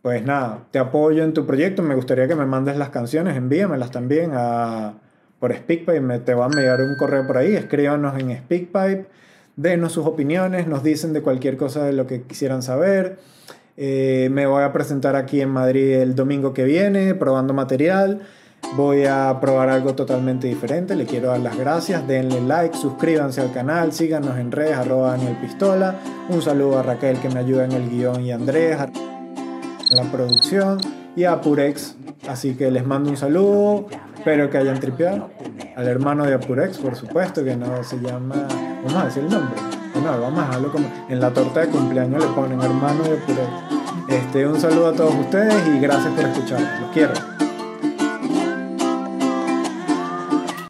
pues 0.00 0.24
nada, 0.24 0.60
te 0.70 0.78
apoyo 0.78 1.24
en 1.24 1.34
tu 1.34 1.44
proyecto. 1.44 1.82
Me 1.82 1.96
gustaría 1.96 2.28
que 2.28 2.36
me 2.36 2.46
mandes 2.46 2.76
las 2.76 2.90
canciones, 2.90 3.36
envíamelas 3.36 3.90
también 3.90 4.30
a, 4.34 4.94
por 5.40 5.52
SpeakPipe. 5.52 6.00
Me, 6.00 6.20
te 6.20 6.34
va 6.34 6.44
a 6.44 6.48
enviar 6.48 6.80
un 6.82 6.94
correo 6.96 7.26
por 7.26 7.36
ahí, 7.36 7.56
escríbanos 7.56 8.16
en 8.16 8.36
SpeakPipe, 8.36 9.06
denos 9.56 9.90
sus 9.90 10.06
opiniones, 10.06 10.68
nos 10.68 10.84
dicen 10.84 11.12
de 11.12 11.22
cualquier 11.22 11.56
cosa 11.56 11.84
de 11.84 11.92
lo 11.92 12.06
que 12.06 12.22
quisieran 12.22 12.62
saber. 12.62 13.18
Eh, 13.76 14.28
me 14.30 14.46
voy 14.46 14.62
a 14.62 14.72
presentar 14.72 15.16
aquí 15.16 15.40
en 15.40 15.50
Madrid 15.50 15.94
el 15.94 16.14
domingo 16.14 16.52
que 16.52 16.64
viene, 16.64 17.14
probando 17.14 17.54
material. 17.54 18.20
Voy 18.74 19.04
a 19.04 19.38
probar 19.40 19.68
algo 19.68 19.94
totalmente 19.94 20.48
diferente. 20.48 20.96
Le 20.96 21.06
quiero 21.06 21.28
dar 21.28 21.40
las 21.40 21.56
gracias. 21.56 22.06
Denle 22.06 22.40
like, 22.40 22.76
suscríbanse 22.76 23.40
al 23.40 23.52
canal, 23.52 23.92
síganos 23.92 24.38
en 24.38 24.50
redes, 24.50 24.76
arroba 24.76 25.12
Daniel 25.12 25.36
Pistola. 25.40 25.94
Un 26.28 26.42
saludo 26.42 26.78
a 26.78 26.82
Raquel 26.82 27.18
que 27.20 27.28
me 27.28 27.40
ayuda 27.40 27.64
en 27.64 27.72
el 27.72 27.88
guion 27.88 28.24
y 28.24 28.32
a 28.32 28.36
Andrés 28.36 28.78
en 29.90 29.96
la 29.96 30.04
producción 30.10 30.80
y 31.14 31.24
a 31.24 31.40
Purex. 31.40 31.96
Así 32.28 32.56
que 32.56 32.70
les 32.70 32.84
mando 32.84 33.10
un 33.10 33.16
saludo. 33.16 33.86
Espero 34.16 34.50
que 34.50 34.58
hayan 34.58 34.80
tripeado. 34.80 35.30
Al 35.76 35.86
hermano 35.86 36.24
de 36.24 36.34
Apurex, 36.34 36.78
por 36.78 36.96
supuesto, 36.96 37.44
que 37.44 37.56
no 37.56 37.84
se 37.84 38.00
llama. 38.00 38.48
Vamos 38.84 38.94
a 38.94 39.04
decir 39.04 39.22
el 39.22 39.30
nombre. 39.30 39.54
No, 39.94 40.20
vamos 40.20 40.40
a 40.40 40.46
dejarlo 40.46 40.72
como. 40.72 40.86
En 41.08 41.20
la 41.20 41.30
torta 41.32 41.60
de 41.60 41.68
cumpleaños 41.68 42.24
le 42.24 42.30
ponen 42.32 42.60
hermano 42.60 43.04
de 43.04 43.18
Apurex. 43.18 43.65
Este, 44.08 44.46
un 44.46 44.60
saludo 44.60 44.88
a 44.88 44.92
todos 44.92 45.14
ustedes 45.14 45.54
y 45.68 45.80
gracias 45.80 46.12
por 46.14 46.24
escuchar. 46.24 46.60
Los 46.80 46.90
quiero. 46.92 47.12